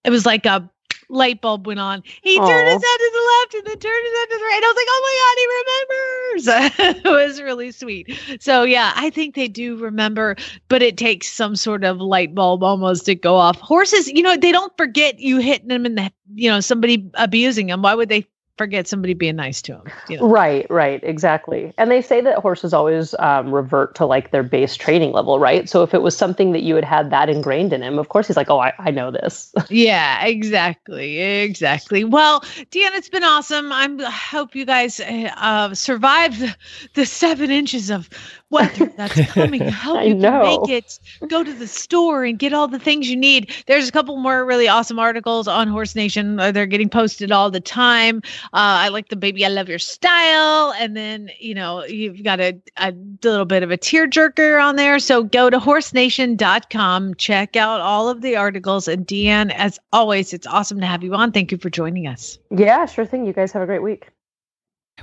it 0.04 0.10
was 0.10 0.26
like 0.26 0.46
a 0.46 0.68
light 1.08 1.40
bulb 1.40 1.66
went 1.66 1.80
on. 1.80 2.02
He 2.22 2.38
Aww. 2.38 2.46
turned 2.46 2.68
his 2.68 2.82
head 2.82 2.98
to 2.98 3.10
the 3.12 3.28
left 3.38 3.54
and 3.54 3.66
then 3.66 3.78
turned 3.78 4.06
his 4.06 4.18
head 4.18 4.28
to 4.30 4.38
the 4.38 4.44
right. 4.44 4.56
And 4.56 4.64
I 4.64 4.68
was 4.68 4.76
like, 4.76 4.86
oh 4.90 5.02
my 5.06 5.16
God, 5.24 5.36
he 5.38 5.46
remembers. 5.58 7.04
it 7.06 7.28
was 7.28 7.42
really 7.42 7.72
sweet. 7.72 8.40
So, 8.40 8.62
yeah, 8.64 8.92
I 8.96 9.10
think 9.10 9.34
they 9.34 9.48
do 9.48 9.76
remember, 9.76 10.36
but 10.68 10.82
it 10.82 10.96
takes 10.96 11.32
some 11.32 11.56
sort 11.56 11.84
of 11.84 11.98
light 11.98 12.34
bulb 12.34 12.62
almost 12.62 13.06
to 13.06 13.14
go 13.14 13.36
off. 13.36 13.58
Horses, 13.60 14.08
you 14.08 14.22
know, 14.22 14.36
they 14.36 14.52
don't 14.52 14.76
forget 14.76 15.18
you 15.18 15.38
hitting 15.38 15.68
them 15.68 15.86
in 15.86 15.94
the, 15.94 16.12
you 16.34 16.50
know, 16.50 16.60
somebody 16.60 17.10
abusing 17.14 17.68
them. 17.68 17.82
Why 17.82 17.94
would 17.94 18.08
they 18.08 18.26
forget 18.58 18.88
somebody 18.88 19.14
being 19.14 19.36
nice 19.36 19.62
to 19.62 19.74
him. 19.76 19.84
You 20.08 20.18
know? 20.18 20.28
Right, 20.28 20.66
right, 20.68 21.00
exactly. 21.02 21.72
And 21.78 21.90
they 21.90 22.02
say 22.02 22.20
that 22.20 22.38
horses 22.38 22.74
always 22.74 23.14
um, 23.18 23.54
revert 23.54 23.94
to 23.94 24.06
like 24.06 24.32
their 24.32 24.42
base 24.42 24.76
training 24.76 25.12
level, 25.12 25.38
right? 25.38 25.68
So 25.68 25.82
if 25.82 25.94
it 25.94 26.02
was 26.02 26.16
something 26.16 26.52
that 26.52 26.62
you 26.62 26.74
had 26.74 26.84
had 26.84 27.10
that 27.10 27.30
ingrained 27.30 27.72
in 27.72 27.82
him, 27.82 27.98
of 27.98 28.08
course 28.08 28.26
he's 28.26 28.36
like, 28.36 28.50
oh, 28.50 28.58
I, 28.58 28.72
I 28.78 28.90
know 28.90 29.10
this. 29.10 29.54
yeah, 29.70 30.24
exactly, 30.26 31.18
exactly. 31.18 32.04
Well, 32.04 32.40
Deanna, 32.40 32.96
it's 32.96 33.08
been 33.08 33.24
awesome. 33.24 33.72
I'm, 33.72 34.00
I 34.00 34.10
hope 34.10 34.54
you 34.54 34.66
guys 34.66 35.00
uh, 35.00 35.74
survived 35.74 36.40
the, 36.40 36.56
the 36.94 37.06
seven 37.06 37.50
inches 37.50 37.90
of 37.90 38.10
weather 38.50 38.86
that's 38.96 39.32
coming. 39.32 39.60
Help 39.60 40.04
you 40.04 40.16
make 40.16 40.68
it. 40.68 40.98
Go 41.28 41.44
to 41.44 41.52
the 41.52 41.66
store 41.66 42.24
and 42.24 42.38
get 42.38 42.52
all 42.52 42.68
the 42.68 42.78
things 42.78 43.08
you 43.08 43.16
need. 43.16 43.52
There's 43.66 43.88
a 43.88 43.92
couple 43.92 44.16
more 44.16 44.44
really 44.44 44.68
awesome 44.68 44.98
articles 44.98 45.48
on 45.48 45.68
Horse 45.68 45.94
Nation. 45.94 46.40
Uh, 46.40 46.52
They're 46.52 46.66
getting 46.66 46.88
posted 46.88 47.32
all 47.32 47.50
the 47.50 47.60
time. 47.60 48.18
Uh, 48.52 48.84
I 48.84 48.88
like 48.88 49.08
the 49.08 49.16
baby. 49.16 49.44
I 49.44 49.48
love 49.48 49.68
your 49.68 49.78
style. 49.78 50.72
And 50.78 50.96
then 50.96 51.30
you 51.38 51.54
know 51.54 51.84
you've 51.84 52.22
got 52.22 52.40
a, 52.40 52.58
a 52.76 52.92
little 53.22 53.44
bit 53.44 53.62
of 53.62 53.70
a 53.70 53.78
tearjerker 53.78 54.62
on 54.62 54.76
there. 54.76 54.98
So 54.98 55.22
go 55.22 55.50
to 55.50 55.58
horsenation.com. 55.58 57.14
Check 57.16 57.56
out 57.56 57.80
all 57.80 58.08
of 58.08 58.22
the 58.22 58.36
articles. 58.36 58.88
And 58.88 59.06
DeAnn, 59.06 59.52
as 59.54 59.78
always, 59.92 60.32
it's 60.32 60.46
awesome 60.46 60.80
to 60.80 60.86
have 60.86 61.02
you 61.02 61.14
on. 61.14 61.32
Thank 61.32 61.52
you 61.52 61.58
for 61.58 61.70
joining 61.70 62.06
us. 62.06 62.38
Yeah, 62.50 62.86
sure 62.86 63.06
thing. 63.06 63.26
You 63.26 63.32
guys 63.32 63.52
have 63.52 63.62
a 63.62 63.66
great 63.66 63.82
week. 63.82 64.08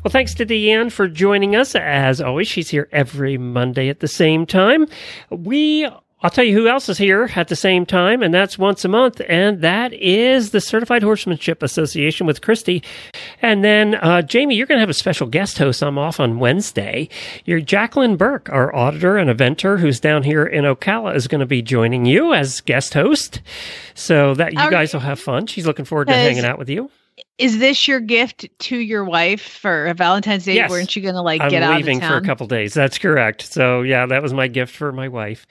Well, 0.04 0.12
thanks 0.12 0.34
to 0.36 0.46
DeAnn 0.46 0.92
for 0.92 1.08
joining 1.08 1.56
us. 1.56 1.76
As 1.76 2.22
always, 2.22 2.48
she's 2.48 2.70
here 2.70 2.88
every 2.92 3.38
Monday 3.38 3.90
at 3.90 4.00
the 4.00 4.08
same 4.08 4.46
time. 4.46 4.88
We 5.30 5.88
I'll 6.26 6.32
tell 6.32 6.44
you 6.44 6.56
who 6.56 6.68
else 6.68 6.90
is 6.90 6.98
here 6.98 7.30
at 7.36 7.50
the 7.50 7.56
same 7.56 7.86
time, 7.86 8.24
and 8.24 8.34
that's 8.34 8.58
once 8.58 8.84
a 8.84 8.88
month, 8.88 9.22
and 9.30 9.62
that 9.62 9.94
is 9.94 10.50
the 10.50 10.60
Certified 10.60 11.04
Horsemanship 11.04 11.62
Association 11.62 12.26
with 12.26 12.42
Christy. 12.42 12.82
And 13.44 13.64
then, 13.64 13.94
uh, 13.94 14.24
Jamie, 14.24 14.56
you're 14.56 14.66
going 14.66 14.78
to 14.78 14.82
have 14.82 14.90
a 14.90 14.94
special 14.96 15.28
guest 15.28 15.60
host. 15.60 15.84
I'm 15.84 16.00
off 16.00 16.20
on 16.20 16.40
Wednesday. 16.40 17.10
You're 17.44 17.60
Jacqueline 17.60 18.16
Burke, 18.16 18.50
our 18.50 18.74
auditor 18.74 19.18
and 19.18 19.30
eventer 19.30 19.80
who's 19.80 20.00
down 20.00 20.24
here 20.24 20.46
in 20.46 20.64
Ocala, 20.64 21.16
is 21.16 21.28
going 21.28 21.42
to 21.42 21.46
be 21.46 21.62
joining 21.62 22.06
you 22.06 22.34
as 22.34 22.62
guest 22.62 22.96
host. 22.96 23.42
So 23.94 24.34
that 24.34 24.54
you 24.54 24.72
guys 24.72 24.94
will 24.94 25.02
have 25.02 25.20
fun. 25.20 25.46
She's 25.46 25.68
looking 25.68 25.86
forward 25.86 26.08
to 26.08 26.14
hanging 26.16 26.46
out 26.46 26.58
with 26.58 26.70
you. 26.70 26.90
Is 27.38 27.60
this 27.60 27.88
your 27.88 28.00
gift 28.00 28.48
to 28.60 28.78
your 28.78 29.04
wife 29.04 29.42
for 29.42 29.94
Valentine's 29.94 30.46
Day? 30.46 30.56
Yes. 30.56 30.70
Weren't 30.70 30.96
you 30.96 31.02
going 31.02 31.16
to 31.16 31.22
like 31.22 31.42
I'm 31.42 31.50
get 31.50 31.64
out 31.64 31.76
leaving 31.76 32.02
of 32.02 32.10
for 32.10 32.18
a 32.18 32.22
couple 32.22 32.48
days. 32.48 32.74
That's 32.74 32.98
correct. 32.98 33.42
So 33.42 33.82
yeah, 33.82 34.06
that 34.06 34.22
was 34.22 34.34
my 34.34 34.48
gift 34.48 34.74
for 34.74 34.92
my 34.92 35.08
wife. 35.08 35.46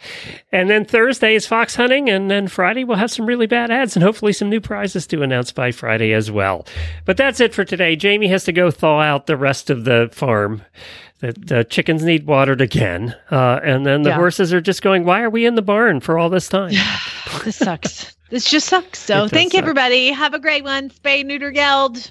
And 0.51 0.69
then 0.69 0.85
Thursday 0.85 1.35
is 1.35 1.47
fox 1.47 1.75
hunting, 1.75 2.09
and 2.09 2.31
then 2.31 2.49
Friday 2.49 2.85
we'll 2.85 2.97
have 2.97 3.11
some 3.11 3.27
really 3.27 3.47
bad 3.47 3.71
ads 3.71 3.97
and 3.97 4.03
hopefully 4.03 4.33
some 4.33 4.49
new 4.49 4.61
prizes 4.61 5.07
to 5.09 5.23
announce 5.23 5.53
by 5.53 5.73
Friday 5.73 6.13
as 6.13 6.31
well. 6.31 6.67
But 7.05 7.17
that's 7.17 7.41
it 7.41 7.55
for 7.55 7.65
today. 7.65 7.97
Jamie 7.97 8.29
has 8.29 8.45
to 8.45 8.53
go 8.53 8.71
thaw 8.71 9.01
out 9.01 9.27
the 9.27 9.37
rest 9.37 9.69
of 9.69 9.85
the 9.85 10.09
farm. 10.13 10.63
The, 11.25 11.33
the 11.57 11.65
chickens 11.65 12.05
need 12.05 12.27
watered 12.27 12.61
again, 12.61 13.15
uh, 13.31 13.59
and 13.65 13.87
then 13.87 14.03
the 14.03 14.11
Yeah. 14.11 14.17
horses 14.17 14.53
are 14.53 14.61
just 14.61 14.83
going. 14.83 15.05
Why 15.07 15.23
are 15.23 15.31
we 15.31 15.47
in 15.47 15.55
the 15.55 15.63
barn 15.63 16.01
for 16.01 16.19
all 16.19 16.29
this 16.29 16.49
time? 16.51 16.73
this 17.45 17.57
sucks. 17.57 18.15
This 18.29 18.51
just 18.51 18.67
sucks. 18.69 18.99
So 18.99 19.27
thank 19.27 19.55
you, 19.55 19.59
everybody. 19.59 20.09
Have 20.09 20.35
a 20.35 20.39
great 20.39 20.65
one. 20.65 20.91
Spay, 20.91 21.25
neuter, 21.25 21.51
geld. 21.51 22.11